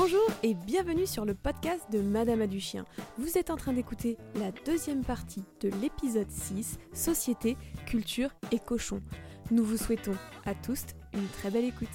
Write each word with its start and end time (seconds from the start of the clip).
Bonjour 0.00 0.30
et 0.44 0.54
bienvenue 0.54 1.08
sur 1.08 1.24
le 1.24 1.34
podcast 1.34 1.90
de 1.90 1.98
Madame 1.98 2.42
a 2.42 2.46
du 2.46 2.60
chien. 2.60 2.84
Vous 3.18 3.36
êtes 3.36 3.50
en 3.50 3.56
train 3.56 3.72
d'écouter 3.72 4.16
la 4.36 4.52
deuxième 4.64 5.02
partie 5.02 5.42
de 5.60 5.70
l'épisode 5.82 6.30
6, 6.30 6.78
Société, 6.92 7.56
culture 7.84 8.30
et 8.52 8.60
cochon. 8.60 9.02
Nous 9.50 9.64
vous 9.64 9.76
souhaitons 9.76 10.14
à 10.46 10.54
tous 10.54 10.84
une 11.14 11.26
très 11.26 11.50
belle 11.50 11.64
écoute. 11.64 11.88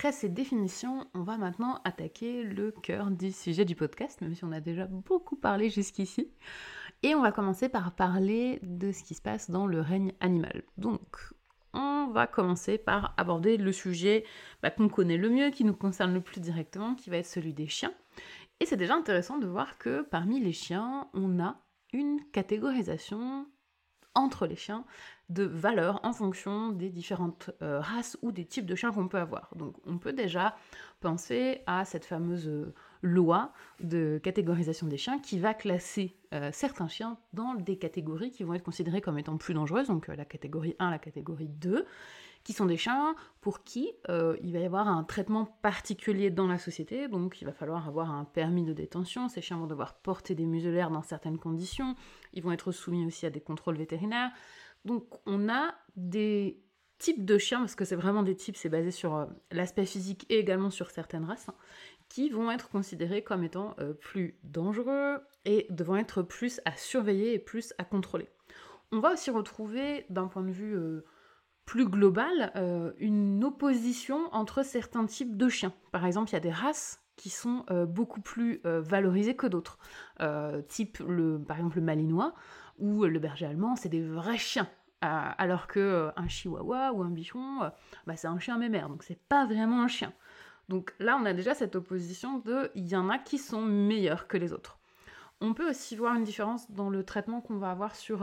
Après 0.00 0.12
ces 0.12 0.30
définitions, 0.30 1.06
on 1.12 1.24
va 1.24 1.36
maintenant 1.36 1.78
attaquer 1.84 2.42
le 2.42 2.70
cœur 2.70 3.10
du 3.10 3.32
sujet 3.32 3.66
du 3.66 3.74
podcast, 3.74 4.22
même 4.22 4.34
si 4.34 4.42
on 4.44 4.50
a 4.50 4.60
déjà 4.60 4.86
beaucoup 4.86 5.36
parlé 5.36 5.68
jusqu'ici. 5.68 6.32
Et 7.02 7.14
on 7.14 7.20
va 7.20 7.32
commencer 7.32 7.68
par 7.68 7.94
parler 7.94 8.60
de 8.62 8.92
ce 8.92 9.04
qui 9.04 9.12
se 9.12 9.20
passe 9.20 9.50
dans 9.50 9.66
le 9.66 9.82
règne 9.82 10.14
animal. 10.20 10.62
Donc, 10.78 11.34
on 11.74 12.06
va 12.14 12.26
commencer 12.26 12.78
par 12.78 13.12
aborder 13.18 13.58
le 13.58 13.72
sujet 13.72 14.24
bah, 14.62 14.70
qu'on 14.70 14.88
connaît 14.88 15.18
le 15.18 15.28
mieux, 15.28 15.50
qui 15.50 15.64
nous 15.64 15.76
concerne 15.76 16.14
le 16.14 16.22
plus 16.22 16.40
directement, 16.40 16.94
qui 16.94 17.10
va 17.10 17.18
être 17.18 17.26
celui 17.26 17.52
des 17.52 17.66
chiens. 17.66 17.92
Et 18.60 18.64
c'est 18.64 18.78
déjà 18.78 18.94
intéressant 18.94 19.36
de 19.36 19.46
voir 19.46 19.76
que 19.76 20.00
parmi 20.00 20.40
les 20.40 20.54
chiens, 20.54 21.08
on 21.12 21.44
a 21.44 21.60
une 21.92 22.24
catégorisation 22.32 23.46
entre 24.14 24.46
les 24.46 24.56
chiens 24.56 24.86
de 25.30 25.44
valeur 25.44 26.00
en 26.02 26.12
fonction 26.12 26.72
des 26.72 26.90
différentes 26.90 27.50
euh, 27.62 27.80
races 27.80 28.18
ou 28.20 28.32
des 28.32 28.44
types 28.44 28.66
de 28.66 28.74
chiens 28.74 28.92
qu'on 28.92 29.06
peut 29.08 29.18
avoir. 29.18 29.48
Donc 29.54 29.76
on 29.86 29.96
peut 29.96 30.12
déjà 30.12 30.56
penser 31.00 31.62
à 31.66 31.84
cette 31.84 32.04
fameuse 32.04 32.48
euh, 32.48 32.74
loi 33.00 33.52
de 33.80 34.20
catégorisation 34.22 34.88
des 34.88 34.98
chiens 34.98 35.20
qui 35.20 35.38
va 35.38 35.54
classer 35.54 36.16
euh, 36.34 36.50
certains 36.52 36.88
chiens 36.88 37.16
dans 37.32 37.54
des 37.54 37.78
catégories 37.78 38.32
qui 38.32 38.42
vont 38.42 38.54
être 38.54 38.64
considérées 38.64 39.00
comme 39.00 39.18
étant 39.18 39.36
plus 39.36 39.54
dangereuses, 39.54 39.86
donc 39.86 40.08
la 40.08 40.24
catégorie 40.24 40.74
1, 40.80 40.90
la 40.90 40.98
catégorie 40.98 41.48
2, 41.48 41.86
qui 42.42 42.52
sont 42.52 42.66
des 42.66 42.76
chiens 42.76 43.14
pour 43.40 43.64
qui 43.64 43.92
il 44.08 44.52
va 44.52 44.58
y 44.58 44.64
avoir 44.64 44.88
un 44.88 45.04
traitement 45.04 45.44
particulier 45.60 46.30
dans 46.30 46.46
la 46.46 46.56
société, 46.56 47.06
donc 47.06 47.42
il 47.42 47.44
va 47.44 47.52
falloir 47.52 47.86
avoir 47.86 48.10
un 48.10 48.24
permis 48.24 48.64
de 48.64 48.72
détention, 48.72 49.28
ces 49.28 49.42
chiens 49.42 49.58
vont 49.58 49.66
devoir 49.66 49.94
porter 49.94 50.34
des 50.34 50.46
muselaires 50.46 50.90
dans 50.90 51.02
certaines 51.02 51.38
conditions, 51.38 51.96
ils 52.32 52.42
vont 52.42 52.52
être 52.52 52.72
soumis 52.72 53.04
aussi 53.04 53.26
à 53.26 53.30
des 53.30 53.42
contrôles 53.42 53.76
vétérinaires, 53.76 54.30
donc 54.84 55.04
on 55.26 55.48
a 55.48 55.74
des 55.96 56.62
types 57.00 57.24
de 57.24 57.38
chiens, 57.38 57.60
parce 57.60 57.74
que 57.74 57.84
c'est 57.84 57.96
vraiment 57.96 58.22
des 58.22 58.36
types, 58.36 58.56
c'est 58.56 58.68
basé 58.68 58.92
sur 58.92 59.16
euh, 59.16 59.26
l'aspect 59.50 59.86
physique 59.86 60.26
et 60.28 60.38
également 60.38 60.70
sur 60.70 60.90
certaines 60.90 61.24
races, 61.24 61.48
hein, 61.48 61.54
qui 62.08 62.28
vont 62.28 62.50
être 62.50 62.68
considérés 62.68 63.24
comme 63.24 63.42
étant 63.42 63.74
euh, 63.80 63.94
plus 63.94 64.38
dangereux 64.44 65.18
et 65.44 65.66
devant 65.70 65.96
être 65.96 66.22
plus 66.22 66.60
à 66.66 66.76
surveiller 66.76 67.34
et 67.34 67.38
plus 67.38 67.72
à 67.78 67.84
contrôler. 67.84 68.28
On 68.92 69.00
va 69.00 69.14
aussi 69.14 69.30
retrouver, 69.30 70.04
d'un 70.10 70.26
point 70.26 70.42
de 70.42 70.50
vue 70.50 70.76
euh, 70.76 71.04
plus 71.64 71.88
global, 71.88 72.52
une 72.98 73.44
opposition 73.44 74.28
entre 74.32 74.64
certains 74.64 75.06
types 75.06 75.36
de 75.36 75.48
chiens. 75.48 75.72
Par 75.92 76.04
exemple, 76.04 76.30
il 76.30 76.32
y 76.32 76.36
a 76.36 76.40
des 76.40 76.50
races 76.50 77.00
qui 77.14 77.30
sont 77.30 77.64
beaucoup 77.86 78.20
plus 78.20 78.60
valorisées 78.64 79.36
que 79.36 79.46
d'autres. 79.46 79.78
type, 80.66 80.98
le, 80.98 81.38
par 81.38 81.58
exemple, 81.58 81.76
le 81.76 81.82
malinois 81.82 82.34
ou 82.80 83.04
le 83.04 83.18
berger 83.18 83.46
allemand, 83.46 83.76
c'est 83.76 83.88
des 83.88 84.02
vrais 84.02 84.38
chiens. 84.38 84.68
Euh, 85.02 85.30
alors 85.38 85.66
que 85.66 85.80
euh, 85.80 86.10
un 86.16 86.28
chihuahua 86.28 86.92
ou 86.92 87.02
un 87.02 87.08
bichon, 87.08 87.62
euh, 87.62 87.70
bah, 88.06 88.16
c'est 88.16 88.26
un 88.26 88.38
chien 88.38 88.58
mémère, 88.58 88.90
donc 88.90 89.02
c'est 89.02 89.18
pas 89.18 89.46
vraiment 89.46 89.80
un 89.82 89.88
chien. 89.88 90.12
Donc 90.68 90.94
là, 90.98 91.18
on 91.20 91.24
a 91.24 91.32
déjà 91.32 91.54
cette 91.54 91.74
opposition 91.74 92.38
de 92.40 92.70
il 92.74 92.86
y 92.86 92.94
en 92.96 93.08
a 93.08 93.16
qui 93.16 93.38
sont 93.38 93.62
meilleurs 93.62 94.28
que 94.28 94.36
les 94.36 94.52
autres. 94.52 94.78
On 95.40 95.54
peut 95.54 95.70
aussi 95.70 95.96
voir 95.96 96.14
une 96.16 96.24
différence 96.24 96.70
dans 96.70 96.90
le 96.90 97.02
traitement 97.02 97.40
qu'on 97.40 97.56
va 97.56 97.70
avoir 97.70 97.96
sur, 97.96 98.18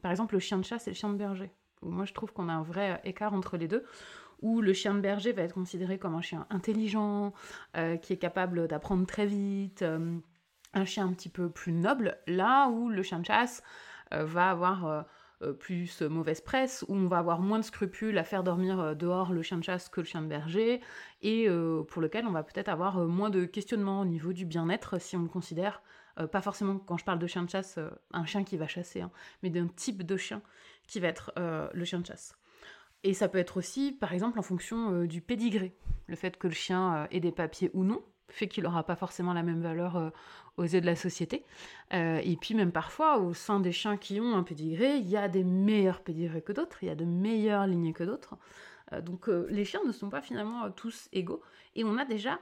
par 0.00 0.10
exemple, 0.10 0.34
le 0.34 0.40
chien 0.40 0.56
de 0.56 0.64
chasse 0.64 0.88
et 0.88 0.92
le 0.92 0.96
chien 0.96 1.10
de 1.10 1.16
berger. 1.16 1.52
Moi, 1.82 2.06
je 2.06 2.14
trouve 2.14 2.32
qu'on 2.32 2.48
a 2.48 2.54
un 2.54 2.62
vrai 2.62 3.02
écart 3.04 3.34
entre 3.34 3.58
les 3.58 3.68
deux, 3.68 3.84
où 4.40 4.62
le 4.62 4.72
chien 4.72 4.94
de 4.94 5.00
berger 5.00 5.32
va 5.32 5.42
être 5.42 5.52
considéré 5.52 5.98
comme 5.98 6.14
un 6.14 6.22
chien 6.22 6.46
intelligent, 6.48 7.34
qui 8.00 8.14
est 8.14 8.18
capable 8.18 8.66
d'apprendre 8.66 9.06
très 9.06 9.26
vite, 9.26 9.84
un 10.72 10.84
chien 10.86 11.04
un 11.04 11.12
petit 11.12 11.28
peu 11.28 11.50
plus 11.50 11.72
noble, 11.72 12.16
là 12.26 12.68
où 12.68 12.88
le 12.88 13.02
chien 13.02 13.20
de 13.20 13.26
chasse 13.26 13.62
va 14.22 14.50
avoir 14.50 14.86
euh, 14.86 15.02
euh, 15.42 15.52
plus 15.52 16.02
mauvaise 16.02 16.40
presse, 16.40 16.84
où 16.88 16.94
on 16.94 17.08
va 17.08 17.18
avoir 17.18 17.40
moins 17.40 17.58
de 17.58 17.64
scrupules 17.64 18.16
à 18.18 18.24
faire 18.24 18.44
dormir 18.44 18.94
dehors 18.94 19.32
le 19.32 19.42
chien 19.42 19.58
de 19.58 19.64
chasse 19.64 19.88
que 19.88 20.00
le 20.00 20.06
chien 20.06 20.22
de 20.22 20.28
berger, 20.28 20.80
et 21.22 21.48
pour 21.88 22.00
lequel 22.00 22.26
on 22.26 22.30
va 22.30 22.42
peut-être 22.42 22.68
avoir 22.68 22.98
moins 22.98 23.30
de 23.30 23.44
questionnements 23.44 24.02
au 24.02 24.04
niveau 24.04 24.32
du 24.32 24.44
bien-être 24.44 25.00
si 25.00 25.16
on 25.16 25.22
le 25.22 25.28
considère, 25.28 25.82
pas 26.30 26.40
forcément 26.40 26.78
quand 26.78 26.96
je 26.96 27.04
parle 27.04 27.18
de 27.18 27.26
chien 27.26 27.42
de 27.42 27.50
chasse, 27.50 27.80
un 28.12 28.24
chien 28.24 28.44
qui 28.44 28.56
va 28.56 28.68
chasser, 28.68 29.00
hein, 29.00 29.10
mais 29.42 29.50
d'un 29.50 29.66
type 29.66 30.04
de 30.04 30.16
chien 30.16 30.40
qui 30.86 31.00
va 31.00 31.08
être 31.08 31.32
le 31.36 31.84
chien 31.84 31.98
de 31.98 32.06
chasse. 32.06 32.36
Et 33.02 33.12
ça 33.12 33.28
peut 33.28 33.38
être 33.38 33.56
aussi, 33.56 33.92
par 33.92 34.12
exemple, 34.12 34.38
en 34.38 34.42
fonction 34.42 35.04
du 35.04 35.20
pédigré, 35.20 35.74
le 36.06 36.14
fait 36.14 36.36
que 36.36 36.46
le 36.46 36.54
chien 36.54 37.08
ait 37.10 37.20
des 37.20 37.32
papiers 37.32 37.70
ou 37.74 37.82
non, 37.82 38.02
fait 38.28 38.48
qu'il 38.48 38.64
n'aura 38.64 38.84
pas 38.84 38.96
forcément 38.96 39.32
la 39.32 39.42
même 39.42 39.60
valeur 39.60 39.96
euh, 39.96 40.10
aux 40.56 40.64
yeux 40.64 40.80
de 40.80 40.86
la 40.86 40.96
société. 40.96 41.44
Euh, 41.92 42.20
et 42.22 42.36
puis 42.36 42.54
même 42.54 42.72
parfois, 42.72 43.18
au 43.18 43.34
sein 43.34 43.60
des 43.60 43.72
chiens 43.72 43.96
qui 43.96 44.20
ont 44.20 44.34
un 44.34 44.42
pédigré, 44.42 44.96
il 44.96 45.08
y 45.08 45.16
a 45.16 45.28
des 45.28 45.44
meilleurs 45.44 46.00
pédigrés 46.00 46.42
que 46.42 46.52
d'autres, 46.52 46.82
il 46.82 46.86
y 46.86 46.90
a 46.90 46.94
de 46.94 47.04
meilleures 47.04 47.66
lignées 47.66 47.92
que 47.92 48.04
d'autres. 48.04 48.36
Euh, 48.92 49.00
donc 49.00 49.28
les 49.28 49.64
chiens 49.64 49.82
ne 49.86 49.92
sont 49.92 50.10
pas 50.10 50.22
finalement 50.22 50.70
tous 50.70 51.08
égaux. 51.12 51.42
Et 51.74 51.84
on 51.84 51.96
a 51.98 52.04
déjà, 52.04 52.40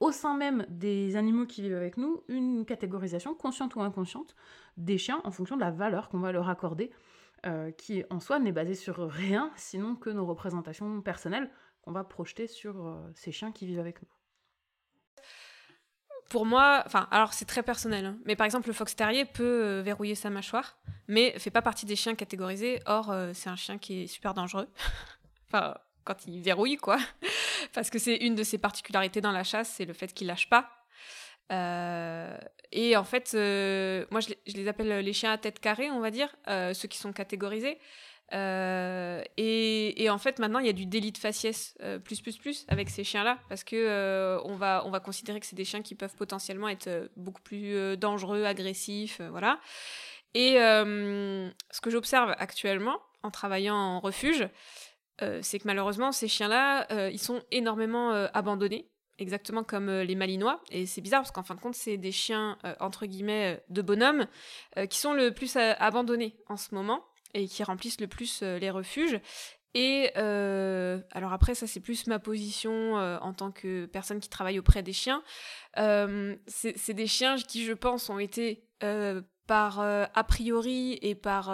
au 0.00 0.10
sein 0.10 0.36
même 0.36 0.66
des 0.68 1.16
animaux 1.16 1.46
qui 1.46 1.62
vivent 1.62 1.76
avec 1.76 1.96
nous, 1.96 2.22
une 2.28 2.64
catégorisation, 2.64 3.34
consciente 3.34 3.74
ou 3.76 3.82
inconsciente, 3.82 4.34
des 4.76 4.98
chiens 4.98 5.20
en 5.24 5.30
fonction 5.30 5.56
de 5.56 5.60
la 5.60 5.70
valeur 5.70 6.08
qu'on 6.08 6.20
va 6.20 6.32
leur 6.32 6.48
accorder, 6.48 6.90
qui 7.76 8.04
en 8.08 8.20
soi 8.20 8.38
n'est 8.38 8.52
basée 8.52 8.76
sur 8.76 8.98
rien, 8.98 9.50
sinon 9.56 9.96
que 9.96 10.10
nos 10.10 10.24
représentations 10.24 11.02
personnelles 11.02 11.50
qu'on 11.82 11.90
va 11.90 12.04
projeter 12.04 12.46
sur 12.46 12.96
ces 13.14 13.32
chiens 13.32 13.50
qui 13.50 13.66
vivent 13.66 13.80
avec 13.80 14.00
nous 14.00 14.08
pour 16.32 16.46
moi, 16.46 16.82
enfin, 16.86 17.08
alors 17.10 17.34
c'est 17.34 17.44
très 17.44 17.62
personnel, 17.62 18.06
hein, 18.06 18.16
mais 18.24 18.36
par 18.36 18.46
exemple, 18.46 18.66
le 18.66 18.72
fox 18.72 18.96
terrier 18.96 19.26
peut 19.26 19.64
euh, 19.64 19.82
verrouiller 19.82 20.14
sa 20.14 20.30
mâchoire, 20.30 20.78
mais 21.06 21.38
fait 21.38 21.50
pas 21.50 21.60
partie 21.60 21.84
des 21.84 21.94
chiens 21.94 22.14
catégorisés. 22.14 22.80
Or, 22.86 23.10
euh, 23.10 23.32
c'est 23.34 23.50
un 23.50 23.56
chien 23.56 23.76
qui 23.76 24.04
est 24.04 24.06
super 24.06 24.32
dangereux. 24.32 24.66
enfin, 25.48 25.74
quand 26.04 26.26
il 26.26 26.40
verrouille, 26.40 26.78
quoi. 26.78 26.96
Parce 27.74 27.90
que 27.90 27.98
c'est 27.98 28.16
une 28.16 28.34
de 28.34 28.44
ses 28.44 28.56
particularités 28.56 29.20
dans 29.20 29.30
la 29.30 29.44
chasse, 29.44 29.74
c'est 29.76 29.84
le 29.84 29.92
fait 29.92 30.14
qu'il 30.14 30.26
lâche 30.26 30.48
pas. 30.48 30.70
Euh, 31.52 32.34
et 32.72 32.96
en 32.96 33.04
fait, 33.04 33.34
moi, 34.10 34.20
je 34.20 34.30
les, 34.30 34.38
je 34.46 34.56
les, 34.56 34.68
appelle 34.68 35.00
les 35.00 35.12
chiens 35.12 35.32
à 35.32 35.36
tête 35.38 35.60
carrée, 35.60 35.90
on 35.90 36.00
va 36.00 36.10
dire, 36.10 36.34
ceux 36.46 36.88
qui 36.88 36.96
sont 36.96 37.12
catégorisés. 37.12 37.78
Euh, 38.32 39.22
et, 39.36 40.08
en 40.10 40.18
fait, 40.18 40.38
maintenant, 40.38 40.58
il 40.58 40.66
y 40.66 40.70
a 40.70 40.74
du 40.74 40.86
délit 40.86 41.12
de 41.12 41.18
faciès 41.18 41.74
euh, 41.82 41.98
plus, 41.98 42.20
plus, 42.20 42.38
plus 42.38 42.64
avec 42.68 42.88
ces 42.88 43.04
chiens-là, 43.04 43.38
parce 43.48 43.64
que 43.64 43.76
euh, 43.76 44.40
on, 44.44 44.56
va, 44.56 44.82
on 44.86 44.90
va 44.90 45.00
considérer 45.00 45.40
que 45.40 45.46
c'est 45.46 45.56
des 45.56 45.64
chiens 45.64 45.82
qui 45.82 45.94
peuvent 45.94 46.16
potentiellement 46.16 46.68
être 46.68 47.10
beaucoup 47.16 47.42
plus 47.42 47.96
dangereux, 47.96 48.44
agressifs, 48.44 49.20
voilà. 49.30 49.60
Et 50.34 50.54
ce 50.54 51.80
que 51.82 51.90
j'observe 51.90 52.34
actuellement, 52.38 52.98
en 53.22 53.30
travaillant 53.30 53.76
en 53.76 54.00
refuge, 54.00 54.48
c'est 55.40 55.58
que 55.58 55.66
malheureusement, 55.66 56.10
ces 56.10 56.28
chiens-là, 56.28 57.10
ils 57.10 57.20
sont 57.20 57.42
énormément 57.50 58.12
abandonnés 58.32 58.88
exactement 59.18 59.62
comme 59.62 59.90
les 59.90 60.14
malinois. 60.14 60.62
Et 60.70 60.86
c'est 60.86 61.02
bizarre 61.02 61.20
parce 61.20 61.32
qu'en 61.32 61.42
fin 61.42 61.54
de 61.54 61.60
compte, 61.60 61.74
c'est 61.74 61.98
des 61.98 62.12
chiens, 62.12 62.56
entre 62.80 63.04
guillemets, 63.04 63.62
de 63.68 63.82
bonhomme, 63.82 64.26
qui 64.88 64.98
sont 64.98 65.12
le 65.12 65.32
plus 65.32 65.54
abandonnés 65.56 66.34
en 66.48 66.56
ce 66.56 66.74
moment 66.74 67.04
et 67.34 67.46
qui 67.46 67.62
remplissent 67.64 68.00
le 68.00 68.06
plus 68.06 68.40
euh, 68.42 68.58
les 68.58 68.70
refuges. 68.70 69.20
Et 69.74 70.10
euh, 70.16 71.00
alors 71.12 71.32
après, 71.32 71.54
ça 71.54 71.66
c'est 71.66 71.80
plus 71.80 72.06
ma 72.06 72.18
position 72.18 72.98
euh, 72.98 73.18
en 73.20 73.32
tant 73.32 73.50
que 73.50 73.86
personne 73.86 74.20
qui 74.20 74.28
travaille 74.28 74.58
auprès 74.58 74.82
des 74.82 74.92
chiens. 74.92 75.22
c'est 75.76 76.94
des 76.94 77.06
chiens 77.06 77.36
qui, 77.36 77.64
je 77.64 77.72
pense, 77.72 78.10
ont 78.10 78.18
été 78.18 78.66
par 79.46 79.80
a 79.80 80.24
priori 80.24 80.98
et 81.00 81.14
par 81.14 81.50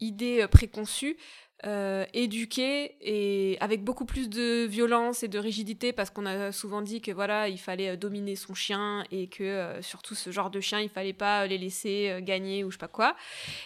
idée 0.00 0.46
préconçue 0.48 1.18
euh, 1.66 2.06
éduqué 2.14 2.94
et 3.00 3.58
avec 3.60 3.82
beaucoup 3.82 4.04
plus 4.04 4.28
de 4.28 4.64
violence 4.64 5.24
et 5.24 5.28
de 5.28 5.40
rigidité 5.40 5.92
parce 5.92 6.08
qu'on 6.08 6.24
a 6.24 6.52
souvent 6.52 6.82
dit 6.82 7.00
que 7.00 7.10
voilà 7.10 7.48
il 7.48 7.58
fallait 7.58 7.88
euh, 7.88 7.96
dominer 7.96 8.36
son 8.36 8.54
chien 8.54 9.02
et 9.10 9.26
que 9.26 9.42
euh, 9.42 9.82
surtout 9.82 10.14
ce 10.14 10.30
genre 10.30 10.50
de 10.50 10.60
chien 10.60 10.78
il 10.78 10.88
fallait 10.88 11.12
pas 11.12 11.48
les 11.48 11.58
laisser 11.58 12.20
gagner 12.22 12.62
ou 12.62 12.70
je 12.70 12.76
sais 12.76 12.78
pas 12.78 12.86
quoi. 12.86 13.16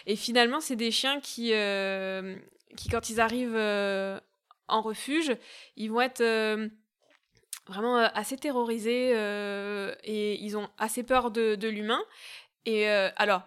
Et 0.07 0.15
finalement 0.15 0.59
c'est 0.59 0.75
des 0.75 0.89
chiens 0.89 1.19
qui 1.19 1.51
qui 2.75 2.89
quand 2.89 3.11
ils 3.11 3.21
arrivent 3.21 3.61
en 4.67 4.81
refuge 4.81 5.31
ils 5.77 5.91
vont 5.91 6.01
être 6.01 6.23
vraiment 7.67 7.97
assez 7.97 8.37
terrorisés 8.37 9.11
et 10.03 10.43
ils 10.43 10.57
ont 10.57 10.67
assez 10.79 11.03
peur 11.03 11.29
de 11.29 11.67
l'humain. 11.67 12.01
Et 12.65 12.87
alors 12.87 13.43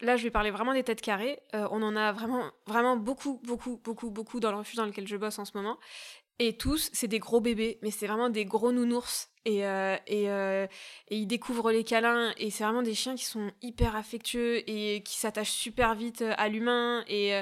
là, 0.00 0.16
je 0.16 0.22
vais 0.22 0.30
parler 0.30 0.50
vraiment 0.50 0.74
des 0.74 0.82
têtes 0.82 1.00
carrées. 1.00 1.40
Euh, 1.54 1.66
on 1.70 1.82
en 1.82 1.96
a 1.96 2.12
vraiment, 2.12 2.50
vraiment 2.66 2.96
beaucoup, 2.96 3.40
beaucoup, 3.44 3.80
beaucoup, 3.82 4.10
beaucoup 4.10 4.40
dans 4.40 4.50
le 4.50 4.58
refuge 4.58 4.76
dans 4.76 4.86
lequel 4.86 5.06
je 5.06 5.16
bosse 5.16 5.38
en 5.38 5.44
ce 5.44 5.52
moment. 5.56 5.78
Et 6.40 6.56
tous, 6.56 6.88
c'est 6.92 7.08
des 7.08 7.18
gros 7.18 7.40
bébés, 7.40 7.78
mais 7.82 7.90
c'est 7.90 8.06
vraiment 8.06 8.30
des 8.30 8.44
gros 8.44 8.70
nounours. 8.70 9.28
Et, 9.44 9.66
euh, 9.66 9.96
euh, 10.10 10.66
et, 11.08 11.16
ils 11.16 11.26
découvrent 11.26 11.72
les 11.72 11.82
câlins. 11.82 12.32
Et 12.36 12.50
c'est 12.50 12.62
vraiment 12.62 12.82
des 12.82 12.94
chiens 12.94 13.16
qui 13.16 13.24
sont 13.24 13.50
hyper 13.60 13.96
affectueux 13.96 14.62
et 14.70 15.02
qui 15.02 15.18
s'attachent 15.18 15.50
super 15.50 15.94
vite 15.96 16.22
à 16.22 16.48
l'humain. 16.48 17.04
Et, 17.08 17.40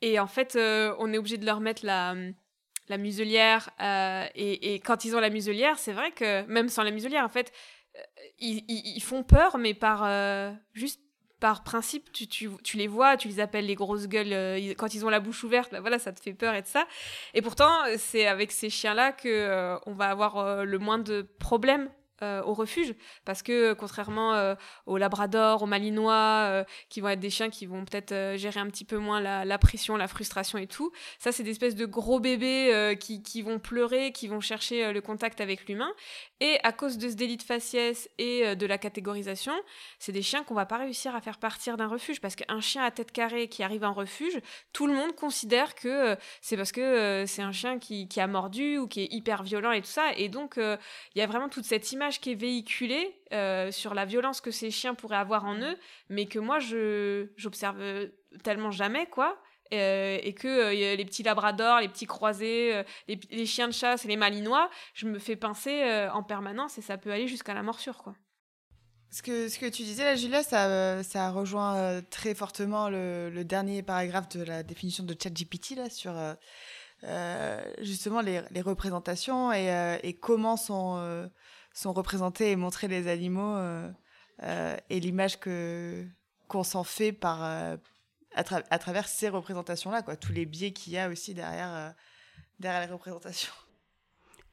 et 0.00 0.20
en 0.20 0.28
fait, 0.28 0.56
on 0.56 1.12
est 1.12 1.18
obligé 1.18 1.38
de 1.38 1.46
leur 1.46 1.58
mettre 1.58 1.84
la, 1.84 2.14
la 2.88 2.98
muselière. 2.98 3.70
Et, 4.36 4.74
et, 4.74 4.78
quand 4.78 5.04
ils 5.04 5.16
ont 5.16 5.20
la 5.20 5.30
muselière, 5.30 5.76
c'est 5.80 5.92
vrai 5.92 6.12
que 6.12 6.46
même 6.46 6.68
sans 6.68 6.84
la 6.84 6.92
muselière, 6.92 7.24
en 7.24 7.28
fait, 7.28 7.52
ils, 8.38 8.64
ils, 8.68 9.02
font 9.02 9.24
peur, 9.24 9.58
mais 9.58 9.74
par 9.74 10.06
juste 10.72 11.00
par 11.40 11.64
principe, 11.64 12.10
tu, 12.12 12.76
les 12.76 12.86
vois, 12.86 13.16
tu 13.16 13.28
les 13.28 13.40
appelles 13.40 13.66
les 13.66 13.74
grosses 13.74 14.08
gueules 14.08 14.32
euh, 14.32 14.74
quand 14.76 14.94
ils 14.94 15.04
ont 15.04 15.10
la 15.10 15.20
bouche 15.20 15.44
ouverte, 15.44 15.70
bah 15.70 15.80
voilà, 15.80 15.98
ça 15.98 16.12
te 16.12 16.20
fait 16.20 16.32
peur 16.32 16.54
et 16.54 16.62
de 16.62 16.66
ça. 16.66 16.86
Et 17.34 17.42
pourtant, 17.42 17.70
c'est 17.98 18.26
avec 18.26 18.52
ces 18.52 18.70
chiens-là 18.70 19.12
que 19.12 19.28
euh, 19.28 19.78
on 19.86 19.92
va 19.92 20.08
avoir 20.08 20.38
euh, 20.38 20.64
le 20.64 20.78
moins 20.78 20.98
de 20.98 21.28
problèmes 21.38 21.90
euh, 22.22 22.42
au 22.44 22.54
refuge 22.54 22.94
parce 23.26 23.42
que 23.42 23.74
contrairement 23.74 24.32
euh, 24.32 24.54
aux 24.86 24.96
labrador, 24.96 25.62
aux 25.62 25.66
malinois 25.66 26.14
euh, 26.48 26.64
qui 26.88 27.02
vont 27.02 27.10
être 27.10 27.20
des 27.20 27.28
chiens 27.28 27.50
qui 27.50 27.66
vont 27.66 27.84
peut-être 27.84 28.38
gérer 28.38 28.58
un 28.58 28.70
petit 28.70 28.86
peu 28.86 28.96
moins 28.96 29.20
la, 29.20 29.58
pression, 29.58 29.98
la 29.98 30.08
frustration 30.08 30.56
et 30.56 30.66
tout, 30.66 30.92
ça 31.18 31.30
c'est 31.30 31.42
des 31.42 31.50
espèces 31.50 31.74
de 31.74 31.84
gros 31.84 32.18
bébés 32.18 32.96
qui, 32.98 33.22
qui, 33.22 33.42
vont 33.42 33.58
pleurer, 33.58 34.12
qui 34.12 34.28
vont 34.28 34.40
chercher 34.40 34.94
le 34.94 35.00
contact 35.02 35.42
avec 35.42 35.68
l'humain. 35.68 35.92
Et 36.40 36.58
à 36.62 36.72
cause 36.72 36.96
de 36.96 37.10
ce 37.10 37.16
délit 37.16 37.36
de 37.36 37.42
faciès 37.42 38.08
et 38.16 38.56
de 38.56 38.66
la 38.66 38.78
catégorisation, 38.78 39.52
c'est 39.98 40.12
des 40.12 40.22
chiens 40.22 40.42
qu'on 40.42 40.54
va 40.54 40.66
pas 40.66 40.78
réussir 40.78 41.14
à 41.14 41.20
faire 41.20 41.38
partir 41.38 41.76
d'un 41.76 41.86
refuge 41.86 42.20
parce 42.20 42.34
qu'un 42.34 42.60
chien 42.60 42.82
à 42.82 42.90
tête 42.90 43.12
carrée 43.12 43.48
qui 43.48 43.62
arrive 43.62 43.84
en 43.84 43.92
refuge, 43.92 44.40
tout 44.72 44.86
le 44.86 44.94
monde 44.94 45.14
considère 45.14 45.74
que 45.74 46.16
c'est 46.40 46.56
parce 46.56 46.72
que 46.72 47.24
c'est 47.26 47.42
un 47.42 47.52
chien 47.52 47.78
qui, 47.78 48.08
qui, 48.08 48.20
a 48.20 48.26
mordu 48.26 48.78
ou 48.78 48.86
qui 48.86 49.02
est 49.02 49.12
hyper 49.12 49.42
violent 49.42 49.72
et 49.72 49.82
tout 49.82 49.88
ça. 49.88 50.12
Et 50.16 50.28
donc 50.28 50.54
il 50.56 51.18
y 51.18 51.22
a 51.22 51.26
vraiment 51.26 51.48
toute 51.48 51.64
cette 51.64 51.92
image 51.92 52.05
qui 52.14 52.32
est 52.32 52.36
véhiculé 52.36 53.14
euh, 53.32 53.70
sur 53.70 53.94
la 53.94 54.04
violence 54.04 54.40
que 54.40 54.50
ces 54.50 54.70
chiens 54.70 54.94
pourraient 54.94 55.16
avoir 55.16 55.44
en 55.44 55.56
eux, 55.56 55.76
mais 56.08 56.26
que 56.26 56.38
moi, 56.38 56.58
je 56.58 57.26
j'observe 57.36 57.78
tellement 58.42 58.70
jamais, 58.70 59.06
quoi. 59.06 59.36
Euh, 59.74 60.18
et 60.22 60.32
que 60.32 60.46
euh, 60.46 60.96
les 60.96 61.04
petits 61.04 61.24
labradors, 61.24 61.80
les 61.80 61.88
petits 61.88 62.06
croisés, 62.06 62.82
les, 63.08 63.46
chiens 63.46 63.66
de 63.66 63.72
chasse 63.72 64.04
les 64.04 64.16
malinois, 64.16 64.70
je 64.94 65.06
me 65.06 65.18
fais 65.18 65.34
pincer 65.34 66.08
en 66.12 66.22
permanence 66.22 66.78
et 66.78 66.82
ça 66.82 66.98
peut 66.98 67.10
aller 67.10 67.28
jusqu'à 67.28 67.54
la 67.54 67.62
morsure, 67.62 67.98
quoi. 67.98 68.14
Ce 69.10 69.22
que, 69.22 69.48
ce 69.48 69.58
que 69.58 69.66
tu 69.66 69.82
disais 69.82 70.04
là, 70.04 70.14
Julia, 70.16 70.42
ça, 70.42 71.02
ça 71.02 71.30
rejoint 71.30 72.02
très 72.10 72.34
fortement 72.34 72.88
le, 72.88 73.42
dernier 73.44 73.82
paragraphe 73.82 74.28
de 74.30 74.42
la 74.42 74.62
définition 74.62 75.04
de 75.04 75.16
ChatGPT 75.20 75.76
là, 75.76 75.90
sur 75.90 76.14
justement 77.80 78.20
les, 78.20 78.40
représentations 78.60 79.52
et 79.52 80.18
comment 80.20 80.56
sont 80.56 81.28
sont 81.76 81.92
représentés 81.92 82.50
et 82.50 82.56
montrés 82.56 82.88
les 82.88 83.06
animaux 83.06 83.54
euh, 83.54 83.90
euh, 84.42 84.76
et 84.88 84.98
l'image 84.98 85.38
que 85.38 86.04
qu'on 86.48 86.62
s'en 86.62 86.84
fait 86.84 87.12
par 87.12 87.44
euh, 87.44 87.76
à, 88.34 88.42
à, 88.70 88.78
travers 88.78 89.08
ces 89.08 89.28
représentations 89.28 89.90
là 89.90 90.02
quoi. 90.02 90.16
Tous 90.16 90.32
les 90.32 90.46
biais 90.46 90.72
qu'il 90.72 90.94
y 90.94 90.98
a 90.98 91.08
aussi 91.08 91.34
derrière 91.34 91.94
derrière 92.58 92.86
les 92.86 92.92
représentations. 92.92 93.52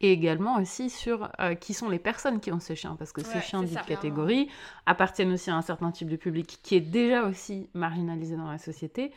Et 0.02 0.12
également 0.12 0.58
aussi 0.58 0.90
sur 0.90 1.31
qui 1.62 1.74
sont 1.74 1.88
les 1.88 2.00
personnes 2.00 2.42
qui 2.42 2.52
ont 2.52 2.60
ces 2.60 2.75
chiens, 2.75 2.98
parce 2.98 3.14
que 3.14 3.24
ces 3.24 3.40
chiens 3.40 3.64
dites 3.64 3.86
catégorie 3.86 4.50
appartiennent 4.86 5.31
aussi 5.31 5.50
à 5.50 5.56
un 5.56 5.62
certain 5.62 5.92
type 5.92 6.10
de 6.10 6.18
public 6.18 6.60
qui 6.62 6.75
est 6.75 6.81
déjà 6.81 7.24
aussi 7.24 7.70
marginalisé 7.74 8.36
dans 8.36 8.52
la 8.52 8.58
société, 8.58 9.14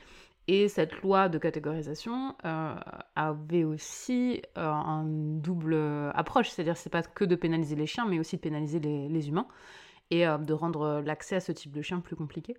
et 0.48 0.68
cette 0.68 1.02
loi 1.02 1.28
de 1.28 1.38
catégorisation 1.38 2.36
euh, 2.44 2.74
avait 3.16 3.64
aussi 3.64 4.42
euh, 4.56 4.70
une 4.70 5.40
double 5.40 5.74
approche, 6.14 6.50
c'est-à-dire 6.50 6.76
c'est 6.76 6.90
pas 6.90 7.02
que 7.02 7.24
de 7.24 7.34
pénaliser 7.34 7.74
les 7.74 7.86
chiens, 7.86 8.06
mais 8.06 8.20
aussi 8.20 8.36
de 8.36 8.40
pénaliser 8.40 8.78
les, 8.78 9.28
humains 9.28 9.48
et 10.10 10.26
euh, 10.26 10.38
de 10.38 10.52
rendre 10.52 11.02
l'accès 11.04 11.36
à 11.36 11.40
ce 11.40 11.50
type 11.50 11.72
de 11.72 11.82
chien 11.82 11.98
plus 11.98 12.14
compliqué. 12.14 12.56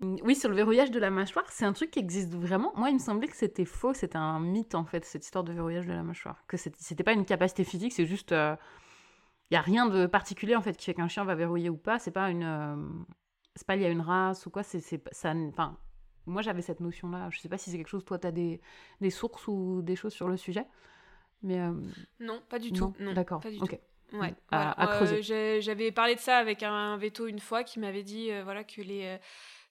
Oui, 0.00 0.34
sur 0.34 0.48
le 0.48 0.56
verrouillage 0.56 0.90
de 0.90 0.98
la 0.98 1.10
mâchoire, 1.10 1.46
c'est 1.50 1.64
un 1.64 1.72
truc 1.72 1.90
qui 1.90 1.98
existe 1.98 2.34
vraiment. 2.34 2.72
Moi, 2.76 2.90
il 2.90 2.94
me 2.94 2.98
semblait 3.00 3.28
que 3.28 3.36
c'était 3.36 3.64
faux, 3.64 3.94
c'était 3.94 4.18
un 4.18 4.40
mythe 4.40 4.74
en 4.74 4.84
fait, 4.84 5.04
cette 5.04 5.24
histoire 5.24 5.44
de 5.44 5.52
verrouillage 5.52 5.86
de 5.86 5.92
la 5.92 6.02
mâchoire. 6.02 6.42
Que 6.48 6.56
c'était 6.56 7.04
pas 7.04 7.12
une 7.12 7.24
capacité 7.24 7.64
physique, 7.64 7.92
c'est 7.92 8.06
juste. 8.06 8.30
Il 8.32 9.54
n'y 9.54 9.56
a 9.56 9.62
rien 9.62 9.86
de 9.86 10.06
particulier 10.06 10.56
en 10.56 10.60
fait 10.60 10.76
qui 10.76 10.86
fait 10.86 10.94
qu'un 10.94 11.08
chien 11.08 11.24
va 11.24 11.34
verrouiller 11.34 11.70
ou 11.70 11.76
pas. 11.76 11.98
C'est 11.98 12.10
pas 12.10 12.30
une. 12.30 13.06
c'est 13.54 13.66
pas 13.66 13.76
lié 13.76 13.86
à 13.86 13.90
une 13.90 14.02
race 14.02 14.44
ou 14.44 14.50
quoi, 14.50 14.62
c'est 14.62 14.80
ça. 14.80 15.32
Enfin, 15.48 15.78
moi, 16.26 16.42
j'avais 16.42 16.62
cette 16.62 16.80
notion-là. 16.80 17.28
Je 17.30 17.38
sais 17.38 17.48
pas 17.48 17.58
si 17.58 17.70
c'est 17.70 17.76
quelque 17.76 17.88
chose, 17.88 18.04
toi, 18.04 18.18
tu 18.18 18.26
as 18.26 18.32
des, 18.32 18.60
des, 19.00 19.10
sources 19.10 19.46
ou 19.48 19.80
des 19.82 19.96
choses 19.96 20.12
sur 20.12 20.28
le 20.28 20.36
sujet. 20.36 20.66
Mais 21.42 21.60
euh, 21.60 21.72
Non, 22.20 22.42
pas 22.48 22.58
du 22.58 22.72
tout. 22.72 22.92
D'accord. 23.14 23.42
Ok. 23.60 23.78
Ouais, 24.12 24.34
à, 24.52 24.86
creuser. 24.86 25.20
Euh, 25.32 25.60
j'avais 25.60 25.90
parlé 25.90 26.14
de 26.14 26.20
ça 26.20 26.36
avec 26.36 26.62
un, 26.62 26.96
veto 26.96 27.26
une 27.26 27.40
fois 27.40 27.64
qui 27.64 27.80
m'avait 27.80 28.04
dit 28.04 28.30
euh, 28.30 28.44
voilà 28.44 28.62
que 28.62 28.80
les 28.80 29.18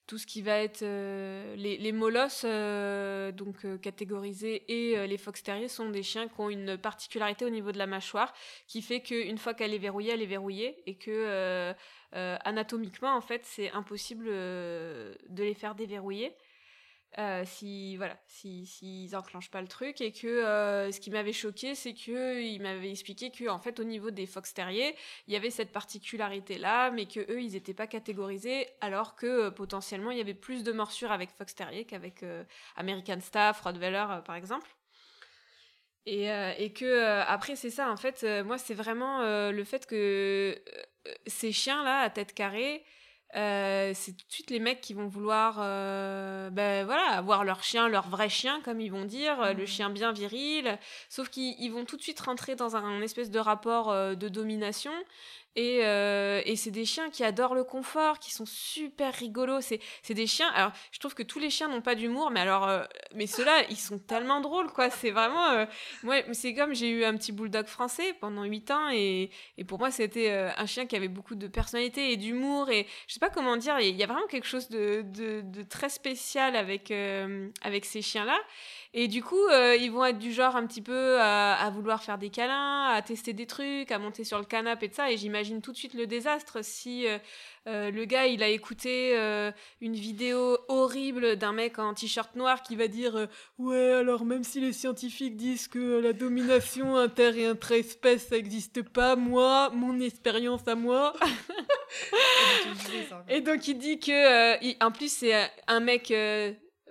tout 0.06 0.18
ce 0.18 0.26
qui 0.26 0.42
va 0.42 0.58
être 0.58 0.82
les, 0.82 1.78
les, 1.78 1.92
molosses 1.92 2.44
donc 2.44 3.66
catégorisés 3.80 4.62
et 4.68 5.06
les 5.08 5.18
fox 5.18 5.42
terriers 5.42 5.66
sont 5.66 5.90
des 5.90 6.04
chiens 6.04 6.28
qui 6.28 6.34
ont 6.38 6.50
une 6.50 6.76
particularité 6.76 7.44
au 7.44 7.50
niveau 7.50 7.72
de 7.72 7.78
la 7.78 7.88
mâchoire 7.88 8.32
qui 8.68 8.82
fait 8.82 9.00
qu'une 9.00 9.38
fois 9.38 9.52
qu'elle 9.54 9.74
est 9.74 9.78
verrouillée 9.78 10.12
elle 10.12 10.22
est 10.22 10.26
verrouillée 10.26 10.80
et 10.86 10.96
que 10.96 11.74
anatomiquement 12.12 13.16
en 13.16 13.22
fait 13.22 13.40
c'est 13.46 13.72
impossible 13.72 14.26
de 14.26 15.16
les 15.42 15.54
faire 15.54 15.74
déverrouiller 15.74 16.36
euh, 17.18 17.44
si 17.46 17.96
voilà, 17.96 18.18
s'ils 18.26 18.66
si, 18.66 19.08
enclenchent 19.14 19.50
pas 19.50 19.62
le 19.62 19.68
truc 19.68 20.02
et 20.02 20.12
que 20.12 20.26
euh, 20.26 20.92
ce 20.92 21.00
qui 21.00 21.10
m'avait 21.10 21.32
choqué, 21.32 21.74
c'est 21.74 21.94
que 21.94 22.42
il 22.42 22.60
m'avait 22.60 22.90
expliqué 22.90 23.30
que 23.30 23.48
en 23.48 23.58
fait 23.58 23.80
au 23.80 23.84
niveau 23.84 24.10
des 24.10 24.26
fox 24.26 24.52
terriers, 24.52 24.94
il 25.26 25.32
y 25.32 25.36
avait 25.36 25.48
cette 25.48 25.72
particularité 25.72 26.58
là, 26.58 26.90
mais 26.90 27.06
que 27.06 27.20
eux 27.20 27.40
ils 27.40 27.52
n'étaient 27.52 27.72
pas 27.72 27.86
catégorisés, 27.86 28.68
alors 28.82 29.16
que 29.16 29.46
euh, 29.46 29.50
potentiellement 29.50 30.10
il 30.10 30.18
y 30.18 30.20
avait 30.20 30.34
plus 30.34 30.62
de 30.62 30.72
morsures 30.72 31.10
avec 31.10 31.30
fox 31.30 31.54
terrier 31.54 31.86
qu'avec 31.86 32.22
American 32.76 33.20
Staff, 33.20 33.62
Rottweiler 33.62 34.06
par 34.26 34.36
exemple. 34.36 34.68
Et, 36.04 36.26
et 36.58 36.72
que 36.72 37.22
après 37.22 37.56
c'est 37.56 37.70
ça 37.70 37.90
en 37.90 37.96
fait, 37.96 38.24
moi 38.44 38.58
c'est 38.58 38.74
vraiment 38.74 39.22
le 39.50 39.64
fait 39.64 39.86
que 39.86 40.62
ces 41.26 41.50
chiens 41.50 41.82
là 41.82 42.00
à 42.00 42.10
tête 42.10 42.32
carrée 42.34 42.84
euh, 43.34 43.90
c'est 43.92 44.12
tout 44.12 44.24
de 44.28 44.32
suite 44.32 44.50
les 44.50 44.60
mecs 44.60 44.80
qui 44.80 44.94
vont 44.94 45.08
vouloir 45.08 45.56
euh, 45.58 46.48
ben 46.50 46.84
voilà 46.84 47.02
avoir 47.10 47.42
leur 47.42 47.64
chien 47.64 47.88
leur 47.88 48.08
vrai 48.08 48.28
chien 48.28 48.60
comme 48.64 48.80
ils 48.80 48.90
vont 48.90 49.04
dire 49.04 49.52
le 49.52 49.64
mmh. 49.64 49.66
chien 49.66 49.90
bien 49.90 50.12
viril 50.12 50.78
sauf 51.08 51.28
qu'ils 51.28 51.72
vont 51.72 51.84
tout 51.84 51.96
de 51.96 52.02
suite 52.02 52.20
rentrer 52.20 52.54
dans 52.54 52.76
un, 52.76 53.00
espèce 53.02 53.30
de 53.30 53.40
rapport 53.40 53.90
euh, 53.90 54.14
de 54.14 54.28
domination 54.28 54.92
et, 55.56 55.80
euh, 55.84 56.42
et 56.44 56.54
c'est 56.54 56.70
des 56.70 56.84
chiens 56.84 57.08
qui 57.08 57.24
adorent 57.24 57.54
le 57.54 57.64
confort, 57.64 58.18
qui 58.18 58.30
sont 58.30 58.44
super 58.44 59.14
rigolos. 59.14 59.62
C'est, 59.62 59.80
c'est 60.02 60.12
des 60.12 60.26
chiens. 60.26 60.50
Alors, 60.54 60.72
je 60.92 61.00
trouve 61.00 61.14
que 61.14 61.22
tous 61.22 61.38
les 61.38 61.48
chiens 61.48 61.68
n'ont 61.68 61.80
pas 61.80 61.94
d'humour, 61.94 62.30
mais 62.30 62.40
alors, 62.40 62.68
euh, 62.68 62.84
mais 63.14 63.26
ceux-là, 63.26 63.64
ils 63.70 63.78
sont 63.78 63.98
tellement 63.98 64.42
drôles, 64.42 64.70
quoi. 64.70 64.90
C'est 64.90 65.10
vraiment. 65.10 65.48
Euh, 65.48 65.64
moi, 66.02 66.16
c'est 66.32 66.54
comme 66.54 66.74
j'ai 66.74 66.90
eu 66.90 67.04
un 67.04 67.16
petit 67.16 67.32
bulldog 67.32 67.66
français 67.66 68.14
pendant 68.20 68.44
8 68.44 68.70
ans, 68.70 68.90
et, 68.92 69.30
et 69.56 69.64
pour 69.64 69.78
moi, 69.78 69.90
c'était 69.90 70.30
un 70.30 70.66
chien 70.66 70.84
qui 70.84 70.94
avait 70.94 71.08
beaucoup 71.08 71.34
de 71.34 71.48
personnalité 71.48 72.12
et 72.12 72.18
d'humour. 72.18 72.68
Et 72.68 72.86
je 73.08 73.15
sais 73.16 73.26
pas 73.26 73.30
comment 73.30 73.56
dire, 73.56 73.78
il 73.80 73.96
y 73.96 74.02
a 74.02 74.06
vraiment 74.06 74.26
quelque 74.26 74.46
chose 74.46 74.68
de, 74.68 75.04
très 75.68 75.88
spécial 75.88 76.56
avec, 76.56 76.92
avec 77.62 77.84
ces 77.84 78.02
chiens-là. 78.02 78.38
Et 78.98 79.08
du 79.08 79.22
coup, 79.22 79.46
euh, 79.52 79.76
ils 79.76 79.92
vont 79.92 80.06
être 80.06 80.18
du 80.18 80.32
genre 80.32 80.56
un 80.56 80.66
petit 80.66 80.80
peu 80.80 81.20
à, 81.20 81.68
vouloir 81.68 82.02
faire 82.02 82.16
des 82.16 82.30
câlins, 82.30 82.86
à 82.86 83.02
tester 83.02 83.34
des 83.34 83.44
trucs, 83.44 83.92
à 83.92 83.98
monter 83.98 84.24
sur 84.24 84.38
le 84.38 84.46
canapé 84.46 84.86
et 84.86 84.88
de 84.88 84.94
ça. 84.94 85.10
Et 85.10 85.18
j'imagine 85.18 85.60
tout 85.60 85.70
de 85.70 85.76
suite 85.76 85.92
le 85.92 86.06
désastre 86.06 86.64
si 86.64 87.06
euh, 87.06 87.18
euh, 87.68 87.90
le 87.90 88.06
gars, 88.06 88.26
il 88.26 88.42
a 88.42 88.48
écouté 88.48 89.14
une 89.82 89.94
vidéo 89.94 90.56
horrible 90.68 91.36
d'un 91.36 91.52
mec 91.52 91.78
en 91.78 91.92
t-shirt 91.92 92.34
noir 92.36 92.62
qui 92.62 92.74
va 92.74 92.88
dire 92.88 93.28
Ouais, 93.58 93.92
alors 93.92 94.24
même 94.24 94.44
si 94.44 94.62
les 94.62 94.72
scientifiques 94.72 95.36
disent 95.36 95.68
que 95.68 96.00
la 96.00 96.14
domination 96.14 96.96
inter 96.96 97.32
et 97.36 97.44
intra-espèce, 97.44 98.28
ça 98.28 98.36
n'existe 98.36 98.80
pas, 98.80 99.14
moi, 99.14 99.68
mon 99.74 100.00
expérience 100.00 100.66
à 100.66 100.74
moi. 100.74 101.12
et 103.28 103.42
donc 103.42 103.68
il 103.68 103.76
dit 103.76 104.00
que, 104.00 104.82
en 104.82 104.90
plus, 104.90 105.12
c'est 105.12 105.50
un 105.66 105.80
mec 105.80 106.10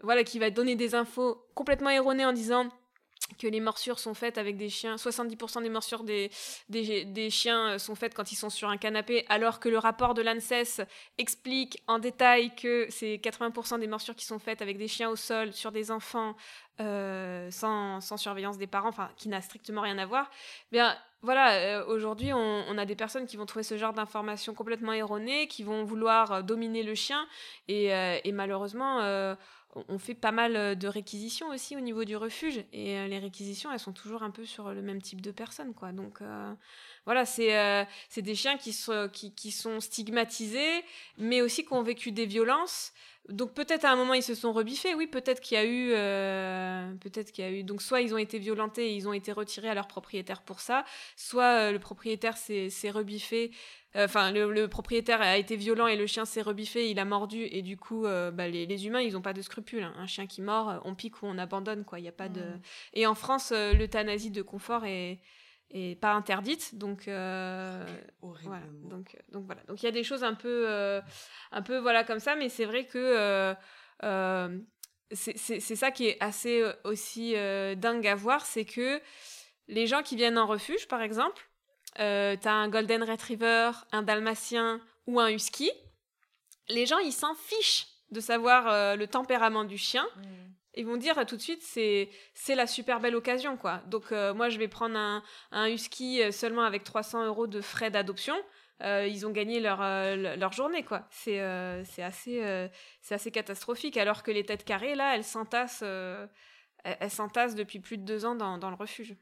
voilà, 0.05 0.23
qui 0.23 0.39
va 0.39 0.49
donner 0.49 0.75
des 0.75 0.95
infos 0.95 1.45
complètement 1.53 1.89
erronées 1.89 2.25
en 2.25 2.33
disant 2.33 2.69
que 3.39 3.47
les 3.47 3.59
morsures 3.59 3.99
sont 3.99 4.13
faites 4.13 4.37
avec 4.37 4.57
des 4.57 4.69
chiens, 4.69 4.95
70% 4.95 5.63
des 5.63 5.69
morsures 5.69 6.03
des, 6.03 7.29
chiens 7.29 7.71
euh, 7.71 7.77
sont 7.77 7.95
faites 7.95 8.13
quand 8.13 8.31
ils 8.31 8.35
sont 8.35 8.49
sur 8.49 8.69
un 8.69 8.77
canapé, 8.77 9.25
alors 9.29 9.59
que 9.59 9.67
le 9.67 9.77
rapport 9.77 10.13
de 10.13 10.21
l'ANSES 10.21 10.81
explique 11.17 11.81
en 11.87 11.99
détail 11.99 12.55
que 12.55 12.85
c'est 12.89 13.15
80% 13.15 13.79
des 13.79 13.87
morsures 13.87 14.15
qui 14.15 14.25
sont 14.25 14.39
faites 14.39 14.61
avec 14.61 14.77
des 14.77 14.87
chiens 14.87 15.09
au 15.09 15.15
sol, 15.15 15.53
sur 15.53 15.71
des 15.71 15.91
enfants, 15.91 16.35
euh, 16.79 17.49
sans, 17.51 17.99
surveillance 18.17 18.57
des 18.57 18.67
parents, 18.67 18.89
enfin, 18.89 19.09
qui 19.17 19.27
n'a 19.27 19.41
strictement 19.41 19.81
rien 19.81 19.97
à 19.97 20.05
voir. 20.05 20.29
Bien, 20.71 20.95
voilà, 21.21 21.53
euh, 21.53 21.85
aujourd'hui, 21.87 22.31
on, 22.31 22.77
a 22.77 22.85
des 22.85 22.95
personnes 22.95 23.25
qui 23.25 23.37
vont 23.37 23.47
trouver 23.47 23.63
ce 23.63 23.77
genre 23.77 23.93
d'informations 23.93 24.53
complètement 24.53 24.93
erronées, 24.93 25.47
qui 25.47 25.63
vont 25.63 25.83
vouloir 25.83 26.43
dominer 26.43 26.83
le 26.83 26.93
chien, 26.93 27.25
et 27.67 28.31
malheureusement 28.31 29.35
on 29.89 29.99
fait 29.99 30.15
pas 30.15 30.31
mal 30.31 30.77
de 30.77 30.87
réquisitions 30.87 31.49
aussi 31.49 31.75
au 31.75 31.79
niveau 31.79 32.05
du 32.05 32.15
refuge. 32.15 32.63
Et 32.73 33.07
les 33.07 33.19
réquisitions, 33.19 33.71
elles 33.71 33.79
sont 33.79 33.93
toujours 33.93 34.23
un 34.23 34.31
peu 34.31 34.45
sur 34.45 34.73
le 34.73 34.81
même 34.81 35.01
type 35.01 35.21
de 35.21 35.31
personnes, 35.31 35.73
quoi. 35.73 35.91
Donc 35.91 36.19
voilà, 37.05 37.25
c'est 37.25 37.87
des 38.17 38.35
chiens 38.35 38.57
qui 38.57 38.73
sont, 38.73 39.09
qui, 39.11 39.33
qui 39.33 39.51
sont 39.51 39.79
stigmatisés, 39.79 40.83
mais 41.17 41.41
aussi 41.41 41.65
qui 41.65 41.73
ont 41.73 41.83
vécu 41.83 42.11
des 42.11 42.25
violences. 42.25 42.93
Donc 43.29 43.55
peut-être 43.55 43.85
à 43.85 43.91
un 43.91 43.95
moment 43.95 44.13
ils 44.13 44.23
se 44.23 44.35
sont 44.35 44.53
rebiffés, 44.53 44.93
oui, 44.93 45.07
peut-être 45.07 45.41
qu'il 45.41 45.57
y 45.57 45.59
a 45.59 45.65
eu, 45.65 45.91
euh, 45.93 46.93
peut-être 47.01 47.31
qu'il 47.31 47.43
y 47.43 47.47
a 47.47 47.51
eu. 47.51 47.63
Donc 47.63 47.81
soit 47.81 48.01
ils 48.01 48.13
ont 48.13 48.19
été 48.19 48.37
violentés 48.37 48.91
et 48.91 48.95
ils 48.95 49.07
ont 49.07 49.13
été 49.13 49.31
retirés 49.31 49.69
à 49.69 49.73
leur 49.73 49.87
propriétaire 49.87 50.43
pour 50.43 50.59
ça, 50.59 50.85
soit 51.15 51.69
euh, 51.69 51.71
le 51.71 51.79
propriétaire 51.79 52.37
s'est 52.37 52.91
rebiffé. 52.91 53.51
Euh, 53.95 54.05
enfin, 54.05 54.31
le, 54.31 54.67
propriétaire 54.67 55.21
a 55.21 55.37
été 55.37 55.55
violent 55.55 55.87
et 55.87 55.95
le 55.95 56.05
chien 56.05 56.25
s'est 56.25 56.41
rebiffé, 56.41 56.89
il 56.89 56.99
a 56.99 57.05
mordu 57.05 57.47
et 57.49 57.61
du 57.61 57.77
coup, 57.77 58.03
bah, 58.03 58.47
les, 58.47 58.87
humains 58.87 59.01
ils 59.01 59.13
n'ont 59.13 59.21
pas 59.21 59.33
de 59.33 59.41
scrupules. 59.41 59.83
Hein. 59.83 59.93
Un 59.97 60.07
chien 60.07 60.27
qui 60.27 60.41
mord, 60.41 60.81
on 60.85 60.95
pique 60.95 61.21
ou 61.21 61.25
on 61.27 61.37
abandonne 61.37 61.85
quoi. 61.85 61.99
Il 61.99 62.07
a 62.07 62.11
pas 62.11 62.29
de. 62.29 62.41
Mmh. 62.41 62.61
Et 62.93 63.07
en 63.07 63.15
France, 63.15 63.51
l'euthanasie 63.51 64.31
de 64.31 64.41
confort 64.41 64.85
est 64.85 65.19
et 65.71 65.95
pas 65.95 66.13
interdite. 66.13 66.75
Donc, 66.75 67.07
euh, 67.07 67.85
voilà. 68.21 68.65
Donc, 68.83 69.17
donc 69.31 69.45
voilà. 69.45 69.61
Donc 69.63 69.81
il 69.81 69.85
y 69.85 69.89
a 69.89 69.91
des 69.91 70.03
choses 70.03 70.23
un 70.23 70.33
peu, 70.33 70.65
euh, 70.67 71.01
un 71.51 71.61
peu 71.61 71.77
voilà 71.77 72.03
comme 72.03 72.19
ça, 72.19 72.35
mais 72.35 72.49
c'est 72.49 72.65
vrai 72.65 72.85
que 72.85 73.55
euh, 74.03 74.59
c'est 75.11 75.59
ça 75.59 75.91
qui 75.91 76.07
est 76.07 76.17
assez 76.21 76.63
aussi 76.83 77.33
dingue 77.77 78.07
à 78.07 78.15
voir, 78.15 78.45
c'est 78.45 78.65
que 78.65 79.01
les 79.67 79.87
gens 79.87 80.03
qui 80.03 80.15
viennent 80.15 80.37
en 80.37 80.45
refuge, 80.45 80.87
par 80.87 81.01
exemple, 81.01 81.49
tu 81.95 82.01
as 82.01 82.53
un 82.53 82.69
golden 82.69 83.03
retriever, 83.03 83.71
un 83.91 84.03
dalmatien 84.03 84.81
ou 85.07 85.19
un 85.19 85.29
husky, 85.29 85.71
les 86.69 86.85
gens 86.85 86.99
ils 86.99 87.13
s'en 87.13 87.35
fichent 87.35 87.87
de 88.11 88.19
savoir 88.19 88.95
le 88.97 89.05
tempérament 89.07 89.65
du 89.65 89.77
chien. 89.77 90.05
Mmh 90.17 90.45
ils 90.75 90.85
vont 90.85 90.97
dire 90.97 91.25
tout 91.25 91.35
de 91.35 91.41
suite 91.41 91.61
c'est 91.61 92.09
c'est 92.33 92.55
la 92.55 92.67
super 92.67 92.99
belle 92.99 93.15
occasion 93.15 93.57
quoi. 93.57 93.81
Donc 93.87 94.11
euh, 94.11 94.33
moi 94.33 94.49
je 94.49 94.59
vais 94.59 94.67
prendre 94.67 94.97
un, 94.97 95.23
un 95.51 95.69
husky 95.69 96.21
euh, 96.21 96.31
seulement 96.31 96.63
avec 96.63 96.83
300 96.83 97.25
euros 97.25 97.47
de 97.47 97.61
frais 97.61 97.91
d'adoption. 97.91 98.35
Euh, 98.83 99.07
ils 99.07 99.25
ont 99.25 99.31
gagné 99.31 99.61
leur, 99.61 99.79
leur 99.79 100.51
journée 100.51 100.83
quoi. 100.83 101.07
C'est 101.09 101.39
c'est 101.85 102.03
assez 102.03 102.69
c'est 103.01 103.15
assez 103.15 103.31
catastrophique 103.31 103.97
alors 103.97 104.21
que 104.21 104.31
les 104.31 104.43
têtes 104.43 104.65
carrées 104.65 104.95
là 104.95 105.15
elles 105.15 105.23
s'entassent 105.23 105.83
elles, 106.83 107.09
s'entassent 107.09 107.55
depuis 107.55 107.79
plus 107.79 107.97
de 107.97 108.03
deux 108.03 108.25
ans 108.25 108.35
dans, 108.35 108.57
dans 108.57 108.69
le 108.69 108.75
refuge. 108.75 109.15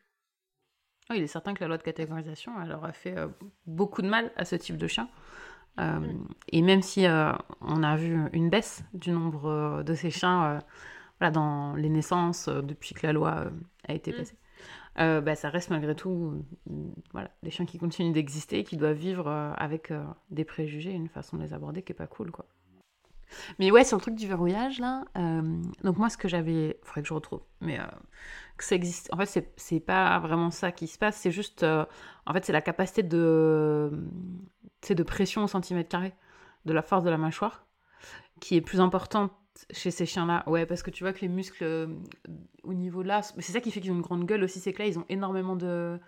Il 1.11 1.21
est 1.21 1.27
certain 1.27 1.53
que 1.53 1.61
la 1.61 1.67
loi 1.67 1.77
de 1.77 1.83
catégorisation 1.83 2.53
elle 2.61 2.71
aura 2.71 2.93
fait 2.93 3.15
beaucoup 3.67 4.01
de 4.01 4.09
mal 4.09 4.31
à 4.35 4.45
ce 4.45 4.55
type 4.55 4.77
de 4.77 4.87
chien. 4.87 5.09
Mm. 5.77 6.01
Et 6.49 6.61
même 6.61 6.81
si 6.81 7.05
on 7.61 7.83
a 7.83 7.95
vu 7.95 8.17
une 8.31 8.49
baisse 8.49 8.83
du 8.93 9.11
nombre 9.11 9.83
de 9.83 9.93
ces 9.93 10.11
chiens 10.11 10.61
dans 11.31 11.75
les 11.75 11.89
naissances 11.89 12.47
euh, 12.47 12.61
depuis 12.61 12.93
que 12.93 13.05
la 13.05 13.13
loi 13.13 13.45
euh, 13.45 13.49
a 13.87 13.93
été 13.93 14.11
mm. 14.11 14.15
passée. 14.15 14.37
Euh, 14.99 15.21
bah, 15.21 15.35
ça 15.35 15.49
reste 15.49 15.71
malgré 15.71 15.95
tout 15.95 16.45
voilà, 17.13 17.31
des 17.41 17.49
chiens 17.49 17.65
qui 17.65 17.79
continuent 17.79 18.13
d'exister, 18.13 18.63
qui 18.63 18.77
doivent 18.77 18.97
vivre 18.97 19.27
avec 19.57 19.91
des 20.29 20.45
préjugés, 20.45 20.91
une 20.91 21.09
façon 21.09 21.37
de 21.37 21.41
les 21.41 21.53
aborder 21.53 21.81
qui 21.81 21.93
est 21.93 21.95
pas 21.95 22.05
cool, 22.05 22.29
quoi. 22.29 22.45
Mais 23.59 23.71
ouais, 23.71 23.83
sur 23.83 23.97
le 23.97 24.01
truc 24.01 24.15
du 24.15 24.27
verrouillage, 24.27 24.79
là, 24.79 25.03
donc 25.83 25.97
moi, 25.97 26.09
ce 26.09 26.17
que 26.17 26.27
j'avais... 26.27 26.79
Faudrait 26.83 27.01
que 27.01 27.07
je 27.07 27.13
retrouve, 27.13 27.41
mais 27.61 27.79
que 28.57 28.63
ça 28.63 28.75
existe... 28.75 29.09
En 29.13 29.17
fait, 29.17 29.53
c'est 29.55 29.79
pas 29.79 30.19
vraiment 30.19 30.51
ça 30.51 30.71
qui 30.71 30.87
se 30.87 30.97
passe, 30.97 31.17
c'est 31.17 31.31
juste... 31.31 31.63
en 31.63 32.33
fait, 32.33 32.45
c'est 32.45 32.53
la 32.53 32.61
capacité 32.61 33.03
de... 33.03 33.91
de 34.89 35.03
pression 35.03 35.43
au 35.43 35.47
centimètre 35.47 35.89
carré 35.89 36.13
de 36.65 36.73
la 36.73 36.81
force 36.81 37.03
de 37.03 37.09
la 37.09 37.17
mâchoire 37.17 37.65
qui 38.39 38.55
est 38.55 38.61
plus 38.61 38.79
importante 38.79 39.31
chez 39.71 39.91
ces 39.91 40.05
chiens-là. 40.05 40.43
Ouais, 40.47 40.65
parce 40.65 40.83
que 40.83 40.91
tu 40.91 41.03
vois 41.03 41.13
que 41.13 41.21
les 41.21 41.27
muscles 41.27 41.63
euh, 41.63 41.87
au 42.63 42.73
niveau 42.73 43.03
là, 43.03 43.21
c'est 43.21 43.53
ça 43.53 43.61
qui 43.61 43.71
fait 43.71 43.79
qu'ils 43.79 43.91
ont 43.91 43.95
une 43.95 44.01
grande 44.01 44.25
gueule 44.25 44.43
aussi, 44.43 44.59
c'est 44.59 44.73
que 44.73 44.79
là, 44.79 44.87
ils 44.87 44.99
ont 44.99 45.05
énormément 45.09 45.55
de, 45.55 45.99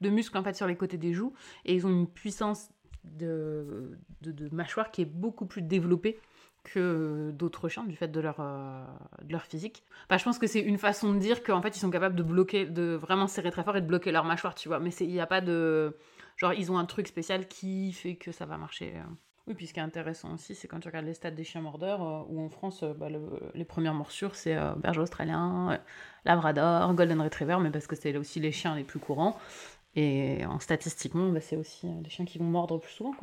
de, 0.00 0.08
muscles 0.08 0.38
en 0.38 0.42
fait 0.42 0.54
sur 0.54 0.66
les 0.66 0.76
côtés 0.76 0.96
des 0.96 1.12
joues. 1.12 1.34
Et 1.64 1.74
ils 1.74 1.86
ont 1.86 1.90
une 1.90 2.06
puissance 2.06 2.70
de, 3.04 3.98
de, 4.22 4.54
mâchoire 4.54 4.90
qui 4.90 5.02
est 5.02 5.06
beaucoup 5.06 5.46
plus 5.46 5.62
développée 5.62 6.18
que 6.64 7.30
d'autres 7.32 7.68
chiens 7.68 7.84
du 7.84 7.96
fait 7.96 8.08
de 8.08 8.20
leur, 8.20 8.36
euh, 8.40 8.84
de 9.22 9.32
leur 9.32 9.42
physique. 9.42 9.82
Enfin, 10.06 10.18
je 10.18 10.24
pense 10.24 10.38
que 10.38 10.46
c'est 10.46 10.60
une 10.60 10.78
façon 10.78 11.12
de 11.12 11.18
dire 11.18 11.42
qu'en 11.42 11.60
fait 11.60 11.76
ils 11.76 11.80
sont 11.80 11.90
capables 11.90 12.16
de 12.16 12.22
bloquer, 12.22 12.66
de 12.66 12.94
vraiment 12.94 13.26
serrer 13.26 13.50
très 13.50 13.64
fort 13.64 13.76
et 13.76 13.80
de 13.80 13.86
bloquer 13.86 14.12
leur 14.12 14.24
mâchoire, 14.24 14.54
tu 14.54 14.68
vois. 14.68 14.78
Mais 14.78 14.90
il 14.90 15.08
n'y 15.08 15.20
a 15.20 15.26
pas 15.26 15.40
de... 15.40 15.96
Genre 16.36 16.52
ils 16.54 16.70
ont 16.70 16.78
un 16.78 16.84
truc 16.86 17.08
spécial 17.08 17.48
qui 17.48 17.92
fait 17.92 18.16
que 18.16 18.32
ça 18.32 18.46
va 18.46 18.56
marcher. 18.56 18.94
Euh. 18.96 19.02
Oui, 19.48 19.54
puis 19.54 19.66
ce 19.66 19.74
qui 19.74 19.80
est 19.80 19.82
intéressant 19.82 20.34
aussi, 20.34 20.54
c'est 20.54 20.68
quand 20.68 20.78
tu 20.78 20.86
regardes 20.86 21.06
les 21.06 21.14
stats 21.14 21.32
des 21.32 21.42
chiens 21.42 21.62
mordeurs, 21.62 22.02
euh, 22.02 22.22
où 22.28 22.40
en 22.40 22.48
France, 22.48 22.84
bah, 22.84 23.08
les 23.54 23.64
premières 23.64 23.94
morsures, 23.94 24.36
c'est 24.36 24.56
euh, 24.56 24.72
berger 24.76 25.00
australien, 25.00 25.80
labrador, 26.24 26.94
golden 26.94 27.20
retriever, 27.20 27.58
mais 27.60 27.70
parce 27.70 27.88
que 27.88 27.96
c'est 27.96 28.16
aussi 28.16 28.38
les 28.38 28.52
chiens 28.52 28.76
les 28.76 28.84
plus 28.84 29.00
courants. 29.00 29.36
Et 29.94 30.44
en 30.46 30.58
statistiquement, 30.58 31.28
bah, 31.28 31.40
c'est 31.40 31.56
aussi 31.56 31.86
les 32.02 32.10
chiens 32.10 32.24
qui 32.24 32.38
vont 32.38 32.44
mordre 32.44 32.78
plus 32.78 32.92
souvent. 32.92 33.14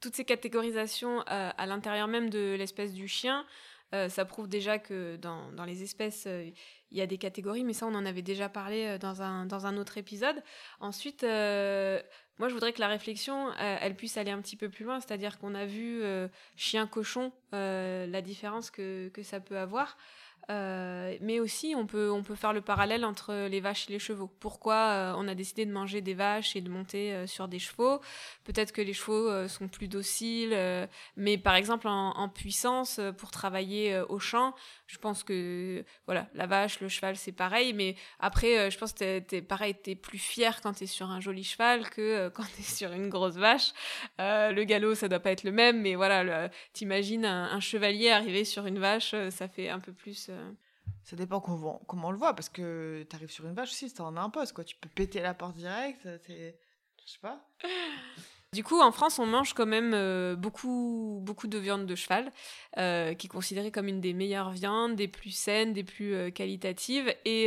Toutes 0.00 0.14
ces 0.14 0.24
catégorisations 0.24 1.20
à 1.26 1.66
l'intérieur 1.66 2.08
même 2.08 2.30
de 2.30 2.54
l'espèce 2.58 2.92
du 2.92 3.08
chien, 3.08 3.44
ça 3.92 4.24
prouve 4.24 4.48
déjà 4.48 4.78
que 4.78 5.16
dans, 5.16 5.50
dans 5.52 5.64
les 5.64 5.82
espèces, 5.82 6.26
il 6.26 6.96
y 6.96 7.00
a 7.02 7.06
des 7.06 7.18
catégories, 7.18 7.64
mais 7.64 7.72
ça, 7.72 7.86
on 7.86 7.94
en 7.94 8.06
avait 8.06 8.22
déjà 8.22 8.48
parlé 8.48 8.98
dans 8.98 9.20
un, 9.22 9.46
dans 9.46 9.66
un 9.66 9.76
autre 9.76 9.98
épisode. 9.98 10.42
Ensuite, 10.80 11.24
moi, 12.40 12.48
je 12.48 12.54
voudrais 12.54 12.72
que 12.72 12.80
la 12.80 12.88
réflexion, 12.88 13.52
elle, 13.58 13.94
puisse 13.94 14.16
aller 14.16 14.30
un 14.30 14.40
petit 14.40 14.56
peu 14.56 14.70
plus 14.70 14.86
loin, 14.86 14.98
c'est-à-dire 14.98 15.38
qu'on 15.38 15.54
a 15.54 15.66
vu 15.66 16.00
euh, 16.02 16.26
chien-cochon, 16.56 17.32
euh, 17.52 18.06
la 18.06 18.22
différence 18.22 18.70
que, 18.70 19.10
que, 19.10 19.22
ça 19.22 19.40
peut 19.40 19.58
avoir. 19.58 19.98
Euh, 20.48 21.16
mais 21.20 21.38
aussi, 21.38 21.74
on 21.76 21.86
peut, 21.86 22.10
on 22.10 22.22
peut 22.22 22.34
faire 22.34 22.52
le 22.52 22.60
parallèle 22.60 23.04
entre 23.04 23.46
les 23.48 23.60
vaches 23.60 23.88
et 23.88 23.92
les 23.92 23.98
chevaux. 23.98 24.30
Pourquoi 24.40 24.74
euh, 24.74 25.14
on 25.16 25.28
a 25.28 25.34
décidé 25.34 25.66
de 25.66 25.72
manger 25.72 26.00
des 26.00 26.14
vaches 26.14 26.56
et 26.56 26.60
de 26.60 26.70
monter 26.70 27.12
euh, 27.12 27.26
sur 27.26 27.46
des 27.46 27.58
chevaux? 27.58 28.00
Peut-être 28.44 28.72
que 28.72 28.80
les 28.80 28.92
chevaux 28.92 29.46
sont 29.48 29.68
plus 29.68 29.86
dociles, 29.86 30.56
mais 31.16 31.38
par 31.38 31.54
exemple 31.54 31.86
en, 31.88 32.28
puissance, 32.28 33.00
pour 33.18 33.30
travailler 33.30 34.00
au 34.08 34.18
champ, 34.18 34.54
je 34.86 34.98
pense 34.98 35.22
que 35.22 35.84
voilà, 36.06 36.28
la 36.34 36.46
vache, 36.46 36.80
le 36.80 36.88
cheval, 36.88 37.16
c'est 37.16 37.32
pareil. 37.32 37.72
Mais 37.72 37.94
après, 38.18 38.70
je 38.70 38.78
pense 38.78 38.92
que 38.92 39.20
t'es, 39.20 39.36
es, 39.36 39.42
pareil, 39.42 39.74
t'es 39.74 39.94
plus 39.94 40.18
fier 40.18 40.60
quand 40.62 40.72
t'es 40.72 40.86
sur 40.86 41.10
un 41.10 41.20
joli 41.20 41.44
cheval 41.44 41.88
que 41.90 42.28
quand 42.30 42.44
t'es 42.56 42.62
sur 42.62 42.92
une 42.92 43.08
grosse 43.08 43.36
vache. 43.36 43.72
le 44.18 44.64
galop, 44.64 44.94
ça 44.94 45.08
doit 45.08 45.20
pas 45.20 45.30
être 45.30 45.44
le 45.44 45.52
même, 45.52 45.80
mais 45.80 45.94
voilà, 45.94 46.48
t'imagines 46.72 47.24
un, 47.24 47.60
chevalier 47.60 48.10
arriver 48.10 48.44
sur 48.44 48.66
une 48.66 48.78
vache, 48.78 49.14
ça 49.30 49.46
fait 49.46 49.68
un 49.68 49.80
peu 49.80 49.92
plus 49.92 50.29
ça 51.04 51.16
dépend 51.16 51.40
comment, 51.40 51.80
comment 51.86 52.08
on 52.08 52.12
le 52.12 52.18
voit, 52.18 52.34
parce 52.34 52.48
que 52.48 53.06
tu 53.08 53.16
arrives 53.16 53.30
sur 53.30 53.46
une 53.46 53.54
vache 53.54 53.70
aussi, 53.70 53.88
c'est 53.88 54.00
en 54.00 54.16
un 54.16 54.30
poste, 54.30 54.52
quoi. 54.52 54.64
Tu 54.64 54.76
peux 54.76 54.88
péter 54.88 55.20
la 55.20 55.34
porte 55.34 55.56
direct, 55.56 56.08
c'est... 56.26 56.58
Je 57.04 57.12
sais 57.12 57.18
pas. 57.20 57.44
Du 58.52 58.64
coup, 58.64 58.80
en 58.80 58.90
France, 58.90 59.20
on 59.20 59.26
mange 59.26 59.54
quand 59.54 59.66
même 59.66 59.92
euh, 59.94 60.34
beaucoup, 60.34 61.20
beaucoup 61.22 61.46
de 61.46 61.56
viande 61.56 61.86
de 61.86 61.94
cheval, 61.94 62.32
euh, 62.78 63.14
qui 63.14 63.28
est 63.28 63.30
considérée 63.30 63.70
comme 63.70 63.86
une 63.86 64.00
des 64.00 64.12
meilleures 64.12 64.50
viandes, 64.50 64.96
des 64.96 65.06
plus 65.06 65.30
saines, 65.30 65.72
des 65.72 65.84
plus 65.84 66.14
euh, 66.14 66.30
qualitatives. 66.30 67.14
Et 67.24 67.46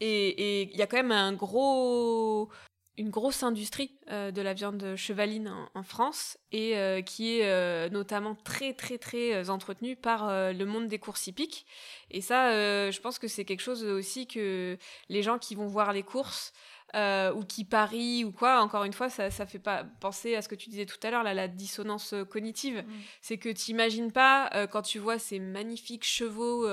et 0.00 0.62
il 0.62 0.76
y 0.76 0.82
a 0.82 0.86
quand 0.86 0.96
même 0.96 1.12
un 1.12 1.32
gros 1.32 2.50
une 2.98 3.10
grosse 3.10 3.42
industrie 3.42 3.90
euh, 4.10 4.30
de 4.30 4.42
la 4.42 4.52
viande 4.52 4.94
chevaline 4.96 5.52
en, 5.74 5.82
France 5.82 6.38
et 6.52 6.76
euh, 6.76 7.00
qui 7.00 7.38
est 7.38 7.48
euh, 7.48 7.88
notamment 7.88 8.34
très 8.34 8.74
très 8.74 8.98
très 8.98 9.48
entretenue 9.48 9.96
par 9.96 10.28
le 10.28 10.64
monde 10.64 10.88
des 10.88 10.98
courses 10.98 11.26
hippiques. 11.26 11.66
Et 12.10 12.20
ça, 12.20 12.50
je 12.90 13.00
pense 13.00 13.18
que 13.18 13.28
c'est 13.28 13.44
quelque 13.44 13.60
chose 13.60 13.84
aussi 13.84 14.26
que 14.26 14.76
les 15.08 15.22
gens 15.22 15.38
qui 15.38 15.54
vont 15.54 15.66
voir 15.66 15.92
les 15.92 16.02
courses 16.02 16.52
euh, 16.94 17.32
ou 17.32 17.42
qui 17.42 17.64
parie 17.64 18.22
ou 18.22 18.32
quoi, 18.32 18.60
encore 18.60 18.84
une 18.84 18.92
fois, 18.92 19.08
ça, 19.08 19.30
ça 19.30 19.46
fait 19.46 19.58
pas 19.58 19.84
penser 20.00 20.34
à 20.34 20.42
ce 20.42 20.48
que 20.48 20.54
tu 20.54 20.68
disais 20.68 20.84
tout 20.84 20.98
à 21.02 21.10
l'heure, 21.10 21.22
la 21.22 21.48
dissonance 21.48 22.12
euh, 22.12 22.24
cognitive. 22.24 22.84
Mm. 22.86 22.92
C'est 23.22 23.38
que 23.38 23.48
tu 23.48 23.70
n'imagines 23.70 24.12
pas, 24.12 24.50
euh, 24.54 24.66
quand 24.66 24.82
tu 24.82 24.98
vois 24.98 25.18
ces 25.18 25.38
magnifiques 25.38 26.04
chevaux 26.04 26.68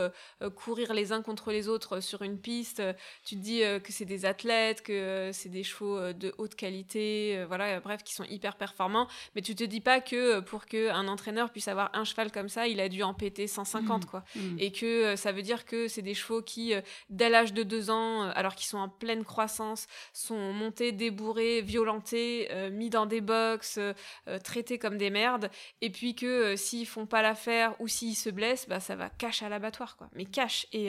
courir 0.55 0.93
les 0.93 1.11
uns 1.11 1.21
contre 1.21 1.51
les 1.51 1.67
autres 1.67 1.99
sur 1.99 2.21
une 2.21 2.37
piste, 2.37 2.81
tu 3.23 3.35
te 3.35 3.41
dis 3.41 3.61
que 3.83 3.91
c'est 3.91 4.05
des 4.05 4.25
athlètes, 4.25 4.81
que 4.81 5.31
c'est 5.33 5.49
des 5.49 5.63
chevaux 5.63 6.13
de 6.13 6.33
haute 6.37 6.55
qualité, 6.55 7.43
voilà, 7.47 7.79
bref, 7.79 8.03
qui 8.03 8.13
sont 8.13 8.23
hyper 8.25 8.55
performants, 8.55 9.07
mais 9.35 9.41
tu 9.41 9.55
te 9.55 9.63
dis 9.63 9.81
pas 9.81 10.01
que 10.01 10.39
pour 10.39 10.65
qu'un 10.65 11.07
entraîneur 11.07 11.51
puisse 11.51 11.67
avoir 11.67 11.89
un 11.93 12.03
cheval 12.03 12.31
comme 12.31 12.49
ça, 12.49 12.67
il 12.67 12.79
a 12.79 12.89
dû 12.89 13.03
en 13.03 13.13
péter 13.13 13.47
150, 13.47 14.03
mm. 14.03 14.05
quoi. 14.07 14.23
Mm. 14.35 14.55
Et 14.59 14.71
que 14.71 15.15
ça 15.15 15.31
veut 15.31 15.41
dire 15.41 15.65
que 15.65 15.87
c'est 15.87 16.01
des 16.01 16.13
chevaux 16.13 16.41
qui, 16.41 16.73
dès 17.09 17.29
l'âge 17.29 17.53
de 17.53 17.63
deux 17.63 17.89
ans, 17.89 18.29
alors 18.29 18.55
qu'ils 18.55 18.67
sont 18.67 18.79
en 18.79 18.89
pleine 18.89 19.23
croissance, 19.23 19.87
sont 20.13 20.53
montés, 20.53 20.91
débourrés, 20.91 21.61
violentés, 21.61 22.47
euh, 22.51 22.69
mis 22.69 22.89
dans 22.89 23.05
des 23.05 23.21
box, 23.21 23.77
euh, 23.77 23.93
euh, 24.27 24.39
traités 24.39 24.77
comme 24.77 24.97
des 24.97 25.09
merdes, 25.09 25.49
et 25.81 25.89
puis 25.89 26.15
que 26.15 26.55
s'ils 26.55 26.87
font 26.87 27.05
pas 27.05 27.21
l'affaire 27.21 27.75
ou 27.79 27.87
s'ils 27.87 28.15
se 28.15 28.29
blessent, 28.29 28.67
bah, 28.67 28.79
ça 28.79 28.95
va 28.95 29.09
cash 29.09 29.43
à 29.43 29.49
l'abattoir, 29.49 29.97
quoi. 29.97 30.09
Mais 30.13 30.25
cash. 30.25 30.67
Et, 30.73 30.87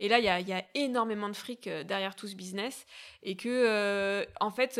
et 0.00 0.08
là, 0.08 0.18
il 0.18 0.24
y 0.24 0.28
a, 0.28 0.40
y 0.40 0.52
a, 0.52 0.64
énormément 0.74 1.28
de 1.28 1.34
fric 1.34 1.68
derrière 1.68 2.14
tout 2.14 2.28
ce 2.28 2.34
business, 2.34 2.86
et 3.22 3.36
que, 3.36 4.26
en 4.40 4.50
fait, 4.50 4.78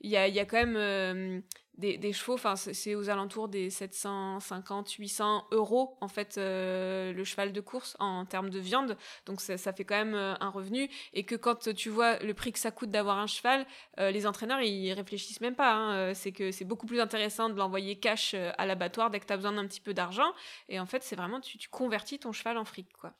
il 0.00 0.10
y 0.10 0.16
a, 0.16 0.28
y 0.28 0.40
a, 0.40 0.44
quand 0.44 0.64
même 0.64 1.42
des, 1.78 2.12
chevaux, 2.12 2.34
enfin 2.34 2.56
c'est 2.56 2.94
aux 2.96 3.08
alentours 3.08 3.48
des 3.48 3.70
750, 3.70 4.90
800 4.90 5.46
euros 5.52 5.96
en 6.00 6.08
fait 6.08 6.36
euh, 6.36 7.12
le 7.12 7.24
cheval 7.24 7.52
de 7.52 7.60
course 7.60 7.96
en 8.00 8.24
termes 8.24 8.50
de 8.50 8.58
viande, 8.58 8.96
donc 9.26 9.40
ça, 9.40 9.56
fait 9.56 9.84
quand 9.84 9.96
même 9.96 10.14
euh, 10.14 10.34
un 10.40 10.50
revenu 10.50 10.88
et 11.12 11.24
que 11.24 11.36
quand 11.36 11.72
tu 11.74 11.88
vois 11.88 12.18
le 12.18 12.34
prix 12.34 12.52
que 12.52 12.58
ça 12.58 12.72
coûte 12.72 12.90
d'avoir 12.90 13.18
un 13.18 13.28
cheval, 13.28 13.64
euh, 14.00 14.10
les 14.10 14.26
entraîneurs 14.26 14.60
ils 14.60 14.92
réfléchissent 14.92 15.40
même 15.40 15.54
pas, 15.54 15.72
hein. 15.72 16.14
c'est 16.14 16.32
que 16.32 16.50
c'est 16.50 16.64
beaucoup 16.64 16.86
plus 16.86 17.00
intéressant 17.00 17.48
de 17.48 17.54
l'envoyer 17.54 17.96
cash 17.96 18.34
à 18.34 18.66
l'abattoir 18.66 19.10
dès 19.10 19.20
que 19.20 19.26
tu 19.26 19.32
as 19.32 19.36
besoin 19.36 19.52
d'un 19.52 19.66
petit 19.66 19.80
peu 19.80 19.94
d'argent 19.94 20.32
et 20.68 20.80
en 20.80 20.86
fait 20.86 21.04
c'est 21.04 21.16
vraiment 21.16 21.40
tu, 21.40 21.58
convertis 21.70 22.18
ton 22.18 22.32
cheval 22.32 22.58
en 22.58 22.64
fric 22.64 22.88
quoi. 22.92 23.12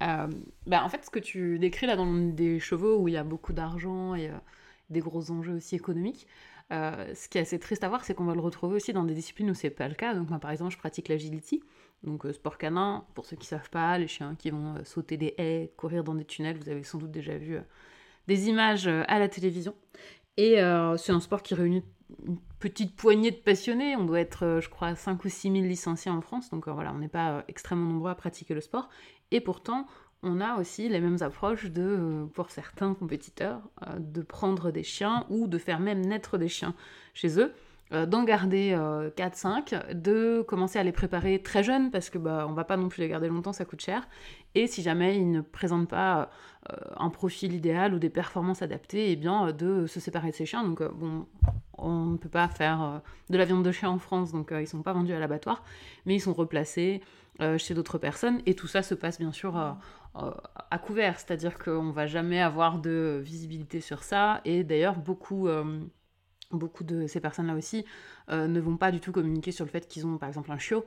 bah 0.00 0.84
en 0.84 0.88
fait 0.90 1.04
ce 1.06 1.10
que 1.10 1.18
tu 1.18 1.58
décris 1.58 1.86
là 1.86 1.96
dans 1.96 2.12
des 2.12 2.60
chevaux 2.60 2.98
où 2.98 3.08
il 3.08 3.14
y 3.14 3.16
a 3.16 3.24
beaucoup 3.24 3.54
d'argent 3.54 4.14
des 4.90 5.00
gros 5.00 5.30
enjeux 5.30 5.54
aussi 5.54 5.76
économiques, 5.76 6.26
euh, 6.72 7.14
ce 7.14 7.28
qui 7.28 7.38
est 7.38 7.42
assez 7.42 7.58
triste 7.58 7.84
à 7.84 7.88
voir, 7.88 8.04
c'est 8.04 8.14
qu'on 8.14 8.24
va 8.24 8.34
le 8.34 8.40
retrouver 8.40 8.76
aussi 8.76 8.92
dans 8.92 9.04
des 9.04 9.14
disciplines 9.14 9.50
où 9.50 9.54
c'est 9.54 9.70
pas 9.70 9.88
le 9.88 9.94
cas. 9.94 10.14
Donc 10.14 10.30
moi, 10.30 10.38
par 10.38 10.50
exemple, 10.50 10.72
je 10.72 10.78
pratique 10.78 11.08
l'agility, 11.08 11.62
donc 12.02 12.24
euh, 12.24 12.32
sport 12.32 12.56
canin. 12.56 13.04
Pour 13.14 13.26
ceux 13.26 13.36
qui 13.36 13.46
savent 13.46 13.70
pas, 13.70 13.98
les 13.98 14.08
chiens 14.08 14.34
qui 14.34 14.50
vont 14.50 14.76
euh, 14.76 14.84
sauter 14.84 15.16
des 15.16 15.34
haies, 15.38 15.72
courir 15.76 16.04
dans 16.04 16.14
des 16.14 16.24
tunnels. 16.24 16.56
Vous 16.58 16.68
avez 16.68 16.82
sans 16.82 16.98
doute 16.98 17.10
déjà 17.10 17.36
vu 17.36 17.58
des 18.26 18.48
images 18.48 18.86
à 18.86 19.18
la 19.18 19.28
télévision. 19.28 19.74
Et 20.36 20.56
c'est 20.96 21.12
un 21.12 21.20
sport 21.20 21.42
qui 21.42 21.54
réunit 21.54 21.84
une 22.26 22.38
petite 22.58 22.96
poignée 22.96 23.30
de 23.30 23.36
passionnés. 23.36 23.96
On 23.96 24.04
doit 24.04 24.18
être, 24.18 24.58
je 24.60 24.68
crois, 24.70 24.94
5 24.96 25.22
ou 25.24 25.28
6 25.28 25.52
000 25.52 25.64
licenciés 25.64 26.10
en 26.10 26.22
France. 26.22 26.48
Donc 26.48 26.66
voilà, 26.66 26.92
on 26.92 26.98
n'est 26.98 27.08
pas 27.08 27.44
extrêmement 27.48 27.92
nombreux 27.92 28.10
à 28.10 28.14
pratiquer 28.14 28.54
le 28.54 28.62
sport. 28.62 28.88
Et 29.30 29.40
pourtant, 29.40 29.86
on 30.24 30.40
a 30.40 30.56
aussi 30.56 30.88
les 30.88 31.00
mêmes 31.00 31.18
approches 31.20 31.66
de, 31.66 31.82
euh, 31.82 32.26
pour 32.26 32.50
certains 32.50 32.94
compétiteurs, 32.94 33.60
euh, 33.86 33.98
de 33.98 34.22
prendre 34.22 34.70
des 34.70 34.82
chiens 34.82 35.26
ou 35.28 35.46
de 35.46 35.58
faire 35.58 35.80
même 35.80 36.00
naître 36.00 36.38
des 36.38 36.48
chiens 36.48 36.74
chez 37.12 37.38
eux, 37.38 37.52
euh, 37.92 38.06
d'en 38.06 38.24
garder 38.24 38.76
4-5, 39.16 39.92
de 39.92 40.42
commencer 40.48 40.78
à 40.78 40.82
les 40.82 40.92
préparer 40.92 41.42
très 41.42 41.62
jeunes 41.62 41.90
parce 41.90 42.10
que 42.10 42.18
bah, 42.18 42.46
on 42.48 42.52
va 42.52 42.64
pas 42.64 42.76
non 42.76 42.88
plus 42.88 43.02
les 43.02 43.08
garder 43.08 43.28
longtemps, 43.28 43.52
ça 43.52 43.64
coûte 43.64 43.82
cher. 43.82 44.08
Et 44.54 44.66
si 44.66 44.82
jamais 44.82 45.16
ils 45.16 45.30
ne 45.30 45.42
présentent 45.42 45.90
pas 45.90 46.30
un 46.96 47.10
profil 47.10 47.52
idéal 47.52 47.92
ou 47.92 47.98
des 47.98 48.08
performances 48.08 48.62
adaptées, 48.62 49.10
eh 49.10 49.16
bien 49.16 49.52
de 49.52 49.86
se 49.86 50.00
séparer 50.00 50.30
de 50.30 50.34
ces 50.34 50.46
chiens. 50.46 50.64
Donc 50.64 50.82
bon, 50.82 51.26
on 51.84 52.06
ne 52.06 52.16
peut 52.16 52.28
pas 52.28 52.48
faire 52.48 53.02
de 53.30 53.38
la 53.38 53.44
viande 53.44 53.64
de 53.64 53.72
chien 53.72 53.90
en 53.90 53.98
France, 53.98 54.32
donc 54.32 54.52
ils 54.52 54.66
sont 54.66 54.82
pas 54.82 54.92
vendus 54.92 55.12
à 55.12 55.18
l'abattoir, 55.18 55.62
mais 56.06 56.14
ils 56.16 56.20
sont 56.20 56.34
replacés 56.34 57.02
chez 57.58 57.74
d'autres 57.74 57.98
personnes. 57.98 58.40
Et 58.46 58.54
tout 58.54 58.66
ça 58.66 58.82
se 58.82 58.94
passe 58.94 59.18
bien 59.18 59.32
sûr 59.32 59.56
euh, 60.16 60.30
à 60.70 60.78
couvert, 60.78 61.18
c'est-à-dire 61.18 61.58
qu'on 61.58 61.90
va 61.90 62.06
jamais 62.06 62.40
avoir 62.40 62.78
de 62.78 63.20
visibilité 63.24 63.80
sur 63.80 64.04
ça. 64.04 64.40
Et 64.44 64.62
d'ailleurs, 64.62 64.96
beaucoup, 64.96 65.48
euh, 65.48 65.80
beaucoup 66.52 66.84
de 66.84 67.08
ces 67.08 67.20
personnes-là 67.20 67.56
aussi 67.56 67.84
euh, 68.30 68.46
ne 68.46 68.60
vont 68.60 68.76
pas 68.76 68.92
du 68.92 69.00
tout 69.00 69.10
communiquer 69.10 69.50
sur 69.50 69.64
le 69.64 69.70
fait 69.70 69.88
qu'ils 69.88 70.06
ont 70.06 70.16
par 70.16 70.28
exemple 70.28 70.52
un 70.52 70.58
chiot. 70.58 70.84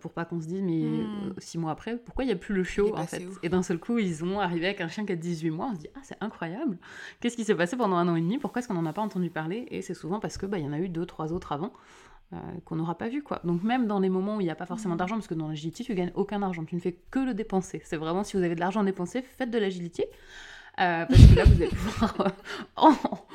Pour 0.00 0.12
pas 0.12 0.24
qu'on 0.24 0.40
se 0.40 0.46
dise, 0.46 0.62
mais 0.62 0.84
hmm. 0.84 1.34
six 1.38 1.58
mois 1.58 1.70
après, 1.70 1.96
pourquoi 1.98 2.24
il 2.24 2.28
n'y 2.28 2.32
a 2.32 2.36
plus 2.36 2.54
le 2.54 2.64
chiot 2.64 2.96
en 2.96 3.06
fait 3.06 3.22
Et 3.42 3.48
d'un 3.48 3.62
seul 3.62 3.78
coup, 3.78 3.98
ils 3.98 4.24
ont 4.24 4.40
arrivé 4.40 4.66
avec 4.66 4.80
un 4.80 4.88
chien 4.88 5.04
qui 5.04 5.12
a 5.12 5.16
18 5.16 5.50
mois, 5.50 5.68
on 5.70 5.74
se 5.74 5.80
dit, 5.80 5.88
ah, 5.94 6.00
c'est 6.02 6.16
incroyable 6.20 6.78
Qu'est-ce 7.20 7.36
qui 7.36 7.44
s'est 7.44 7.54
passé 7.54 7.76
pendant 7.76 7.96
un 7.96 8.08
an 8.08 8.16
et 8.16 8.20
demi? 8.20 8.38
Pourquoi 8.38 8.60
est-ce 8.60 8.68
qu'on 8.68 8.74
n'en 8.74 8.86
a 8.86 8.92
pas 8.92 9.02
entendu 9.02 9.30
parler? 9.30 9.66
Et 9.70 9.82
c'est 9.82 9.94
souvent 9.94 10.20
parce 10.20 10.38
qu'il 10.38 10.48
bah, 10.48 10.58
y 10.58 10.66
en 10.66 10.72
a 10.72 10.78
eu 10.78 10.88
deux, 10.88 11.06
trois 11.06 11.32
autres 11.32 11.52
avant. 11.52 11.72
Euh, 12.32 12.38
qu'on 12.64 12.74
n'aura 12.74 12.98
pas 12.98 13.08
vu 13.08 13.22
quoi. 13.22 13.40
Donc 13.44 13.62
même 13.62 13.86
dans 13.86 14.00
les 14.00 14.08
moments 14.08 14.34
où 14.34 14.40
il 14.40 14.44
n'y 14.44 14.50
a 14.50 14.56
pas 14.56 14.66
forcément 14.66 14.94
mm. 14.94 14.98
d'argent, 14.98 15.14
parce 15.14 15.28
que 15.28 15.34
dans 15.34 15.46
l'agility 15.46 15.84
tu 15.84 15.94
gagnes 15.94 16.10
aucun 16.16 16.42
argent, 16.42 16.64
tu 16.64 16.74
ne 16.74 16.80
fais 16.80 16.98
que 17.12 17.20
le 17.20 17.34
dépenser. 17.34 17.80
C'est 17.84 17.96
vraiment 17.96 18.24
si 18.24 18.36
vous 18.36 18.42
avez 18.42 18.56
de 18.56 18.60
l'argent 18.60 18.80
à 18.80 18.84
dépenser, 18.84 19.22
faites 19.22 19.52
de 19.52 19.58
l'agility. 19.58 20.02
Euh, 20.80 21.06
parce 21.06 21.24
que 21.24 21.36
là 21.36 21.44
vous 21.44 21.62
allez 21.62 21.68
pouvoir 21.68 22.20
euh, 22.20 22.90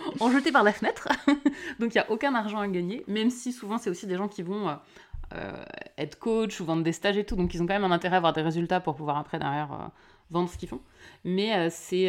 en, 0.19 0.29
jeter 0.29 0.51
par 0.51 0.63
la 0.63 0.73
fenêtre. 0.73 1.07
Donc 1.79 1.95
il 1.95 1.97
n'y 1.97 1.99
a 1.99 2.11
aucun 2.11 2.35
argent 2.35 2.59
à 2.59 2.67
gagner, 2.67 3.05
même 3.07 3.29
si 3.29 3.53
souvent 3.53 3.77
c'est 3.77 3.89
aussi 3.89 4.07
des 4.07 4.17
gens 4.17 4.27
qui 4.27 4.41
vont 4.41 4.77
être 5.97 6.19
coach 6.19 6.59
ou 6.59 6.65
vendre 6.65 6.83
des 6.83 6.91
stages 6.91 7.17
et 7.17 7.25
tout, 7.25 7.35
donc 7.35 7.53
ils 7.53 7.61
ont 7.61 7.67
quand 7.67 7.73
même 7.73 7.83
un 7.83 7.91
intérêt 7.91 8.15
à 8.15 8.17
avoir 8.17 8.33
des 8.33 8.41
résultats 8.41 8.79
pour 8.79 8.95
pouvoir 8.95 9.17
après 9.17 9.39
derrière 9.39 9.91
vendre 10.29 10.49
ce 10.49 10.57
qu'ils 10.57 10.69
font. 10.69 10.81
Mais 11.23 11.69
c'est 11.69 12.07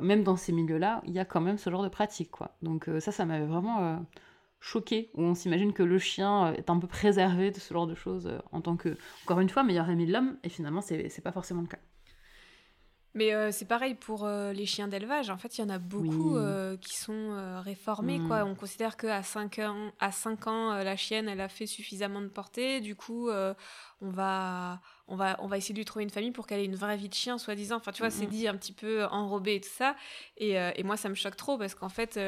même 0.00 0.22
dans 0.22 0.36
ces 0.36 0.52
milieux-là, 0.52 1.02
il 1.06 1.12
y 1.12 1.18
a 1.18 1.24
quand 1.24 1.40
même 1.40 1.58
ce 1.58 1.70
genre 1.70 1.82
de 1.82 1.88
pratique 1.88 2.30
quoi. 2.30 2.56
Donc 2.62 2.88
ça, 3.00 3.12
ça 3.12 3.24
m'avait 3.24 3.46
vraiment 3.46 4.00
choqué, 4.60 5.10
où 5.14 5.22
on 5.22 5.34
s'imagine 5.34 5.72
que 5.72 5.82
le 5.82 5.98
chien 5.98 6.48
euh, 6.48 6.52
est 6.52 6.70
un 6.70 6.78
peu 6.78 6.86
préservé 6.86 7.50
de 7.50 7.58
ce 7.58 7.74
genre 7.74 7.86
de 7.86 7.94
choses 7.94 8.26
euh, 8.26 8.38
en 8.52 8.60
tant 8.60 8.76
que, 8.76 8.96
encore 9.24 9.40
une 9.40 9.48
fois, 9.48 9.64
meilleur 9.64 9.88
ami 9.88 10.06
de 10.06 10.12
l'homme, 10.12 10.36
et 10.44 10.48
finalement, 10.48 10.82
c'est 10.82 11.22
pas 11.24 11.32
forcément 11.32 11.62
le 11.62 11.66
cas. 11.66 11.78
Mais 13.14 13.34
euh, 13.34 13.50
c'est 13.50 13.64
pareil 13.64 13.94
pour 13.94 14.28
les 14.28 14.66
chiens 14.66 14.88
d'élevage. 14.88 15.30
En 15.30 15.36
fait, 15.36 15.58
il 15.58 15.62
y 15.62 15.64
en 15.64 15.68
a 15.68 15.78
beaucoup 15.78 16.36
qui 16.80 16.96
sont 16.96 17.60
réformés. 17.64 18.20
Quoi. 18.26 18.44
Mm. 18.44 18.48
On 18.48 18.54
considère 18.54 18.96
qu'à 18.96 19.22
5 19.22 19.58
ans, 19.60 19.92
à 19.98 20.12
5 20.12 20.46
ans 20.46 20.74
la 20.74 20.96
chienne, 20.96 21.28
elle 21.28 21.40
a 21.40 21.48
fait 21.48 21.66
suffisamment 21.66 22.20
de 22.20 22.28
portée. 22.28 22.80
Du 22.80 22.94
coup, 22.94 23.30
on, 23.30 24.10
va, 24.10 24.80
on, 25.08 25.16
va, 25.16 25.36
on 25.40 25.46
va 25.46 25.58
essayer 25.58 25.74
de 25.74 25.78
lui 25.78 25.84
trouver 25.84 26.04
une 26.04 26.10
famille 26.10 26.30
pour 26.30 26.46
qu'elle 26.46 26.60
ait 26.60 26.64
une 26.64 26.76
vraie 26.76 26.96
vie 26.96 27.08
de 27.08 27.14
chien, 27.14 27.38
soi-disant. 27.38 27.76
Enfin, 27.76 27.92
tu 27.92 28.02
vois, 28.02 28.10
c'est 28.10 28.26
dit 28.26 28.46
un 28.46 28.56
petit 28.56 28.72
peu 28.72 29.04
enrobé 29.06 29.56
et 29.56 29.60
tout 29.60 29.68
ça. 29.68 29.96
Et, 30.36 30.52
et 30.52 30.82
moi, 30.82 30.96
ça 30.96 31.08
me 31.08 31.14
choque 31.14 31.36
trop 31.36 31.58
parce 31.58 31.74
qu'en 31.74 31.88
fait, 31.88 32.18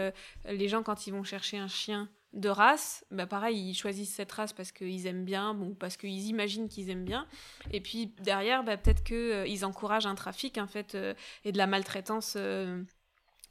les 0.47 0.69
gens, 0.69 0.83
quand 0.83 1.07
ils 1.07 1.13
vont 1.13 1.25
chercher 1.25 1.59
un 1.59 1.69
chien 1.69 2.09
de 2.33 2.49
race, 2.49 3.05
bah 3.11 3.27
pareil, 3.27 3.59
ils 3.59 3.75
choisissent 3.75 4.15
cette 4.15 4.33
race 4.33 4.53
parce 4.53 4.73
qu'ils 4.73 5.07
aiment 5.07 5.25
bien, 5.25 5.55
ou 5.61 5.75
parce 5.75 5.97
qu'ils 5.97 6.29
imaginent 6.29 6.69
qu'ils 6.69 6.89
aiment 6.91 7.05
bien. 7.05 7.27
Et 7.73 7.81
puis 7.81 8.07
derrière, 8.21 8.65
bah, 8.65 8.77
peut-être 8.77 9.05
qu'ils 9.05 9.17
euh, 9.17 9.47
ils 9.47 9.65
encouragent 9.65 10.07
un 10.07 10.15
trafic 10.15 10.57
en 10.59 10.67
fait 10.67 10.95
euh, 10.95 11.15
et 11.45 11.53
de 11.53 11.59
la 11.59 11.67
maltraitance 11.67 12.35
euh, 12.37 12.83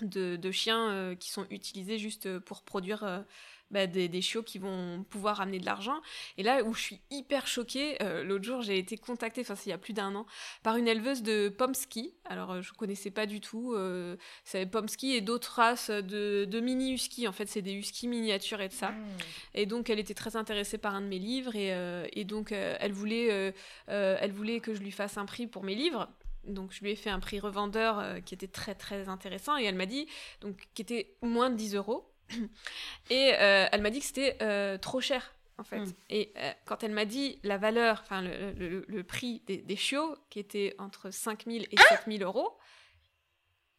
de, 0.01 0.51
chiens 0.51 1.15
qui 1.19 1.29
sont 1.29 1.45
utilisés 1.51 1.99
juste 1.99 2.39
pour 2.39 2.63
produire 2.63 3.23
bah, 3.71 3.87
des, 3.87 4.21
chiots 4.21 4.43
qui 4.43 4.59
vont 4.59 5.05
pouvoir 5.09 5.39
amener 5.39 5.59
de 5.59 5.65
l'argent. 5.65 6.01
Et 6.37 6.43
là 6.43 6.63
où 6.63 6.73
je 6.73 6.81
suis 6.81 7.01
hyper 7.09 7.47
choquée, 7.47 7.97
euh, 8.01 8.23
l'autre 8.23 8.43
jour 8.43 8.61
j'ai 8.61 8.77
été 8.77 8.97
contactée, 8.97 9.41
enfin 9.41 9.55
il 9.65 9.69
y 9.69 9.73
a 9.73 9.77
plus 9.77 9.93
d'un 9.93 10.13
an, 10.13 10.25
par 10.61 10.75
une 10.75 10.89
éleveuse 10.89 11.23
de 11.23 11.47
Pomsky. 11.49 12.13
Alors 12.25 12.51
euh, 12.51 12.61
je 12.61 12.73
connaissais 12.73 13.11
pas 13.11 13.25
du 13.25 13.39
tout, 13.39 13.73
euh, 13.73 14.17
c'est 14.43 14.65
Pomsky 14.65 15.15
et 15.15 15.21
d'autres 15.21 15.53
races 15.53 15.89
de, 15.89 16.59
mini 16.61 16.93
husky. 16.93 17.27
En 17.27 17.31
fait 17.31 17.47
c'est 17.47 17.61
des 17.61 17.71
huskies 17.71 18.09
miniatures 18.09 18.59
et 18.59 18.67
de 18.67 18.73
ça. 18.73 18.91
Hmm. 18.91 19.07
Et 19.53 19.65
donc 19.65 19.89
elle 19.89 19.99
était 19.99 20.13
très 20.13 20.35
intéressée 20.35 20.77
par 20.77 20.93
un 20.93 21.01
de 21.01 21.07
mes 21.07 21.19
livres 21.19 21.55
et, 21.55 21.71
et 22.13 22.25
donc 22.25 22.51
elle 22.51 22.91
voulait, 22.91 23.53
elle 23.87 24.31
voulait 24.31 24.59
que 24.59 24.73
je 24.73 24.81
lui 24.81 24.91
fasse 24.91 25.17
un 25.17 25.25
prix 25.25 25.47
pour 25.47 25.63
mes 25.63 25.75
livres 25.75 26.09
donc 26.43 26.71
je 26.71 26.81
lui 26.81 26.89
ai 26.89 26.95
fait 26.95 27.11
un 27.11 27.19
prix 27.19 27.39
revendeur 27.39 28.23
qui 28.25 28.33
était 28.33 28.47
très 28.47 28.73
très 28.73 29.09
intéressant 29.09 29.59
et 29.59 29.63
elle 29.63 29.75
m'a 29.75 29.85
dit 29.85 30.07
donc 30.41 30.57
qui 30.73 30.81
était 30.81 31.15
moins 31.21 31.51
de 31.51 31.55
10 31.55 31.75
euros 31.75 32.10
et 33.09 33.33
euh, 33.33 33.67
elle 33.71 33.81
m'a 33.81 33.89
dit 33.89 33.99
que 33.99 34.05
c'était 34.05 34.37
euh, 34.41 34.77
trop 34.77 35.01
cher, 35.01 35.33
en 35.57 35.63
fait. 35.63 35.79
Hmm. 35.79 35.93
Et 36.09 36.33
euh, 36.37 36.51
quand 36.65 36.83
elle 36.83 36.91
m'a 36.91 37.05
dit 37.05 37.39
la 37.43 37.57
valeur, 37.57 38.01
enfin 38.03 38.21
le, 38.21 39.01
prix 39.03 39.41
des, 39.47 39.75
chiots, 39.75 40.15
qui 40.29 40.39
était 40.39 40.75
entre 40.79 41.11
5000 41.11 41.67
et 41.71 41.77
7000 41.89 42.23
euros, 42.23 42.57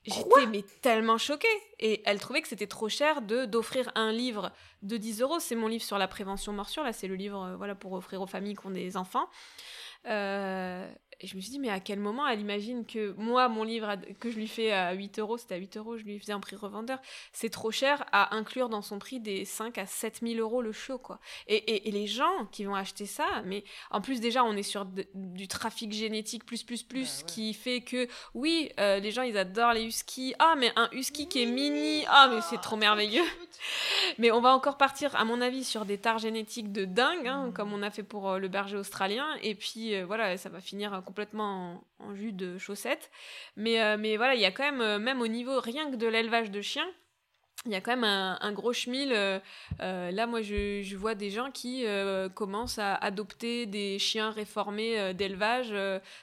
j'étais 0.05 0.47
mais 0.51 0.65
tellement 0.81 1.19
choquée. 1.19 1.47
Et 1.79 2.03
elle 2.05 2.21
trouvait 2.21 2.43
que 2.43 2.49
c'était 2.49 2.67
trop 2.67 2.89
cher 2.89 3.23
de 3.23 3.45
d'offrir 3.45 3.91
un 3.95 4.13
livre 4.13 4.53
de 4.83 4.97
10 4.97 5.21
euros. 5.21 5.41
C'est 5.41 5.57
mon 5.57 5.69
livre 5.69 5.85
sur 5.85 5.99
la 5.99 6.09
prévention 6.09 6.53
morsure, 6.53 6.83
là 6.83 6.93
c'est 6.93 7.09
le 7.09 7.15
livre 7.15 7.55
voilà, 7.57 7.75
pour 7.75 7.93
offrir 7.93 8.21
aux 8.21 8.27
familles 8.27 8.57
qui 8.57 8.67
ont 8.67 8.71
des 8.71 8.97
enfants. 8.97 9.29
Et 11.23 11.27
je 11.27 11.37
me 11.37 11.41
suis 11.41 11.51
dit, 11.51 11.59
mais 11.59 11.71
à 11.71 11.81
quel 11.81 12.01
moment 12.01 12.27
elle 12.27 12.41
imagine 12.41 12.85
que 12.85 13.15
moi, 13.17 13.49
mon 13.49 13.63
livre 13.63 13.97
que 14.19 14.31
je 14.31 14.37
lui 14.37 14.49
fais 14.49 14.73
à 14.73 14.93
8 14.93 15.21
euros, 15.21 15.39
c'était 15.39 15.55
à 15.55 15.59
8 15.59 15.77
euros, 15.77 15.97
je 15.97 16.03
lui 16.03 16.19
faisais 16.19 16.33
un 16.33 16.41
prix 16.41 16.57
revendeur, 16.57 16.99
c'est 17.33 17.51
trop 17.51 17.71
cher 17.71 18.05
à 18.13 18.35
inclure 18.35 18.69
dans 18.69 18.83
son 18.83 18.99
prix 18.99 19.21
des 19.21 19.45
5 19.45 19.79
à 19.79 19.87
7 19.87 20.21
000 20.23 20.41
euros 20.41 20.63
le 20.63 20.73
show, 20.73 20.99
quoi. 20.99 21.21
Et, 21.47 21.89
et, 21.89 21.91
les 21.93 22.07
gens 22.07 22.47
qui 22.51 22.65
vont 22.65 22.75
acheter 22.75 23.07
ça, 23.07 23.27
mais 23.45 23.65
en 23.91 24.01
plus, 24.01 24.21
déjà, 24.21 24.45
on 24.45 24.57
est 24.57 24.63
sur 24.63 24.87
du 25.15 25.49
trafic 25.49 25.93
génétique 25.93 26.45
plus, 26.45 26.63
plus, 26.63 26.83
plus, 26.83 27.21
bah 27.21 27.27
qui 27.27 27.55
fait 27.55 27.81
que, 27.83 28.09
oui, 28.35 28.71
euh, 28.81 28.99
les 28.99 29.11
gens, 29.11 29.23
ils 29.23 29.37
adorent 29.37 29.75
les 29.75 29.85
huskies. 29.85 30.35
Ah, 30.39 30.55
mais 30.57 30.73
un 30.77 30.89
husky 30.93 31.29
qui 31.29 31.43
est 31.43 31.47
mini, 31.47 32.05
ah, 32.09 32.29
mais 32.33 32.41
c'est 32.41 32.61
trop 32.61 32.77
merveilleux. 32.77 33.25
mais 34.19 34.31
on 34.31 34.41
va 34.41 34.55
encore 34.55 34.77
partir, 34.77 35.15
à 35.17 35.25
mon 35.25 35.41
avis, 35.41 35.65
sur 35.65 35.85
des 35.85 35.99
tares 35.99 36.19
génétiques 36.19 36.73
de 36.73 36.85
dingue, 36.85 37.29
hein, 37.29 37.47
mmh. 37.47 37.53
comme 37.53 37.73
on 37.73 37.83
a 37.83 37.91
fait 37.91 38.03
pour 38.03 38.31
euh, 38.31 38.39
le 38.39 38.49
berger 38.49 38.77
australien. 38.77 39.27
Et 39.43 39.55
puis, 39.55 39.95
euh, 39.95 40.05
voilà, 40.07 40.37
ça 40.37 40.49
va 40.49 40.61
finir 40.61 41.03
complètement 41.13 41.85
en, 41.99 42.15
jus 42.15 42.33
de 42.33 42.57
chaussettes. 42.57 43.11
Mais, 43.57 43.83
euh, 43.83 43.99
mais 43.99 44.17
voilà, 44.17 44.35
il 44.35 44.41
y 44.41 44.47
a 44.47 44.51
quand 44.51 44.65
même, 44.65 44.81
euh, 44.81 44.99
même 44.99 45.21
au 45.21 45.27
niveau 45.27 45.61
rien 45.61 45.91
que 45.91 45.97
de 45.97 46.07
l'élevage 46.07 46.51
de 46.51 46.63
chiens, 46.63 46.89
il 47.65 47.71
y 47.71 47.77
a 47.77 47.81
quand 47.81 47.97
même 47.97 48.03
un, 48.05 48.53
gros 48.53 48.73
schmil. 48.73 49.13
Euh, 49.13 49.41
là, 49.79 50.27
moi, 50.27 50.43
je, 50.43 50.97
vois 50.97 51.15
des 51.15 51.31
gens 51.31 51.53
qui 51.53 51.85
commencent 52.35 52.79
à 52.79 52.95
adopter 52.97 53.67
des 53.67 54.01
chiens 54.01 54.33
réformés 54.33 55.15
d'élevage 55.15 55.73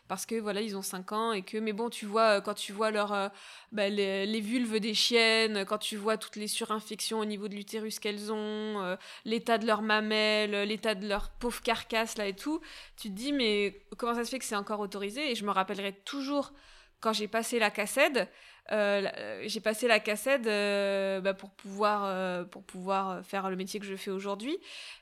parce 0.09 0.25
que 0.25 0.35
voilà, 0.35 0.59
ils 0.59 0.75
ont 0.75 0.81
5 0.81 1.11
ans 1.13 1.31
et 1.31 1.43
que. 1.43 1.57
Mais 1.57 1.71
bon, 1.71 1.89
tu 1.89 2.05
vois, 2.05 2.41
quand 2.41 2.55
tu 2.55 2.73
vois 2.73 2.91
leur, 2.91 3.31
bah, 3.71 3.87
les, 3.87 4.41
vulves 4.41 4.81
des 4.81 4.93
chiennes, 4.93 5.63
quand 5.65 5.77
tu 5.77 5.95
vois 5.95 6.17
toutes 6.17 6.35
les 6.35 6.49
surinfections 6.49 7.19
au 7.19 7.25
niveau 7.25 7.47
de 7.47 7.55
l'utérus 7.55 7.99
qu'elles 7.99 8.33
ont, 8.33 8.97
l'état 9.23 9.57
de 9.57 9.65
leurs 9.65 9.81
mamelles, 9.81 10.67
l'état 10.67 10.93
de 10.93 11.07
leur 11.07 11.29
pauvre 11.29 11.61
carcasse 11.61 12.17
là 12.17 12.27
et 12.27 12.35
tout, 12.35 12.59
tu 12.97 13.09
te 13.09 13.13
dis 13.13 13.31
mais 13.31 13.81
comment 13.97 14.13
ça 14.13 14.25
se 14.25 14.29
fait 14.29 14.39
que 14.39 14.45
c'est 14.45 14.57
encore 14.57 14.81
autorisé? 14.81 15.31
Et 15.31 15.35
je 15.35 15.45
me 15.45 15.51
rappellerai 15.51 15.93
toujours 16.03 16.51
quand 16.99 17.13
j'ai 17.13 17.29
passé 17.29 17.59
la 17.59 17.71
cassette 17.71 18.29
euh, 18.71 19.03
euh, 19.17 19.43
j'ai 19.45 19.59
passé 19.59 19.87
la 19.87 19.99
cassette 19.99 20.45
euh, 20.47 21.21
bah, 21.21 21.33
pour, 21.33 21.49
pouvoir, 21.49 22.45
pour 22.47 22.63
pouvoir 22.63 23.25
faire 23.25 23.49
le 23.49 23.55
métier 23.55 23.79
que 23.79 23.85
je 23.85 23.95
fais 23.95 24.11
aujourd'hui, 24.11 24.57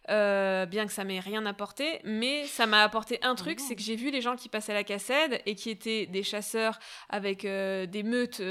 bien 0.07 0.85
que 0.85 0.91
ça 0.91 1.03
m'ait 1.03 1.19
rien 1.19 1.45
apporté. 1.45 1.99
Mais 2.03 2.45
ça 2.45 2.65
m'a 2.65 2.83
apporté 2.83 3.19
un 3.21 3.35
truc, 3.35 3.59
c'est 3.59 3.75
que 3.75 3.81
j'ai 3.81 3.95
vu 3.95 4.11
les 4.11 4.21
gens 4.21 4.35
qui 4.35 4.49
passaient 4.49 4.73
la 4.73 4.83
cassette 4.83 5.41
et 5.45 5.55
qui 5.55 5.69
étaient 5.69 6.05
des 6.05 6.23
chasseurs 6.23 6.79
avec 7.09 7.43
des 7.43 8.03
meutes 8.03 8.41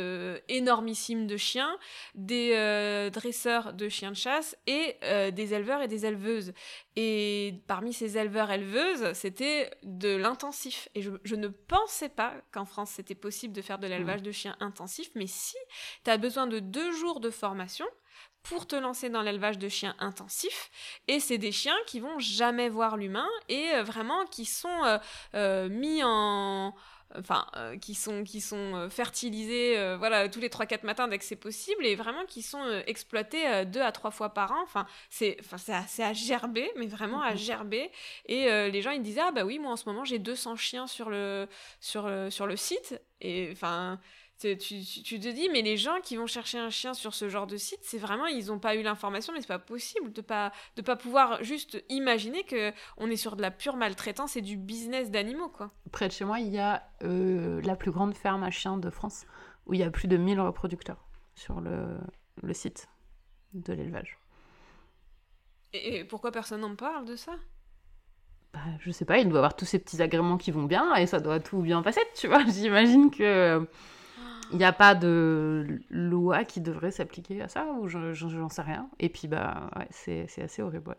énormissimes 0.49 1.27
de 1.27 1.37
chiens, 1.37 1.77
des 2.15 3.11
dresseurs 3.13 3.73
de 3.73 3.89
chiens 3.89 4.11
de 4.11 4.17
chasse 4.17 4.57
et 4.67 4.97
des 5.33 5.55
éleveurs 5.55 5.83
et 5.83 5.89
des 5.89 6.07
éleveuses. 6.07 6.53
Et 6.97 7.63
parmi 7.67 7.93
ces 7.93 8.17
éleveurs-éleveuses, 8.17 9.13
c'était 9.13 9.71
de 9.83 10.17
l'intensif. 10.17 10.89
Et 10.95 11.03
je, 11.03 11.11
je, 11.25 11.37
ne 11.37 11.49
pensais 11.49 12.09
pas 12.09 12.33
qu'en 12.53 12.65
France, 12.65 12.93
c'était 12.93 13.15
possible 13.15 13.53
de 13.53 13.61
faire 13.61 13.79
de 13.79 13.87
l'élevage 13.87 14.23
de 14.23 14.33
chiens 14.33 14.57
intensif. 14.61 15.11
Mais 15.15 15.27
si 15.27 15.57
tu 16.05 16.11
as 16.11 16.17
besoin 16.17 16.47
de 16.47 16.59
deux 16.59 16.93
jours 16.93 17.21
de 17.21 17.29
formation 17.29 17.87
pour 18.43 18.67
te 18.67 18.77
lancer 18.77 19.11
dans 19.11 19.23
l'élevage 19.23 19.59
de 19.59 19.69
chiens 19.69 19.95
intensif, 19.99 20.71
et 21.09 21.21
c'est 21.21 21.39
des 21.39 21.53
chiens 21.53 21.77
qui 21.87 22.01
vont 22.01 22.19
jamais 22.19 22.69
voir 22.69 22.97
l'humain 22.97 23.29
et 23.49 23.71
euh, 23.75 23.83
vraiment 23.83 24.25
qui 24.27 24.45
sont 24.45 24.85
euh, 24.85 24.99
euh, 25.35 25.69
mis 25.69 26.03
en 26.05 26.75
enfin 27.15 27.47
euh, 27.57 27.77
qui 27.79 27.95
sont 27.95 28.25
qui 28.25 28.41
sont 28.41 28.75
euh, 28.75 28.89
fertilisés 28.89 29.79
euh, 29.79 29.97
voilà 29.97 30.29
tous 30.29 30.41
les 30.41 30.51
3 30.51 30.67
4 30.67 30.85
matins 30.85 31.09
dès 31.09 31.19
que 31.19 31.25
c'est 31.25 31.37
possible 31.37 31.87
et 31.87 31.95
vraiment 31.95 32.25
qui 32.27 32.43
sont 32.43 32.65
exploités 32.87 33.65
deux 33.67 33.81
à 33.81 33.93
trois 33.93 34.11
fois 34.11 34.31
par 34.31 34.53
an. 34.53 34.63
Enfin 34.63 34.87
c'est 35.11 35.37
enfin 35.41 35.59
c'est 35.59 35.75
assez 35.75 36.03
à 36.03 36.13
gerber 36.13 36.71
mais 36.77 36.87
vraiment 36.87 37.23
à 37.23 37.33
mhm. 37.33 37.39
gerber. 37.39 37.91
Et 38.27 38.47
les 38.71 38.83
gens 38.83 38.91
ils 38.91 39.03
disaient 39.03 39.23
ah 39.23 39.33
bah 39.33 39.45
oui 39.45 39.59
moi 39.59 39.73
en 39.73 39.77
ce 39.77 39.89
moment 39.89 40.05
j'ai 40.05 40.19
200 40.19 40.57
chiens 40.57 40.87
sur 40.87 41.11
le 41.11 41.49
sur 41.81 42.11
sur 42.31 42.47
le 42.47 42.57
site. 42.57 43.01
Et 43.21 43.49
enfin 43.53 43.99
tu, 44.39 44.57
tu, 44.57 45.21
te 45.21 45.29
dis, 45.29 45.49
mais 45.51 45.63
les 45.63 45.77
gens 45.77 46.01
qui 46.03 46.17
vont 46.17 46.27
chercher 46.27 46.59
un 46.59 46.71
chien 46.71 46.95
sur 46.95 47.15
ce 47.15 47.29
genre 47.29 47.47
de 47.47 47.57
site, 47.57 47.81
c'est 47.83 47.99
vraiment, 47.99 48.27
ils 48.27 48.47
n'ont 48.47 48.59
pas 48.59 48.77
eu 48.77 48.83
l'information, 48.83 49.33
mais 49.33 49.41
c'est 49.41 49.47
pas 49.47 49.59
possible 49.59 50.13
de 50.13 50.21
pas, 50.21 50.53
de 50.77 50.83
pas 50.83 50.97
pouvoir 50.97 51.43
juste 51.43 51.83
imaginer 51.89 52.45
que 52.45 52.73
on 52.99 53.11
est 53.11 53.17
sur 53.17 53.37
de 53.37 53.43
la 53.43 53.51
pure 53.51 53.77
maltraitance 53.77 54.37
et 54.37 54.43
du 54.43 54.57
business 54.57 55.11
d'animaux, 55.11 55.49
quoi. 55.49 55.71
Près 55.91 56.09
de 56.09 56.13
chez 56.13 56.25
moi, 56.25 56.41
il 56.41 56.49
y 56.49 56.59
a 56.59 56.87
euh, 57.03 57.61
la 57.63 57.77
plus 57.77 57.91
grande 57.91 58.15
ferme 58.15 58.43
à 58.43 58.51
chiens 58.51 58.77
de 58.77 58.91
France, 58.91 59.27
où 59.67 59.75
il 59.75 59.81
y 59.81 59.85
a 59.85 59.91
plus 59.91 60.09
de 60.09 60.17
1000 60.17 60.41
reproducteurs 60.41 61.05
sur 61.35 61.61
le, 61.61 61.99
le 62.43 62.53
site 62.53 62.89
de 63.55 63.73
l'élevage. 63.73 64.19
Et, 65.73 66.05
pourquoi 66.05 66.31
personne 66.31 66.61
n'en 66.61 66.77
parle 66.77 67.05
de 67.05 67.17
ça? 67.17 67.33
Bah, 68.53 68.61
je 68.81 68.91
sais 68.91 69.05
pas, 69.05 69.19
il 69.19 69.29
doit 69.29 69.39
avoir 69.39 69.57
tous 69.57 69.65
ces 69.65 69.79
petits 69.79 70.01
agréments 70.01 70.39
qui 70.39 70.51
vont 70.51 70.65
bien 70.65 70.95
et 70.95 71.07
ça 71.07 71.21
doit 71.21 71.41
tout 71.41 71.61
bien 71.61 71.83
passer, 71.83 72.01
tu 72.15 72.29
vois. 72.29 72.45
J'imagine 72.49 73.11
que 73.11 73.67
il 74.51 74.59
n'y 74.59 74.65
a 74.65 74.73
pas 74.73 74.95
de 74.95 75.81
loi 75.91 76.45
qui 76.45 76.61
devrait 76.61 76.91
s'appliquer 76.91 77.43
à 77.43 77.49
ça, 77.49 77.67
ou 77.81 77.89
j'en 77.89 78.49
sais 78.49 78.63
rien. 78.63 78.89
Et 78.99 79.09
puis, 79.09 79.29
bah, 79.29 79.71
c'est 79.91 80.43
assez 80.43 80.63
horrible. 80.63 80.97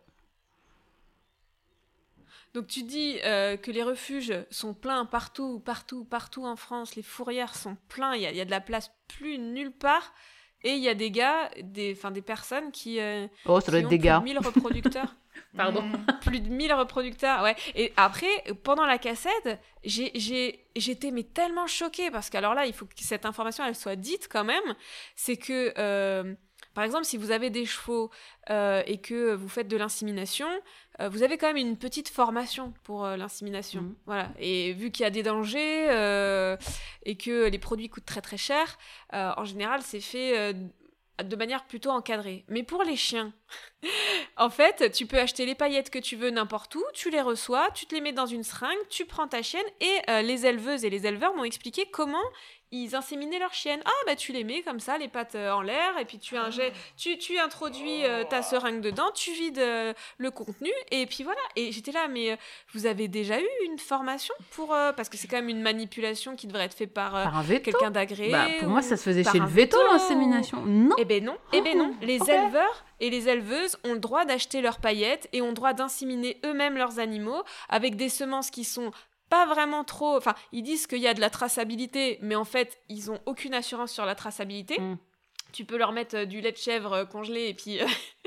Donc 2.54 2.66
tu 2.66 2.82
dis 2.82 3.20
euh, 3.24 3.56
que 3.56 3.70
les 3.70 3.84
refuges 3.84 4.34
sont 4.50 4.74
pleins 4.74 5.06
partout, 5.06 5.60
partout, 5.60 6.06
partout 6.06 6.46
en 6.46 6.56
France. 6.56 6.96
Les 6.96 7.04
fourrières 7.04 7.56
sont 7.56 7.78
pleins. 7.88 8.16
Il 8.16 8.22
y, 8.22 8.42
a 8.42 8.46
de 8.46 8.50
la 8.50 8.62
place 8.62 8.92
plus 9.08 9.38
nulle 9.38 9.72
part. 9.72 10.14
Et 10.64 10.72
il 10.72 10.84
y 10.84 10.90
a 10.90 10.96
des 10.96 11.12
gars, 11.12 11.50
des, 11.62 11.94
enfin 11.96 12.12
des 12.12 12.22
personnes 12.22 12.72
qui, 12.72 13.00
euh, 13.00 13.28
oh, 13.46 13.60
ça 13.60 13.72
doit 13.72 13.80
être 13.80 13.90
des 13.90 14.00
gars. 14.00 14.22
1000 14.22 14.40
reproducteurs. 14.40 15.16
Pardon. 15.56 15.84
plus 16.22 16.40
de 16.40 16.50
1000 16.50 16.74
reproducteurs, 16.74 17.44
ouais. 17.44 17.56
Et 17.76 17.94
après, 17.96 18.28
pendant 18.64 18.86
la 18.86 18.98
cassette, 18.98 19.60
j'étais 19.84 21.12
mais 21.12 21.24
tellement 21.24 21.68
choquée 21.68 22.10
parce 22.12 22.30
qu'alors 22.30 22.54
là, 22.56 22.66
il 22.66 22.74
faut 22.74 22.86
que 22.86 22.94
cette 22.98 23.26
information 23.26 23.64
elle 23.66 23.76
soit 23.76 23.96
dite 23.96 24.28
quand 24.32 24.44
même. 24.44 24.76
C'est 25.16 25.38
que 25.38 25.74
euh, 25.78 26.34
par 26.78 26.84
exemple, 26.84 27.06
si 27.06 27.18
vous 27.18 27.32
avez 27.32 27.50
des 27.50 27.66
chevaux 27.66 28.12
euh, 28.52 28.84
et 28.86 29.00
que 29.00 29.34
vous 29.34 29.50
faites 29.50 29.68
de 29.68 29.78
l'insémination, 29.78 30.46
euh, 31.00 31.10
vous 31.10 31.24
avez 31.24 31.40
quand 31.40 31.48
même 31.48 31.58
une 31.58 31.76
petite 31.76 32.08
formation 32.08 32.72
pour 32.84 33.08
l'insémination. 33.08 33.82
Mmh. 33.82 33.96
Voilà. 34.06 34.30
Et 34.38 34.74
vu 34.74 34.92
qu'il 34.92 35.02
y 35.02 35.08
a 35.08 35.10
des 35.10 35.24
dangers 35.24 35.86
et 37.02 37.18
que 37.18 37.48
les 37.48 37.58
produits 37.58 37.90
coûtent 37.90 38.06
très 38.06 38.22
très 38.22 38.38
cher, 38.38 38.78
en 39.12 39.44
général, 39.44 39.82
c'est 39.82 40.02
fait 40.02 40.54
de 41.24 41.36
manière 41.36 41.66
plutôt 41.66 41.90
encadrée. 41.90 42.46
Mais 42.48 42.64
pour 42.64 42.84
les 42.84 42.96
chiens, 42.96 43.34
en 44.38 44.50
fait, 44.50 44.92
tu 44.92 45.06
peux 45.06 45.18
acheter 45.18 45.46
les 45.46 45.56
paillettes 45.56 45.90
que 45.90 46.00
tu 46.00 46.16
veux 46.16 46.30
n'importe 46.30 46.76
où, 46.76 46.84
tu 46.94 47.10
les 47.10 47.22
reçois, 47.22 47.70
tu 47.72 47.86
te 47.86 47.96
les 47.96 48.02
mets 48.02 48.14
dans 48.14 48.26
une 48.26 48.44
seringue, 48.44 48.78
tu 48.90 49.06
prends 49.06 49.28
ta 49.28 49.42
chienne 49.42 49.66
et 49.82 50.00
euh, 50.10 50.22
les 50.22 50.46
éleveuses 50.46 50.86
et 50.86 50.90
les 50.90 51.08
éleveurs 51.08 51.36
m'ont 51.36 51.44
expliqué 51.44 51.88
comment 51.92 52.24
ils 52.72 52.96
inséminaient 52.96 53.40
leurs 53.40 53.54
chiennes. 53.54 53.82
Ah 53.86 53.92
bah 54.06 54.16
tu 54.16 54.32
les 54.32 54.44
mets 54.44 54.62
comme 54.62 54.80
ça, 54.80 54.98
les 54.98 55.08
pattes 55.08 55.36
euh, 55.36 55.52
en 55.52 55.62
l'air, 55.62 55.98
et 56.00 56.06
puis 56.06 56.20
tu, 56.20 56.36
tu, 56.98 57.18
tu 57.18 57.38
introduis 57.40 58.04
euh, 58.06 58.24
ta 58.24 58.42
seringue 58.42 58.82
dedans, 58.82 59.10
tu 59.14 59.32
vides 59.32 59.64
le 60.18 60.32
contenu, 60.32 60.72
et 60.92 61.06
puis 61.06 61.24
voilà. 61.24 61.42
Et 61.56 61.72
j'étais 61.72 61.92
là, 61.92 62.08
mais 62.08 62.38
vous 62.74 62.86
avez 62.86 63.08
déjà 63.08 63.40
eu 63.40 63.48
une 63.66 63.80
formation 63.80 64.34
pour... 64.52 64.70
parce 64.70 65.10
que 65.10 65.18
c'est 65.18 65.28
quand 65.28 65.38
même 65.38 65.50
une 65.50 65.62
manipulation 65.62 66.36
qui 66.36 66.48
devrait 66.48 66.66
être 66.66 66.74
faite 66.74 66.94
par, 66.94 67.32
quelqu'un 67.48 67.92
d'agréé. 67.92 68.32
Bah, 68.32 68.48
pour 68.60 68.70
moi, 68.70 68.82
ça 68.82 68.98
se 68.98 69.04
faisait 69.04 69.24
chez 69.24 69.40
le 69.40 69.46
veto, 69.46 69.78
l'insémination. 69.92 70.62
Non. 70.66 70.96
Eh 70.98 71.06
ben 71.06 71.24
non, 71.24 71.38
eh 71.54 71.62
ben 71.62 71.78
non. 71.78 71.94
Oh, 71.94 72.06
les 72.06 72.18
éleveurs 72.30 72.86
et 73.00 73.10
les 73.10 73.30
éleveuses 73.30 73.78
ont 73.84 73.94
le 73.94 74.00
droit 74.00 74.26
d'acheter 74.26 74.62
leurs 74.62 74.80
paillettes 74.80 75.30
et 75.34 75.42
ont 75.42 75.50
le 75.50 75.54
droit 75.54 75.74
d'inséminer 75.74 76.40
eux-mêmes 76.46 76.78
leurs 76.78 77.00
animaux 77.00 77.44
avec 77.70 77.96
des 77.96 78.10
semences 78.10 78.50
qui 78.50 78.64
sont 78.64 78.92
pas 79.30 79.46
vraiment 79.46 79.84
trop. 79.84 80.16
Enfin, 80.18 80.36
ils 80.52 80.64
disent 80.64 80.88
qu'il 80.88 81.00
y 81.00 81.08
a 81.08 81.14
de 81.14 81.22
la 81.22 81.30
traçabilité, 81.30 82.20
mais 82.22 82.36
en 82.36 82.46
fait, 82.46 82.78
ils 82.90 83.12
ont 83.12 83.20
aucune 83.26 83.54
assurance 83.54 83.92
sur 83.92 84.06
la 84.06 84.16
traçabilité. 84.16 84.80
Mm 84.80 84.98
tu 85.52 85.66
peux 85.66 85.78
leur 85.78 85.92
mettre 85.92 86.18
euh, 86.18 86.26
du 86.26 86.42
lait 86.42 86.52
de 86.52 86.58
chèvre 86.58 86.94
euh, 86.94 87.06
congelé 87.06 87.48
et 87.48 87.54
puis. 87.54 87.82
Euh, 87.82 87.86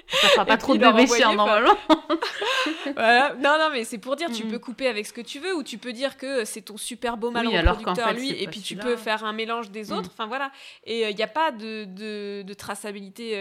ça 0.09 0.29
fera 0.29 0.45
pas 0.47 0.57
trop 0.57 0.75
de 0.75 0.81
bébés 0.81 1.07
chiens 1.07 1.35
normalement. 1.35 1.77
voilà. 2.95 3.35
Non, 3.35 3.57
non, 3.59 3.69
mais 3.73 3.85
c'est 3.85 3.99
pour 3.99 4.17
dire, 4.17 4.31
tu 4.33 4.45
mm. 4.45 4.51
peux 4.51 4.59
couper 4.59 4.89
avec 4.89 5.07
ce 5.07 5.13
que 5.13 5.21
tu 5.21 5.39
veux 5.39 5.55
ou 5.55 5.63
tu 5.63 5.79
peux 5.79 5.93
dire 5.93 6.17
que 6.17 6.45
c'est 6.45 6.63
ton 6.63 6.77
super 6.77 7.17
beau 7.17 7.31
mâle 7.31 7.47
reproducteur 7.47 8.13
lui 8.13 8.31
et 8.31 8.47
puis 8.49 8.61
tu 8.61 8.77
peux 8.77 8.97
faire 8.97 9.25
un 9.25 9.33
mélange 9.33 9.71
des 9.71 9.91
mm. 9.91 9.93
autres. 9.93 10.11
Enfin 10.13 10.27
voilà. 10.27 10.51
Et 10.85 11.09
il 11.09 11.17
n'y 11.17 11.23
a 11.23 11.29
pas 11.29 11.53
de, 11.53 11.85
de, 11.85 12.55
traçabilité 12.55 13.35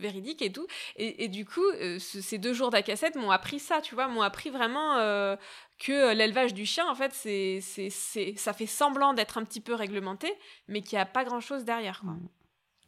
véridique 0.00 0.42
et 0.42 0.50
tout. 0.50 0.66
Et, 0.96 1.28
du 1.28 1.44
coup, 1.44 1.66
ces 1.98 2.38
deux 2.38 2.52
jours 2.52 2.70
d'Acassette 2.70 3.16
m'ont 3.16 3.30
appris 3.30 3.58
ça, 3.58 3.80
tu 3.80 3.94
vois, 3.94 4.08
m'ont 4.08 4.22
appris 4.22 4.50
vraiment 4.50 4.96
que 5.78 6.14
l'élevage 6.14 6.54
du 6.54 6.66
chien, 6.66 6.88
en 6.88 6.94
fait, 6.94 7.12
c'est, 7.12 7.60
c'est, 7.60 7.90
ça 8.36 8.52
fait 8.52 8.66
semblant 8.66 9.14
d'être 9.14 9.38
un 9.38 9.44
petit 9.44 9.60
peu 9.60 9.74
réglementé, 9.74 10.32
mais 10.68 10.82
qu'il 10.82 10.96
n'y 10.96 11.02
a 11.02 11.06
pas 11.06 11.24
grand-chose 11.24 11.64
derrière. 11.64 12.02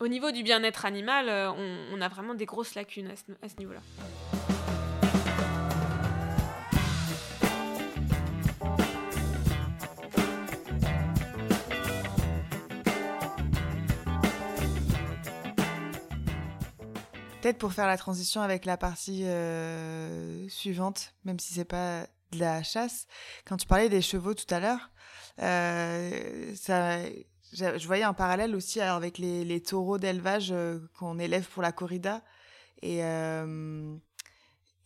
Au 0.03 0.09
niveau 0.09 0.33
du 0.33 0.43
bien-être 0.43 0.85
animal, 0.85 1.29
euh, 1.29 1.53
on, 1.93 2.01
a 2.01 2.09
vraiment 2.09 2.35
des 2.35 2.45
grosses 2.45 2.75
lacunes 2.75 3.09
à 3.09 3.15
ce, 3.49 3.57
niveau-là. 3.57 3.79
Peut-être 17.41 17.59
pour 17.59 17.73
faire 17.73 17.87
la 17.87 17.97
transition 17.97 18.41
avec 18.41 18.65
la 18.65 18.77
partie 18.77 19.23
euh, 19.23 20.49
suivante, 20.49 21.15
même 21.25 21.39
si 21.39 21.55
c'est 21.55 21.65
pas 21.65 22.09
de 22.33 22.41
la 22.41 22.65
chasse, 22.65 23.07
quand 23.45 23.57
tu 23.57 23.69
parlais 23.69 23.89
des 23.89 24.03
chevaux 24.03 24.35
tout 24.35 24.53
à 24.53 24.59
l'heure, 24.59 24.91
euh, 25.41 26.53
ça, 26.57 26.99
je 27.53 27.87
voyais 27.87 28.03
un 28.03 28.15
parallèle 28.15 28.55
aussi 28.55 28.81
avec 28.81 29.19
les, 29.19 29.63
taureaux 29.63 29.99
d'élevage 29.99 30.51
euh, 30.53 30.79
qu'on 30.99 31.19
élève 31.19 31.47
pour 31.49 31.63
la 31.63 31.73
corrida 31.73 32.23
et, 32.81 33.05
euh, 33.05 33.95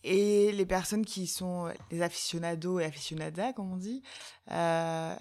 et 0.03 0.53
les 0.53 0.67
personnes 0.67 1.05
qui 1.05 1.27
sont 1.27 1.73
les 1.91 2.03
aficionados 2.03 2.81
et 2.81 2.85
aficionadas, 2.85 3.53
comme 3.53 3.73
on 3.73 3.77
dit. 3.77 4.03
Euh, 4.51 5.15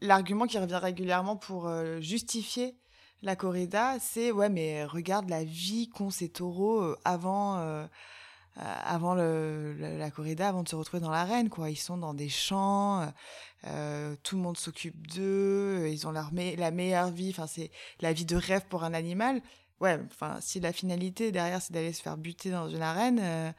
L'argument 0.00 0.46
qui 0.46 0.58
revient 0.58 0.76
régulièrement 0.76 1.36
pour 1.36 1.70
justifier 2.00 2.76
la 3.22 3.36
corrida, 3.36 3.98
c'est 4.00 4.32
ouais, 4.32 4.48
mais 4.48 4.84
regarde 4.84 5.28
la 5.28 5.44
vie 5.44 5.88
qu'ont 5.88 6.10
ces 6.10 6.28
taureaux 6.28 6.96
avant 7.04 7.86
avant 8.56 9.14
le, 9.14 9.74
la, 9.78 10.10
corrida, 10.10 10.48
avant 10.48 10.62
de 10.62 10.68
se 10.68 10.76
retrouver 10.76 11.00
dans 11.00 11.10
l'arène, 11.10 11.48
quoi. 11.48 11.70
Ils 11.70 11.76
sont 11.76 11.96
dans 11.96 12.14
des 12.14 12.28
champs, 12.28 13.00
euh, 13.00 13.06
euh 13.66 14.16
tout 14.22 14.36
le 14.36 14.42
monde 14.42 14.58
s'occupe 14.58 15.06
d'eux, 15.06 15.88
ils 15.88 16.06
ont 16.06 16.10
leur 16.12 16.30
la 16.32 16.70
meilleure 16.70 17.10
vie, 17.10 17.30
enfin, 17.30 17.46
c'est 17.46 17.70
la 18.00 18.12
vie 18.12 18.26
de 18.26 18.36
rêve 18.36 18.64
pour 18.68 18.84
un 18.84 18.94
animal. 18.94 19.40
Ouais, 19.80 19.98
enfin, 20.10 20.36
si 20.40 20.60
la 20.60 20.72
finalité 20.72 21.32
derrière, 21.32 21.62
c'est 21.62 21.72
d'aller 21.72 21.92
se 21.92 22.02
faire 22.02 22.16
buter 22.16 22.50
dans 22.50 22.68
une 22.68 22.82
arène, 22.82 23.20
euh, 23.22 23.52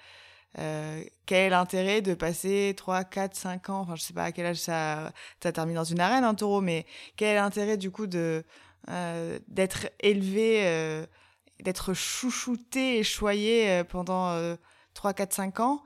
euh 0.59 1.03
quel 1.25 1.47
est 1.47 1.49
l'intérêt 1.49 2.01
de 2.01 2.13
passer 2.13 2.73
3, 2.77 3.03
4, 3.03 3.35
5 3.35 3.69
ans, 3.69 3.79
enfin, 3.81 3.95
je 3.95 4.03
sais 4.03 4.13
pas 4.13 4.25
à 4.25 4.31
quel 4.31 4.45
âge 4.45 4.57
ça, 4.57 5.11
ça 5.41 5.51
termine 5.51 5.75
dans 5.75 5.83
une 5.83 5.99
arène, 5.99 6.23
un 6.23 6.35
taureau, 6.35 6.61
mais 6.61 6.85
quel 7.15 7.29
est 7.29 7.35
l'intérêt, 7.35 7.77
du 7.77 7.91
coup, 7.91 8.07
de, 8.07 8.43
d'être 9.47 9.87
élevé, 10.01 11.05
d'être 11.61 11.93
chouchouté 11.93 12.99
et 12.99 13.03
choyé 13.03 13.83
pendant 13.89 14.55
3, 14.93 15.13
4, 15.13 15.33
5 15.33 15.59
ans 15.59 15.83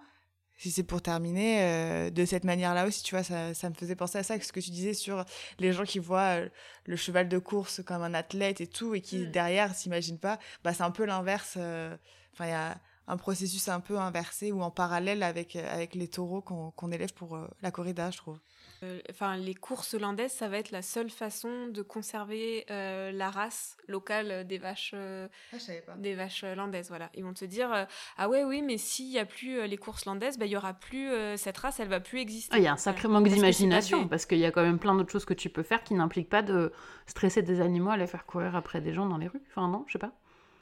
si 0.57 0.71
c'est 0.71 0.83
pour 0.83 1.01
terminer 1.01 1.61
euh, 1.61 2.09
de 2.09 2.25
cette 2.25 2.43
manière-là 2.43 2.87
aussi, 2.87 3.03
tu 3.03 3.13
vois, 3.13 3.23
ça, 3.23 3.53
ça, 3.53 3.69
me 3.69 3.75
faisait 3.75 3.95
penser 3.95 4.17
à 4.17 4.23
ça, 4.23 4.39
ce 4.39 4.51
que 4.51 4.59
tu 4.59 4.71
disais 4.71 4.95
sur 4.95 5.23
les 5.59 5.71
gens 5.71 5.83
qui 5.83 5.99
voient 5.99 6.39
euh, 6.39 6.49
le 6.85 6.95
cheval 6.95 7.29
de 7.29 7.37
course 7.37 7.81
comme 7.83 8.01
un 8.01 8.15
athlète 8.15 8.59
et 8.59 8.67
tout, 8.67 8.95
et 8.95 9.01
qui 9.01 9.19
mm. 9.19 9.31
derrière 9.31 9.75
s'imaginent 9.75 10.19
pas, 10.19 10.39
bah, 10.63 10.73
c'est 10.73 10.83
un 10.83 10.91
peu 10.91 11.05
l'inverse. 11.05 11.53
Euh, 11.57 11.95
enfin, 12.33 12.45
il 12.45 12.49
y 12.49 12.53
a 12.53 12.79
un 13.07 13.17
processus 13.17 13.67
un 13.69 13.79
peu 13.79 13.99
inversé 13.99 14.51
ou 14.51 14.61
en 14.61 14.71
parallèle 14.71 15.23
avec, 15.23 15.55
avec 15.55 15.95
les 15.95 16.07
taureaux 16.09 16.41
qu'on 16.41 16.91
élève 16.91 17.13
pour 17.13 17.39
la 17.61 17.71
corrida, 17.71 18.11
je 18.11 18.17
trouve. 18.17 18.39
Euh, 18.83 18.99
enfin, 19.09 19.37
les 19.37 19.55
courses 19.55 19.95
hollandaises, 19.95 20.31
ça 20.31 20.47
va 20.47 20.57
être 20.57 20.71
la 20.71 20.81
seule 20.81 21.09
façon 21.09 21.67
de 21.67 21.81
conserver 21.81 22.65
euh, 22.69 23.11
la 23.11 23.31
race 23.31 23.75
locale 23.87 24.45
des 24.45 24.59
vaches, 24.59 24.91
euh, 24.93 25.27
ah, 25.53 25.95
des 25.97 26.13
vaches 26.13 26.43
landaises. 26.43 26.89
Voilà, 26.89 27.09
ils 27.15 27.23
vont 27.23 27.33
te 27.33 27.45
dire 27.45 27.87
ah 28.17 28.29
ouais 28.29 28.43
oui, 28.43 28.61
mais 28.61 28.77
s'il 28.77 29.11
y 29.11 29.19
a 29.19 29.25
plus 29.25 29.65
les 29.67 29.77
courses 29.77 30.05
landaises, 30.05 30.37
bah, 30.37 30.45
il 30.45 30.51
y 30.51 30.57
aura 30.57 30.73
plus 30.73 31.09
cette 31.37 31.57
race, 31.57 31.79
elle 31.79 31.87
va 31.87 31.99
plus 31.99 32.19
exister. 32.19 32.55
Ah, 32.55 32.59
il 32.59 32.63
y 32.63 32.67
a 32.67 32.73
un 32.73 32.77
sacré 32.77 33.07
manque 33.07 33.27
d'imagination 33.27 34.07
parce 34.07 34.25
qu'il 34.25 34.39
y 34.39 34.45
a 34.45 34.51
quand 34.51 34.63
même 34.63 34.79
plein 34.79 34.95
d'autres 34.95 35.11
choses 35.11 35.25
que 35.25 35.33
tu 35.33 35.49
peux 35.49 35.63
faire 35.63 35.83
qui 35.83 35.93
n'impliquent 35.95 36.29
pas 36.29 36.43
de 36.43 36.71
stresser 37.07 37.41
des 37.41 37.61
animaux 37.61 37.91
à 37.91 37.97
les 37.97 38.07
faire 38.07 38.25
courir 38.25 38.55
après 38.55 38.81
des 38.81 38.93
gens 38.93 39.07
dans 39.07 39.17
les 39.17 39.27
rues. 39.27 39.41
Enfin 39.49 39.67
non, 39.67 39.85
je 39.87 39.93
sais 39.93 39.99
pas. 39.99 40.11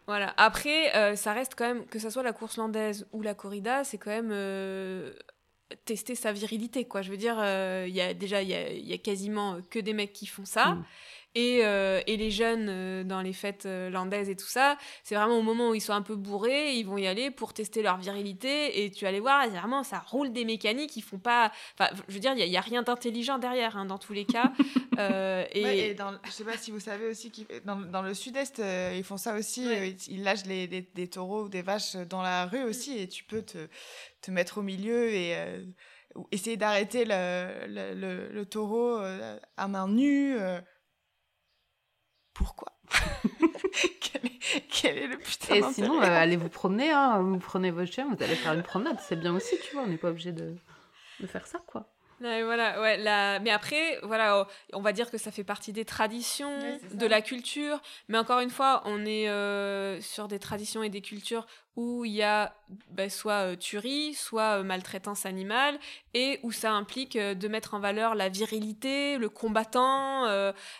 Voilà. 0.07 0.33
Après, 0.37 1.15
ça 1.15 1.33
reste 1.33 1.55
quand 1.55 1.65
même, 1.65 1.85
que 1.87 1.99
ce 1.99 2.09
soit 2.09 2.23
la 2.23 2.31
course 2.31 2.57
landaise 2.57 3.07
ou 3.11 3.21
la 3.21 3.33
corrida, 3.33 3.83
c'est 3.83 3.97
quand 3.97 4.11
même 4.11 4.31
tester 5.85 6.15
sa 6.15 6.31
virilité 6.31 6.85
quoi 6.85 7.01
je 7.01 7.11
veux 7.11 7.17
dire 7.17 7.37
euh, 7.39 7.85
il 7.87 7.95
y 7.95 8.01
a 8.01 8.13
déjà 8.13 8.41
il 8.41 8.49
y 8.49 8.93
a, 8.93 8.97
quasiment 8.97 9.59
que 9.69 9.79
des 9.79 9.93
mecs 9.93 10.13
qui 10.13 10.27
font 10.27 10.45
ça 10.45 10.75
mm. 10.75 10.85
Et, 11.35 11.59
euh, 11.63 12.01
et, 12.07 12.17
les 12.17 12.31
jeunes 12.31 12.67
euh, 12.69 13.03
dans 13.03 13.21
les 13.21 13.33
fêtes 13.33 13.65
landaises 13.65 14.29
et 14.29 14.35
tout 14.35 14.47
ça 14.47 14.77
c'est 15.03 15.15
vraiment 15.15 15.37
au 15.37 15.41
moment 15.41 15.69
où 15.69 15.75
ils 15.75 15.81
sont 15.81 15.93
un 15.93 16.01
peu 16.01 16.15
bourrés 16.15 16.73
ils 16.75 16.83
vont 16.83 16.97
y 16.97 17.07
aller 17.07 17.31
pour 17.31 17.53
tester 17.53 17.81
leur 17.81 17.97
virilité 17.97 18.83
et 18.83 18.91
tu 18.91 19.05
vas 19.05 19.11
les 19.11 19.19
voir 19.19 19.47
vraiment 19.49 19.83
ça 19.83 19.99
roule 19.99 20.31
des 20.31 20.45
mécaniques 20.45 20.95
ils 20.95 21.03
font 21.03 21.19
pas 21.19 21.51
enfin 21.77 21.89
je 22.07 22.13
veux 22.13 22.19
dire 22.19 22.33
il 22.35 22.47
y, 22.47 22.57
a 22.57 22.61
rien 22.61 22.83
d'intelligent 22.83 23.37
derrière 23.37 23.77
hein, 23.77 23.85
dans 23.85 23.97
tous 23.97 24.13
les 24.13 24.25
cas 24.25 24.51
et, 25.53 25.93
dans, 25.93 26.13
je 26.25 26.31
sais 26.31 26.43
pas 26.43 26.57
si 26.57 26.71
vous 26.71 26.79
savez 26.79 27.07
aussi 27.07 27.31
dans, 27.65 27.75
dans 27.75 28.01
le 28.01 28.13
sud-est 28.13 28.61
ils 28.95 29.03
font 29.03 29.17
ça 29.17 29.35
aussi 29.35 29.67
ils, 30.07 30.23
lâchent 30.23 30.45
les, 30.45 30.67
des 30.67 31.07
taureaux 31.07 31.43
ou 31.43 31.49
des 31.49 31.61
vaches 31.61 31.95
dans 31.95 32.21
la 32.21 32.45
rue 32.45 32.63
aussi 32.63 32.97
et 32.97 33.07
tu 33.07 33.23
peux 33.23 33.41
te 33.41 33.67
te 34.25 34.31
mettre 34.31 34.57
au 34.57 34.61
milieu 34.61 35.09
et 35.09 35.35
euh, 35.35 35.63
essayer 36.31 36.57
d'arrêter 36.57 37.05
le, 37.05 37.67
le, 37.67 38.29
le, 38.31 38.45
taureau 38.45 38.97
euh, 38.97 39.37
à 39.57 39.67
main 39.67 39.87
nue. 39.87 40.37
Euh. 42.35 42.43
Pourquoi 42.43 42.67
quel, 44.69 44.97
est, 44.97 45.07
le 45.07 45.17
putain 45.17 45.55
Et 45.55 45.63
sinon, 45.73 45.99
allez 45.99 46.37
vous 46.37 46.49
promener, 46.49 46.91
hein, 46.91 47.19
vous 47.19 47.39
prenez 47.39 47.71
votre 47.71 47.91
chien, 47.91 48.07
vous 48.07 48.23
allez 48.23 48.35
faire 48.35 48.53
une 48.53 48.63
promenade, 48.63 48.97
c'est 49.01 49.15
bien 49.15 49.33
aussi, 49.33 49.55
tu 49.63 49.73
vois, 49.73 49.83
on 49.83 49.87
n'est 49.87 49.97
pas 49.97 50.09
obligé 50.09 50.31
de, 50.31 50.55
de 51.19 51.27
faire 51.27 51.47
ça, 51.47 51.59
quoi. 51.65 51.89
voilà, 52.19 52.79
ouais, 52.79 52.97
la... 52.97 53.39
Mais 53.39 53.49
après, 53.49 53.99
voilà, 54.03 54.47
on 54.73 54.81
va 54.81 54.93
dire 54.93 55.09
que 55.09 55.17
ça 55.17 55.31
fait 55.31 55.43
partie 55.43 55.73
des 55.73 55.83
traditions, 55.83 56.59
de 56.93 57.05
la 57.05 57.21
culture. 57.21 57.81
Mais 58.07 58.17
encore 58.17 58.39
une 58.39 58.51
fois, 58.51 58.83
on 58.85 59.03
est 59.05 59.27
sur 60.01 60.27
des 60.27 60.39
traditions 60.39 60.83
et 60.83 60.89
des 60.89 61.01
cultures 61.01 61.47
où 61.75 62.05
il 62.05 62.13
y 62.13 62.23
a 62.23 62.53
bah, 62.89 63.09
soit 63.09 63.51
euh, 63.51 63.55
tuerie, 63.55 64.13
soit 64.13 64.59
euh, 64.59 64.63
maltraitance 64.63 65.25
animale, 65.25 65.77
et 66.13 66.39
où 66.43 66.51
ça 66.51 66.71
implique 66.71 67.15
euh, 67.15 67.33
de 67.33 67.47
mettre 67.47 67.73
en 67.73 67.79
valeur 67.79 68.15
la 68.15 68.29
virilité, 68.29 69.17
le 69.17 69.29
combattant, 69.29 70.25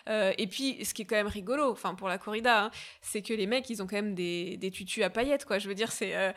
et 0.06 0.46
puis 0.46 0.84
ce 0.84 0.94
qui 0.94 1.02
est 1.02 1.04
quand 1.04 1.16
même 1.16 1.26
rigolo, 1.26 1.70
enfin 1.70 1.94
pour 1.94 2.08
la 2.08 2.18
corrida, 2.18 2.64
hein, 2.64 2.70
c'est 3.02 3.22
que 3.22 3.34
les 3.34 3.46
mecs 3.46 3.68
ils 3.70 3.82
ont 3.82 3.86
quand 3.86 3.96
même 3.96 4.14
des, 4.14 4.56
des 4.56 4.70
tutus 4.70 5.04
à 5.04 5.10
paillettes, 5.10 5.44
quoi. 5.44 5.58
Je 5.58 5.68
veux 5.68 5.74
dire, 5.74 5.92
c'est 5.92 6.34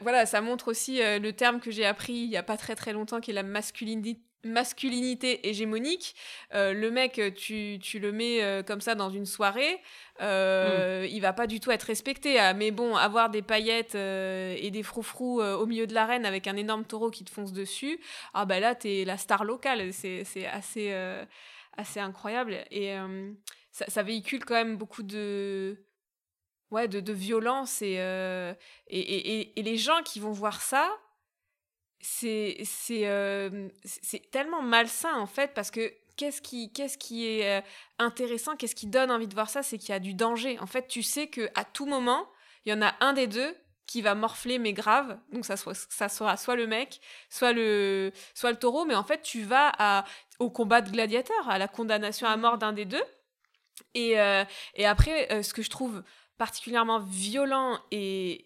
voilà, 0.00 0.26
ça 0.26 0.40
montre 0.40 0.68
aussi 0.68 1.00
le 1.00 1.30
terme 1.32 1.60
que 1.60 1.70
j'ai 1.70 1.84
appris 1.84 2.14
il 2.14 2.30
y 2.30 2.36
a 2.36 2.42
pas 2.42 2.56
très 2.56 2.74
très 2.74 2.92
longtemps, 2.92 3.20
qui 3.20 3.30
est 3.30 3.34
la 3.34 3.42
masculinité 3.42 4.20
masculinité 4.44 5.48
hégémonique. 5.48 6.14
le 6.52 6.88
mec, 6.90 7.20
tu, 7.36 7.78
tu 7.80 7.98
le 7.98 8.12
mets 8.12 8.62
comme 8.66 8.80
ça 8.80 8.94
dans 8.94 9.10
une 9.10 9.26
soirée, 9.26 9.80
euh, 10.20 11.06
il 11.10 11.20
va 11.20 11.32
pas 11.32 11.46
du 11.46 11.60
tout 11.60 11.70
être 11.70 11.84
respecté. 11.84 12.38
Ah, 12.38 12.54
mais 12.54 12.70
bon, 12.70 12.96
avoir 12.96 13.30
des 13.30 13.42
paillettes 13.42 13.94
euh, 13.94 14.54
et 14.58 14.70
des 14.70 14.82
froufrous 14.82 15.40
euh, 15.40 15.56
au 15.56 15.66
milieu 15.66 15.86
de 15.86 15.94
l'arène 15.94 16.24
avec 16.24 16.46
un 16.46 16.56
énorme 16.56 16.84
taureau 16.84 17.10
qui 17.10 17.24
te 17.24 17.30
fonce 17.30 17.52
dessus, 17.52 18.00
ah 18.32 18.44
bah 18.44 18.60
là, 18.60 18.74
t'es 18.74 19.04
la 19.04 19.16
star 19.16 19.44
locale. 19.44 19.92
C'est 19.92 20.46
assez, 20.46 20.92
assez 21.76 22.00
incroyable. 22.00 22.64
Et 22.70 22.96
ça, 23.72 24.02
véhicule 24.02 24.44
quand 24.44 24.54
même 24.54 24.76
beaucoup 24.76 25.02
de. 25.02 25.76
Ouais, 26.70 26.88
de, 26.88 26.98
de 26.98 27.12
violence 27.12 27.82
et, 27.82 28.00
et, 28.88 29.00
et, 29.00 29.60
et, 29.60 29.62
les 29.62 29.76
gens 29.76 30.02
qui 30.02 30.18
vont 30.18 30.32
voir 30.32 30.60
ça, 30.60 30.90
c'est 32.04 32.62
c'est 32.64 34.30
tellement 34.30 34.62
malsain 34.62 35.14
en 35.16 35.26
fait 35.26 35.54
parce 35.54 35.70
que 35.70 35.92
qu'est-ce 36.16 36.42
qui, 36.42 36.72
qu'est-ce 36.72 36.98
qui 36.98 37.26
est 37.26 37.58
euh, 37.58 37.60
intéressant, 37.98 38.56
qu'est-ce 38.56 38.74
qui 38.74 38.86
donne 38.86 39.10
envie 39.10 39.26
de 39.26 39.34
voir 39.34 39.48
ça, 39.48 39.62
c'est 39.62 39.78
qu'il 39.78 39.90
y 39.90 39.92
a 39.92 39.98
du 39.98 40.14
danger. 40.14 40.58
En 40.60 40.66
fait, 40.66 40.86
tu 40.86 41.02
sais 41.02 41.28
que 41.28 41.48
à 41.54 41.64
tout 41.64 41.86
moment, 41.86 42.28
il 42.64 42.72
y 42.72 42.72
en 42.72 42.82
a 42.82 42.94
un 43.00 43.12
des 43.14 43.26
deux 43.26 43.56
qui 43.86 44.02
va 44.02 44.14
morfler 44.14 44.58
mais 44.58 44.72
grave. 44.72 45.18
Donc 45.32 45.44
ça, 45.44 45.56
soit, 45.56 45.74
ça 45.74 46.08
sera 46.08 46.36
soit 46.36 46.56
le 46.56 46.66
mec, 46.66 47.00
soit 47.30 47.52
le, 47.52 48.12
soit 48.34 48.50
le 48.50 48.58
taureau. 48.58 48.84
Mais 48.84 48.94
en 48.94 49.04
fait, 49.04 49.22
tu 49.22 49.42
vas 49.42 49.72
à, 49.78 50.04
au 50.38 50.50
combat 50.50 50.80
de 50.80 50.90
gladiateur, 50.90 51.48
à 51.48 51.58
la 51.58 51.68
condamnation 51.68 52.26
à 52.26 52.36
mort 52.36 52.58
d'un 52.58 52.72
des 52.72 52.84
deux. 52.84 53.04
Et, 53.94 54.20
euh, 54.20 54.44
et 54.74 54.86
après, 54.86 55.32
euh, 55.32 55.42
ce 55.42 55.52
que 55.52 55.62
je 55.62 55.70
trouve 55.70 56.02
particulièrement 56.38 56.98
violent 56.98 57.78
et, 57.90 58.44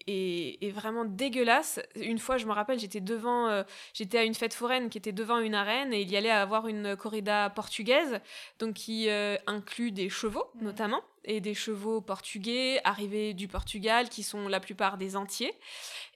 et, 0.65 0.71
vraiment 0.71 1.05
dégueulasse. 1.05 1.79
Une 1.95 2.19
fois, 2.19 2.37
je 2.37 2.45
me 2.45 2.51
rappelle, 2.51 2.79
j'étais 2.79 3.01
devant, 3.01 3.47
euh, 3.47 3.63
j'étais 3.93 4.19
à 4.19 4.23
une 4.23 4.35
fête 4.35 4.53
foraine 4.53 4.89
qui 4.89 4.97
était 4.97 5.11
devant 5.11 5.39
une 5.39 5.55
arène 5.55 5.93
et 5.93 6.01
il 6.01 6.09
y 6.11 6.17
allait 6.17 6.29
avoir 6.29 6.67
une 6.67 6.95
corrida 6.95 7.49
portugaise, 7.49 8.19
donc 8.59 8.75
qui 8.75 9.09
euh, 9.09 9.37
inclut 9.47 9.91
des 9.91 10.09
chevaux 10.09 10.45
notamment 10.61 11.01
et 11.29 11.39
des 11.39 11.53
chevaux 11.53 12.01
portugais 12.01 12.81
arrivés 12.83 13.33
du 13.33 13.47
Portugal 13.47 14.09
qui 14.09 14.23
sont 14.23 14.47
la 14.47 14.59
plupart 14.59 14.97
des 14.97 15.15
entiers. 15.15 15.53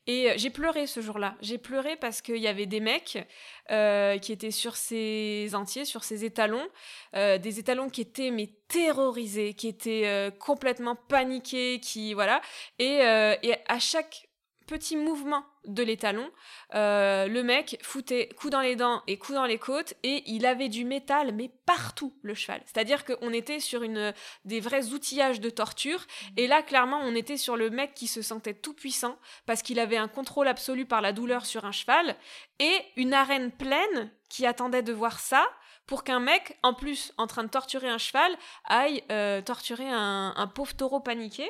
Et 0.07 0.31
euh, 0.31 0.33
j'ai 0.35 0.49
pleuré 0.49 0.87
ce 0.87 1.01
jour-là. 1.01 1.35
J'ai 1.41 1.57
pleuré 1.57 1.95
parce 1.95 2.21
qu'il 2.21 2.37
y 2.37 2.47
avait 2.47 2.65
des 2.65 2.79
mecs 2.79 3.25
euh, 3.71 4.17
qui 4.17 4.33
étaient 4.33 4.51
sur 4.51 4.75
ces 4.75 5.51
entiers, 5.53 5.85
sur 5.85 6.03
ces 6.03 6.25
étalons, 6.25 6.67
euh, 7.15 7.37
des 7.37 7.59
étalons 7.59 7.89
qui 7.89 8.01
étaient 8.01 8.31
mais 8.31 8.49
terrorisés, 8.67 9.53
qui 9.53 9.67
étaient 9.67 10.31
complètement 10.39 10.95
paniqués, 10.95 11.79
qui 11.79 12.13
voilà. 12.13 12.41
Et, 12.79 13.01
et 13.43 13.55
à 13.67 13.79
chaque 13.79 14.27
petit 14.65 14.95
mouvement 14.95 15.45
de 15.65 15.83
l'étalon, 15.83 16.29
euh, 16.75 17.27
le 17.27 17.43
mec 17.43 17.79
foutait 17.81 18.29
coup 18.37 18.49
dans 18.49 18.61
les 18.61 18.75
dents 18.75 19.01
et 19.07 19.17
coup 19.17 19.33
dans 19.33 19.45
les 19.45 19.57
côtes 19.57 19.93
et 20.03 20.23
il 20.25 20.45
avait 20.45 20.69
du 20.69 20.83
métal 20.83 21.33
mais 21.33 21.49
partout 21.65 22.13
le 22.21 22.33
cheval. 22.33 22.61
C'est-à-dire 22.65 23.05
qu'on 23.05 23.31
était 23.31 23.59
sur 23.59 23.83
une 23.83 24.13
des 24.45 24.59
vrais 24.59 24.89
outillages 24.89 25.39
de 25.39 25.49
torture 25.49 26.05
et 26.37 26.47
là 26.47 26.61
clairement 26.61 26.99
on 27.01 27.15
était 27.15 27.37
sur 27.37 27.55
le 27.55 27.69
mec 27.69 27.93
qui 27.93 28.07
se 28.07 28.21
sentait 28.21 28.53
tout 28.53 28.73
puissant 28.73 29.17
parce 29.45 29.61
qu'il 29.61 29.79
avait 29.79 29.97
un 29.97 30.07
contrôle 30.07 30.47
absolu 30.47 30.85
par 30.85 31.01
la 31.01 31.13
douleur 31.13 31.45
sur 31.45 31.65
un 31.65 31.71
cheval 31.71 32.15
et 32.59 32.75
une 32.97 33.13
arène 33.13 33.51
pleine 33.51 34.11
qui 34.29 34.45
attendait 34.45 34.83
de 34.83 34.93
voir 34.93 35.19
ça 35.19 35.47
pour 35.85 36.03
qu'un 36.03 36.19
mec, 36.19 36.57
en 36.63 36.73
plus 36.73 37.13
en 37.17 37.27
train 37.27 37.43
de 37.43 37.49
torturer 37.49 37.89
un 37.89 37.97
cheval, 37.97 38.31
aille 38.65 39.03
euh, 39.11 39.41
torturer 39.41 39.87
un, 39.89 40.51
pauvre 40.53 40.73
taureau 40.75 40.99
paniqué. 40.99 41.49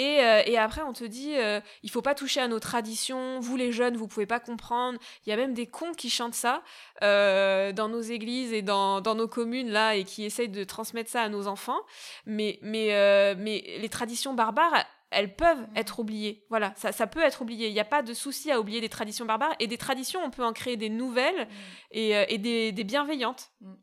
Euh, 0.00 0.42
et, 0.46 0.56
après, 0.56 0.82
on 0.82 0.92
te 0.92 1.04
dit, 1.04 1.36
euh, 1.36 1.60
il 1.82 1.90
faut 1.90 2.02
pas 2.02 2.14
toucher 2.14 2.40
à 2.40 2.48
nos 2.48 2.60
traditions, 2.60 3.40
vous 3.40 3.56
les 3.56 3.72
jeunes, 3.72 3.96
vous 3.96 4.08
pouvez 4.08 4.26
pas 4.26 4.40
comprendre. 4.40 4.98
Il 5.26 5.30
y 5.30 5.32
a 5.32 5.36
même 5.36 5.54
des 5.54 5.66
cons 5.66 5.92
qui 5.92 6.10
chantent 6.10 6.34
ça 6.34 6.62
euh, 7.02 7.72
dans 7.72 7.88
nos 7.88 8.00
églises 8.00 8.52
et 8.52 8.62
dans, 8.62 9.02
nos 9.02 9.28
communes, 9.28 9.70
là, 9.70 9.94
et 9.94 10.04
qui 10.04 10.24
essayent 10.24 10.48
de 10.48 10.64
transmettre 10.64 11.10
ça 11.10 11.22
à 11.22 11.28
nos 11.28 11.46
enfants. 11.46 11.80
Mais, 12.26 12.58
mais, 12.62 13.34
mais 13.36 13.78
les 13.80 13.88
traditions 13.88 14.34
barbares, 14.34 14.84
elles 15.10 15.34
peuvent 15.34 15.60
mmh. 15.60 15.76
être 15.76 15.98
oubliées. 15.98 16.46
Voilà, 16.48 16.72
ça, 16.76 16.90
ça 16.90 17.06
peut 17.06 17.22
être 17.22 17.42
oublié. 17.42 17.68
Il 17.68 17.74
n'y 17.74 17.80
a 17.80 17.84
pas 17.84 18.02
de 18.02 18.14
souci 18.14 18.50
à 18.50 18.58
oublier 18.58 18.80
des 18.80 18.88
traditions 18.88 19.26
barbares. 19.26 19.54
Et 19.60 19.66
des 19.66 19.78
traditions, 19.78 20.20
on 20.24 20.30
peut 20.30 20.44
en 20.44 20.54
créer 20.54 20.78
des 20.78 20.88
nouvelles 20.88 21.44
mmh. 21.44 21.48
et, 21.92 22.38
des, 22.38 22.72
des, 22.72 22.84
bienveillantes. 22.84 23.52
Mmh. 23.60 23.74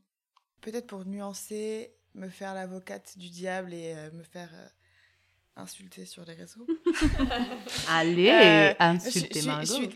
Peut-être 0.62 0.88
pour 0.88 1.06
nuancer, 1.06 1.93
me 2.15 2.30
faire 2.30 2.56
l'avocate 2.56 3.15
du 3.17 3.30
diable 3.30 3.76
et 3.76 3.93
me 4.12 4.24
faire 4.24 4.50
insulter 5.62 6.06
sur 6.06 6.26
les 6.26 6.34
réseaux. 6.34 6.65
Allez, 7.89 8.30
euh, 8.30 8.74
insulter 8.80 9.41
Margot. 9.43 9.89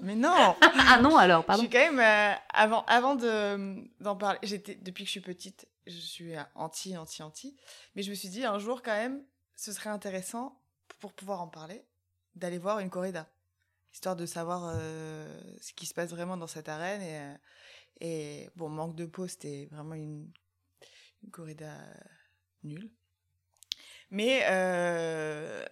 Mais 0.00 0.14
non 0.14 0.56
Ah 0.60 1.00
non, 1.02 1.16
alors, 1.16 1.44
pardon. 1.44 1.62
Je 1.62 1.68
suis 1.68 1.72
quand 1.72 1.92
même, 1.92 2.00
euh, 2.00 2.36
avant, 2.52 2.84
avant 2.86 3.14
d'en 3.14 4.16
parler, 4.16 4.38
j'étais, 4.42 4.74
depuis 4.74 5.04
que 5.04 5.08
je 5.08 5.12
suis 5.12 5.20
petite, 5.20 5.66
je 5.86 5.98
suis 5.98 6.32
anti, 6.54 6.96
anti, 6.96 7.22
anti. 7.22 7.56
Mais 7.94 8.02
je 8.02 8.10
me 8.10 8.14
suis 8.14 8.28
dit, 8.28 8.44
un 8.44 8.58
jour, 8.58 8.82
quand 8.82 8.94
même, 8.94 9.22
ce 9.56 9.72
serait 9.72 9.90
intéressant, 9.90 10.60
pour 11.00 11.12
pouvoir 11.12 11.40
en 11.40 11.48
parler, 11.48 11.84
d'aller 12.34 12.58
voir 12.58 12.78
une 12.80 12.90
corrida. 12.90 13.28
Histoire 13.92 14.16
de 14.16 14.26
savoir 14.26 14.72
euh, 14.74 15.40
ce 15.60 15.72
qui 15.72 15.86
se 15.86 15.94
passe 15.94 16.10
vraiment 16.10 16.36
dans 16.36 16.46
cette 16.46 16.68
arène. 16.68 17.38
Et, 18.00 18.42
et 18.44 18.50
bon, 18.56 18.68
manque 18.68 18.96
de 18.96 19.06
peau, 19.06 19.28
c'était 19.28 19.68
vraiment 19.70 19.94
une, 19.94 20.30
une 21.22 21.30
corrida 21.30 21.72
nulle. 22.62 22.90
Mais, 24.14 24.42
euh, 24.48 25.64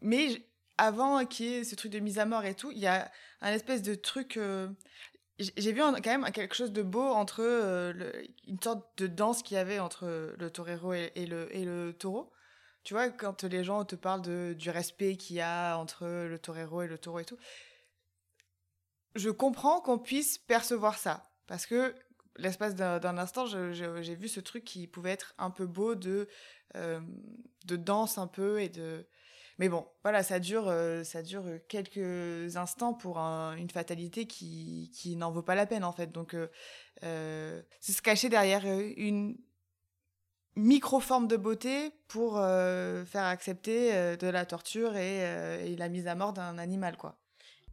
mais 0.00 0.42
avant 0.78 1.26
qu'il 1.26 1.46
y 1.46 1.54
ait 1.56 1.64
ce 1.64 1.74
truc 1.74 1.92
de 1.92 1.98
mise 1.98 2.18
à 2.18 2.24
mort 2.24 2.46
et 2.46 2.54
tout, 2.54 2.70
il 2.72 2.78
y 2.78 2.86
a 2.86 3.10
un 3.42 3.52
espèce 3.52 3.82
de 3.82 3.94
truc. 3.94 4.38
euh, 4.38 4.68
J'ai 5.38 5.72
vu 5.72 5.80
quand 5.80 6.06
même 6.06 6.32
quelque 6.32 6.54
chose 6.54 6.72
de 6.72 6.82
beau 6.82 7.04
entre 7.04 7.42
euh, 7.42 7.92
une 8.46 8.58
sorte 8.62 8.86
de 8.96 9.06
danse 9.06 9.42
qu'il 9.42 9.56
y 9.56 9.60
avait 9.60 9.80
entre 9.80 10.34
le 10.38 10.50
torero 10.50 10.94
et, 10.94 11.12
et 11.14 11.26
le, 11.26 11.54
et 11.54 11.66
le 11.66 11.92
taureau. 11.92 12.32
Tu 12.84 12.94
vois, 12.94 13.10
quand 13.10 13.44
les 13.44 13.64
gens 13.64 13.84
te 13.84 13.96
parlent 13.96 14.22
de, 14.22 14.54
du 14.56 14.70
respect 14.70 15.16
qu'il 15.16 15.36
y 15.36 15.42
a 15.42 15.76
entre 15.76 16.06
le 16.06 16.38
torero 16.38 16.80
et 16.80 16.88
le 16.88 16.96
taureau 16.96 17.18
et 17.18 17.26
tout, 17.26 17.36
je 19.14 19.28
comprends 19.28 19.80
qu'on 19.82 19.98
puisse 19.98 20.38
percevoir 20.38 20.96
ça. 20.96 21.22
Parce 21.46 21.66
que 21.66 21.94
l'espace 22.38 22.74
d'un 22.74 23.18
instant, 23.18 23.46
j'ai 23.46 24.14
vu 24.14 24.28
ce 24.28 24.40
truc 24.40 24.64
qui 24.64 24.86
pouvait 24.86 25.10
être 25.10 25.34
un 25.38 25.50
peu 25.50 25.66
beau 25.66 25.94
de, 25.94 26.28
euh, 26.76 27.00
de 27.66 27.76
danse 27.76 28.18
un 28.18 28.26
peu 28.26 28.60
et 28.60 28.68
de. 28.68 29.06
Mais 29.58 29.68
bon, 29.68 29.86
voilà, 30.04 30.22
ça 30.22 30.38
dure, 30.38 30.68
euh, 30.68 31.02
ça 31.02 31.22
dure 31.22 31.44
quelques 31.68 32.56
instants 32.56 32.94
pour 32.94 33.18
un- 33.18 33.56
une 33.56 33.70
fatalité 33.70 34.26
qui, 34.26 34.90
qui 34.94 35.16
n'en 35.16 35.32
vaut 35.32 35.42
pas 35.42 35.56
la 35.56 35.66
peine 35.66 35.84
en 35.84 35.92
fait. 35.92 36.12
Donc, 36.12 36.34
euh, 36.34 36.48
euh, 37.02 37.60
c'est 37.80 37.92
se 37.92 38.02
cacher 38.02 38.28
derrière 38.28 38.64
une 38.66 39.36
micro-forme 40.54 41.28
de 41.28 41.36
beauté 41.36 41.90
pour 42.08 42.34
faire 42.34 43.24
accepter 43.24 44.16
de 44.16 44.26
la 44.26 44.44
torture 44.44 44.96
et, 44.96 45.70
et 45.70 45.76
la 45.76 45.88
mise 45.88 46.06
à 46.08 46.14
mort 46.14 46.32
d'un 46.32 46.58
animal, 46.58 46.96
quoi. 46.96 47.18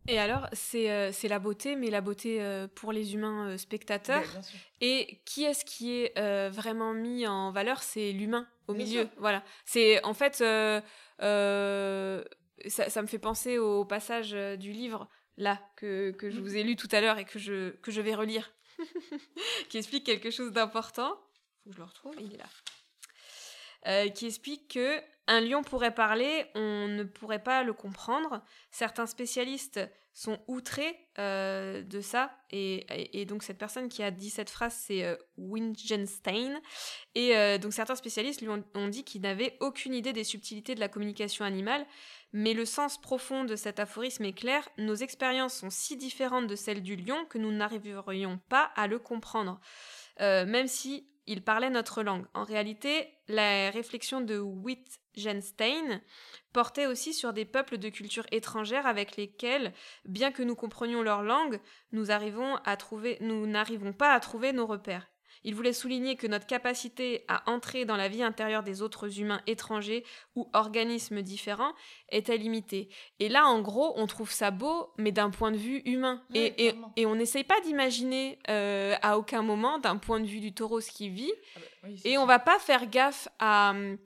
Et 0.07 0.19
alors, 0.19 0.47
c'est 0.53 0.91
euh, 0.91 1.11
la 1.23 1.39
beauté, 1.39 1.75
mais 1.75 1.89
la 1.89 2.01
beauté 2.01 2.41
euh, 2.41 2.67
pour 2.67 2.91
les 2.91 3.15
humains 3.15 3.49
euh, 3.49 3.57
spectateurs. 3.57 4.21
Bien. 4.23 4.41
Et 4.81 5.21
qui 5.25 5.43
est-ce 5.43 5.65
qui 5.65 5.93
est 5.93 6.17
euh, 6.17 6.49
vraiment 6.53 6.93
mis 6.93 7.25
en 7.25 7.51
valeur? 7.51 7.81
C'est 7.81 8.11
l'humain 8.11 8.47
au 8.67 8.73
Bien 8.73 8.85
milieu. 8.85 9.01
sûr. 9.03 9.09
Voilà. 9.17 9.43
C'est 9.65 10.03
en 10.03 10.13
fait, 10.13 10.35
ça, 10.35 10.83
ça 12.89 13.01
me 13.01 13.07
fait 13.07 13.19
penser 13.19 13.57
au 13.57 13.83
passage 13.85 14.31
du 14.31 14.71
livre 14.71 15.07
là 15.37 15.59
que, 15.75 16.11
que 16.11 16.29
je 16.29 16.39
vous 16.39 16.55
ai 16.55 16.63
lu 16.63 16.75
tout 16.75 16.87
à 16.91 17.01
l'heure 17.01 17.17
et 17.17 17.25
que 17.25 17.39
je 17.39 17.71
que 17.77 17.91
je 17.91 17.99
vais 18.01 18.15
relire, 18.15 18.53
qui 19.69 19.77
explique 19.77 20.05
quelque 20.05 20.29
chose 20.31 20.51
d'important. 20.51 21.09
Faut 21.63 21.69
que 21.69 21.75
je 21.75 21.79
le 21.79 21.83
retrouve. 21.85 22.15
Il 22.19 22.33
est 22.33 22.37
là. 22.37 22.45
Euh, 23.87 24.09
qui 24.09 24.25
explique 24.25 24.73
que 24.73 24.99
un 25.27 25.41
lion 25.41 25.63
pourrait 25.63 25.93
parler, 25.93 26.45
on 26.55 26.87
ne 26.87 27.03
pourrait 27.03 27.43
pas 27.43 27.63
le 27.63 27.73
comprendre. 27.73 28.43
Certains 28.71 29.07
spécialistes 29.07 29.79
sont 30.13 30.39
outrés 30.47 30.97
euh, 31.19 31.81
de 31.81 31.99
ça, 31.99 32.31
et, 32.49 33.25
donc 33.25 33.43
cette 33.43 33.57
personne 33.57 33.89
qui 33.89 34.01
a 34.01 34.11
dit 34.11 34.29
cette 34.29 34.49
phrase, 34.49 34.73
c'est 34.73 35.03
euh, 35.03 35.17
Wittgenstein. 35.37 36.61
Et 37.15 37.35
euh, 37.35 37.57
donc 37.57 37.73
certains 37.73 37.95
spécialistes 37.95 38.39
lui 38.39 38.47
ont, 38.47 38.63
ont 38.75 38.87
dit 38.87 39.03
qu'il 39.03 39.21
n'avait 39.21 39.57
aucune 39.59 39.93
idée 39.93 40.13
des 40.13 40.23
subtilités 40.23 40.73
de 40.73 40.79
la 40.79 40.87
communication 40.87 41.43
animale, 41.43 41.85
mais 42.31 42.53
le 42.53 42.63
sens 42.63 42.97
profond 42.99 43.43
de 43.43 43.57
cet 43.57 43.77
aphorisme 43.79 44.23
est 44.23 44.33
clair. 44.33 44.65
Nos 44.77 44.95
expériences 44.95 45.55
sont 45.55 45.69
si 45.69 45.97
différentes 45.97 46.47
de 46.47 46.55
celles 46.55 46.81
du 46.81 46.95
lion 46.95 47.25
que 47.25 47.37
nous 47.37 47.51
n'arriverions 47.51 48.39
pas 48.47 48.71
à 48.77 48.87
le 48.87 48.99
comprendre, 48.99 49.59
même 50.19 50.67
si 50.67 51.09
il 51.27 51.43
parlait 51.43 51.69
notre 51.69 52.03
langue. 52.03 52.25
En 52.33 52.43
réalité, 52.43 53.07
la 53.27 53.69
réflexion 53.71 54.21
de 54.21 54.37
Wittgenstein 54.37 56.01
portait 56.53 56.85
aussi 56.85 57.13
sur 57.13 57.33
des 57.33 57.45
peuples 57.45 57.77
de 57.77 57.89
culture 57.89 58.25
étrangère 58.31 58.85
avec 58.85 59.17
lesquels, 59.17 59.73
bien 60.05 60.31
que 60.31 60.43
nous 60.43 60.55
comprenions 60.55 61.01
leur 61.01 61.23
langue, 61.23 61.59
nous 61.91 62.05
n'arrivons 62.05 62.57
pas 63.93 64.13
à 64.13 64.19
trouver 64.19 64.53
nos 64.53 64.67
repères. 64.67 65.09
Il 65.45 65.55
voulait 65.55 65.73
souligner 65.73 66.15
que 66.15 66.25
notre 66.27 66.47
capacité 66.47 67.23
à 67.27 67.49
entrer 67.49 67.85
dans 67.85 67.95
la 67.95 68.09
vie 68.09 68.23
intérieure 68.23 68.63
des 68.63 68.81
autres 68.81 69.19
humains 69.19 69.41
étrangers 69.45 70.03
ou 70.35 70.49
organismes 70.53 71.21
différents 71.21 71.73
était 72.11 72.37
limitée. 72.37 72.89
Et 73.19 73.29
là, 73.29 73.45
en 73.45 73.61
gros, 73.61 73.93
on 73.95 74.07
trouve 74.07 74.31
ça 74.31 74.49
beau, 74.49 74.91
mais 74.97 75.11
d'un 75.11 75.29
point 75.29 75.51
de 75.51 75.57
vue 75.57 75.83
humain. 75.85 76.23
Et, 76.33 76.73
et, 76.97 77.05
on 77.05 77.15
n'essaye 77.15 77.43
pas 77.43 77.61
d'imaginer 77.61 78.39
euh, 78.49 78.95
à 79.03 79.19
aucun 79.19 79.43
moment, 79.43 79.77
d'un 79.77 79.97
point 79.97 80.19
de 80.19 80.25
vue 80.25 80.39
du 80.39 80.51
taureau, 80.51 80.81
ce 80.81 80.89
qu'il 80.89 81.11
vit. 81.11 81.33
Et 82.03 82.17
on 82.17 82.25
va 82.25 82.39
pas 82.39 82.57
faire 82.57 82.87
gaffe 82.89 83.27
à, 83.37 83.69
hum, 83.69 83.97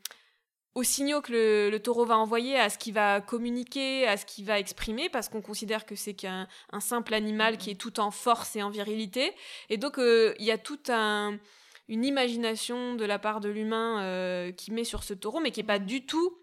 aux 0.76 0.84
signaux 0.84 1.22
que 1.22 1.32
le, 1.32 1.70
le 1.70 1.80
taureau 1.82 2.06
va 2.06 2.18
envoyer, 2.18 2.58
à 2.58 2.70
ce 2.70 2.78
qu'il 2.78 2.94
va 2.94 3.22
communiquer, 3.22 4.08
à 4.08 4.18
ce 4.18 4.26
qu'il 4.26 4.46
va 4.46 4.60
exprimer, 4.60 5.10
parce 5.10 5.28
qu'on 5.28 5.42
considère 5.42 5.86
que 5.86 5.96
c'est 5.96 6.14
qu'un 6.14 6.48
un 6.72 6.80
simple 6.80 7.14
animal 7.14 7.58
qui 7.58 7.72
est 7.72 7.80
tout 7.80 8.00
en 8.00 8.12
force 8.12 8.56
et 8.56 8.62
en 8.62 8.70
virilité. 8.70 9.34
Et 9.70 9.78
donc, 9.78 9.98
euh, 9.98 10.34
il 10.40 10.46
y 10.46 10.52
a 10.52 10.58
toute 10.58 10.90
un, 10.90 11.40
une 11.88 12.06
imagination 12.06 12.96
de 12.96 13.04
la 13.04 13.18
part 13.18 13.40
de 13.40 13.50
l'humain 13.50 14.02
euh, 14.04 14.52
qui 14.52 14.72
met 14.72 14.84
sur 14.84 15.04
ce 15.04 15.14
taureau, 15.14 15.40
mais 15.40 15.52
qui 15.52 15.60
est 15.60 15.64
pas 15.64 15.80
du 15.80 16.06
tout 16.06 16.38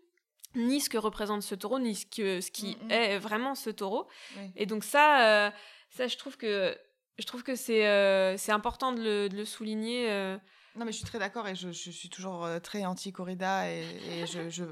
ni 0.57 0.81
ce 0.81 0.91
que 0.91 0.99
représente 0.99 1.43
ce 1.43 1.55
taureau, 1.55 1.79
ni 1.79 1.95
ce, 1.95 2.07
que, 2.07 2.41
ce 2.41 2.51
qui 2.51 2.77
est 2.91 3.19
vraiment 3.19 3.55
ce 3.55 3.71
taureau. 3.71 4.09
Oui. 4.37 4.51
Et 4.57 4.67
donc 4.67 4.85
ça, 4.85 5.47
euh, 5.47 5.51
ça 5.91 6.09
je 6.09 6.17
trouve 6.17 6.37
que 6.37 6.77
je 7.19 7.27
trouve 7.27 7.43
que 7.43 7.55
c'est 7.55 7.87
euh, 7.87 8.37
c'est 8.37 8.53
important 8.53 8.93
de 8.93 9.03
le, 9.03 9.29
de 9.29 9.37
le 9.37 9.45
souligner. 9.45 10.09
Non, 10.77 10.85
mais 10.85 10.93
je 10.93 10.99
suis 10.99 11.07
très 11.07 11.19
d'accord 11.19 11.49
et 11.49 11.55
je, 11.55 11.71
suis 11.71 12.11
toujours 12.11 12.45
euh, 12.45 12.59
très 12.61 12.85
anti-corrida 12.85 13.71
et, 13.71 14.27
je, 14.27 14.67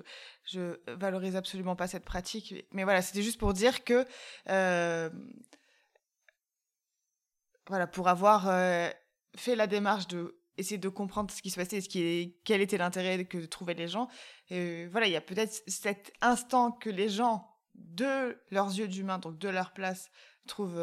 je, 0.45 0.93
valorise 0.93 1.35
absolument 1.35 1.77
pas 1.77 1.87
cette 1.87 2.05
pratique. 2.05 2.55
Mais 2.73 2.85
voilà, 2.85 3.01
c'était 3.01 3.23
juste 3.23 3.39
pour 3.39 3.55
dire 3.55 3.85
que, 3.85 4.07
euh, 4.51 5.09
voilà, 7.69 7.87
pour 7.87 8.09
avoir 8.09 8.49
euh, 8.49 8.91
fait 9.35 9.57
la 9.57 9.67
démarche 9.67 10.07
de 10.09 10.39
essayer 10.59 10.79
de 10.79 10.89
comprendre 10.91 11.33
ce 11.33 11.41
qui 11.41 11.51
se 11.51 11.57
passait, 11.57 11.81
ce 11.81 11.89
qui 11.89 12.03
est, 12.03 12.37
quel 12.45 12.61
était 12.61 12.79
l'intérêt 12.79 13.25
que 13.25 13.39
trouvaient 13.39 13.75
les 13.75 13.89
gens, 13.89 14.09
voilà, 14.51 15.07
il 15.07 15.13
y 15.13 15.17
a 15.17 15.21
peut-être 15.21 15.65
cet 15.67 16.13
instant 16.21 16.71
que 16.71 16.91
les 16.91 17.09
gens, 17.09 17.51
de 17.75 18.39
leurs 18.53 18.69
yeux 18.69 18.87
d'humains, 18.87 19.19
donc 19.19 19.37
de 19.39 19.49
leur 19.49 19.73
place, 19.73 20.11
trouvent, 20.47 20.79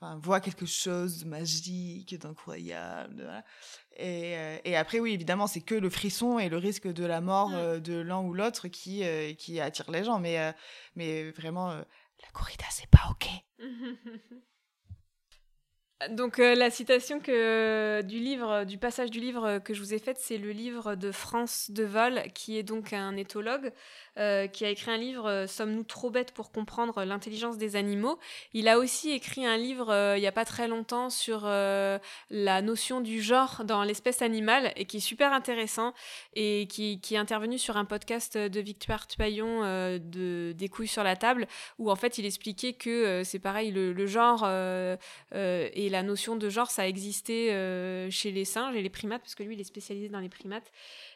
enfin, 0.00 0.18
voient 0.22 0.40
quelque 0.40 0.66
chose 0.66 1.24
de 1.24 1.28
magique, 1.28 2.18
d'incroyable, 2.18 3.22
voilà. 3.22 3.44
Et, 3.96 4.36
euh, 4.36 4.58
et 4.64 4.76
après, 4.76 5.00
oui, 5.00 5.12
évidemment, 5.12 5.46
c'est 5.46 5.62
que 5.62 5.74
le 5.74 5.88
frisson 5.88 6.38
et 6.38 6.48
le 6.48 6.58
risque 6.58 6.86
de 6.86 7.04
la 7.04 7.20
mort 7.20 7.54
euh, 7.54 7.78
de 7.78 7.94
l'un 7.94 8.20
ou 8.20 8.34
l'autre 8.34 8.68
qui, 8.68 9.04
euh, 9.04 9.32
qui 9.32 9.60
attire 9.60 9.90
les 9.90 10.04
gens. 10.04 10.18
Mais, 10.18 10.54
mais 10.96 11.30
vraiment, 11.30 11.70
la 11.70 12.28
corrida, 12.32 12.64
c'est 12.70 12.90
pas 12.90 13.08
OK. 13.10 13.28
Donc 16.10 16.40
euh, 16.40 16.54
la 16.54 16.68
citation 16.68 17.16
du 17.16 18.18
livre, 18.18 18.64
du 18.64 18.76
passage 18.76 19.10
du 19.10 19.18
livre 19.18 19.60
que 19.60 19.72
je 19.72 19.80
vous 19.80 19.94
ai 19.94 19.98
faite, 19.98 20.18
c'est 20.20 20.36
le 20.36 20.50
livre 20.50 20.94
de 20.94 21.10
France 21.10 21.70
Deval, 21.70 22.30
qui 22.34 22.58
est 22.58 22.62
donc 22.62 22.92
un 22.92 23.16
éthologue, 23.16 23.72
euh, 24.18 24.46
qui 24.46 24.66
a 24.66 24.68
écrit 24.68 24.90
un 24.90 24.98
livre 24.98 25.26
euh, 25.26 25.46
Sommes-nous 25.46 25.84
trop 25.84 26.10
bêtes 26.10 26.32
pour 26.32 26.52
comprendre 26.52 27.02
l'intelligence 27.04 27.56
des 27.56 27.76
animaux? 27.76 28.18
Il 28.52 28.68
a 28.68 28.78
aussi 28.78 29.10
écrit 29.10 29.46
un 29.46 29.56
livre 29.56 30.14
il 30.16 30.20
n'y 30.20 30.26
a 30.26 30.32
pas 30.32 30.44
très 30.44 30.68
longtemps 30.68 31.08
sur 31.08 31.46
la 31.46 32.62
notion 32.62 33.00
du 33.00 33.22
genre 33.22 33.62
dans 33.64 33.82
l'espèce 33.82 34.20
animale, 34.20 34.72
et 34.76 34.84
qui 34.84 34.98
est 34.98 35.00
super 35.00 35.32
intéressant, 35.32 35.94
et 36.34 36.66
qui, 36.68 37.00
est 37.10 37.16
intervenu 37.16 37.56
sur 37.58 37.78
un 37.78 37.86
podcast 37.86 38.36
de 38.36 38.60
Victoire 38.60 39.06
Tupaillon 39.06 39.62
de 39.98 40.52
Des 40.52 40.68
couilles 40.68 40.88
sur 40.88 41.04
la 41.04 41.16
table, 41.16 41.46
où 41.78 41.90
en 41.90 41.96
fait 41.96 42.18
il 42.18 42.26
expliquait 42.26 42.74
que 42.74 43.22
c'est 43.24 43.38
pareil, 43.38 43.70
le, 43.70 44.06
genre... 44.06 44.46
euh, 45.36 45.68
et 45.86 45.88
la 45.88 46.02
notion 46.02 46.34
de 46.34 46.48
genre, 46.48 46.68
ça 46.68 46.88
existait 46.88 47.52
euh, 47.52 48.10
chez 48.10 48.32
les 48.32 48.44
singes 48.44 48.74
et 48.74 48.82
les 48.82 48.90
primates, 48.90 49.22
parce 49.22 49.36
que 49.36 49.44
lui, 49.44 49.54
il 49.54 49.60
est 49.60 49.64
spécialisé 49.64 50.08
dans 50.08 50.18
les 50.18 50.28
primates, 50.28 50.72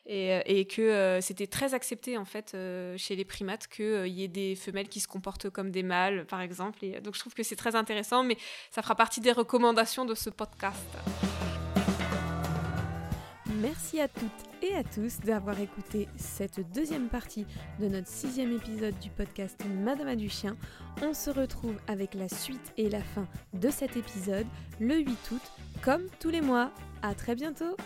et, 0.07 0.33
euh, 0.33 0.65
que 0.65 0.81
euh, 0.81 1.21
c'était 1.21 1.49
très 1.49 1.75
accepté 1.75 2.17
en 2.17 2.25
fait 2.25 2.57
chez 2.97 3.17
les 3.17 3.25
primates 3.25 3.67
qu'il 3.67 4.07
y 4.07 4.23
ait 4.23 4.29
des 4.29 4.55
femelles 4.55 4.89
qui 4.89 5.01
se 5.01 5.09
comportent 5.09 5.51
comme 5.51 5.73
des 5.73 5.83
mâles, 5.83 6.25
par 6.27 6.41
exemple. 6.41 6.85
Et 6.85 7.01
donc 7.01 7.15
je 7.15 7.21
trouve 7.21 7.35
que 7.35 7.43
c'est 7.43 7.57
très 7.57 7.75
intéressant, 7.75 8.23
mais 8.23 8.37
ça 8.71 8.81
fera 8.83 8.95
partie 8.95 9.21
des 9.21 9.33
recommandations 9.33 10.05
de 10.05 10.15
ce 10.15 10.31
podcast. 10.31 10.87
Merci 13.61 14.01
à 14.01 14.09
toutes 14.09 14.31
et 14.63 14.75
à 14.75 14.83
tous 14.83 15.21
d'avoir 15.21 15.61
écouté 15.61 16.09
cette 16.17 16.61
deuxième 16.73 17.09
partie 17.09 17.47
de 17.79 17.89
notre 17.89 18.09
sixième 18.09 18.53
épisode 18.53 18.99
du 19.01 19.11
podcast 19.11 19.61
Madame 19.85 20.17
du 20.17 20.31
chien. 20.31 20.57
On 21.03 21.13
se 21.13 21.29
retrouve 21.29 21.77
avec 21.87 22.15
la 22.15 22.31
suite 22.31 22.73
et 22.79 22.89
la 22.89 23.03
fin 23.03 23.29
de 23.53 23.69
cet 23.69 23.99
épisode 23.99 24.47
le 24.81 24.97
8 24.97 25.31
août, 25.33 25.43
comme 25.83 26.05
tous 26.21 26.31
les 26.31 26.41
mois. 26.41 26.71
À 27.03 27.15
très 27.15 27.35
bientôt 27.35 27.77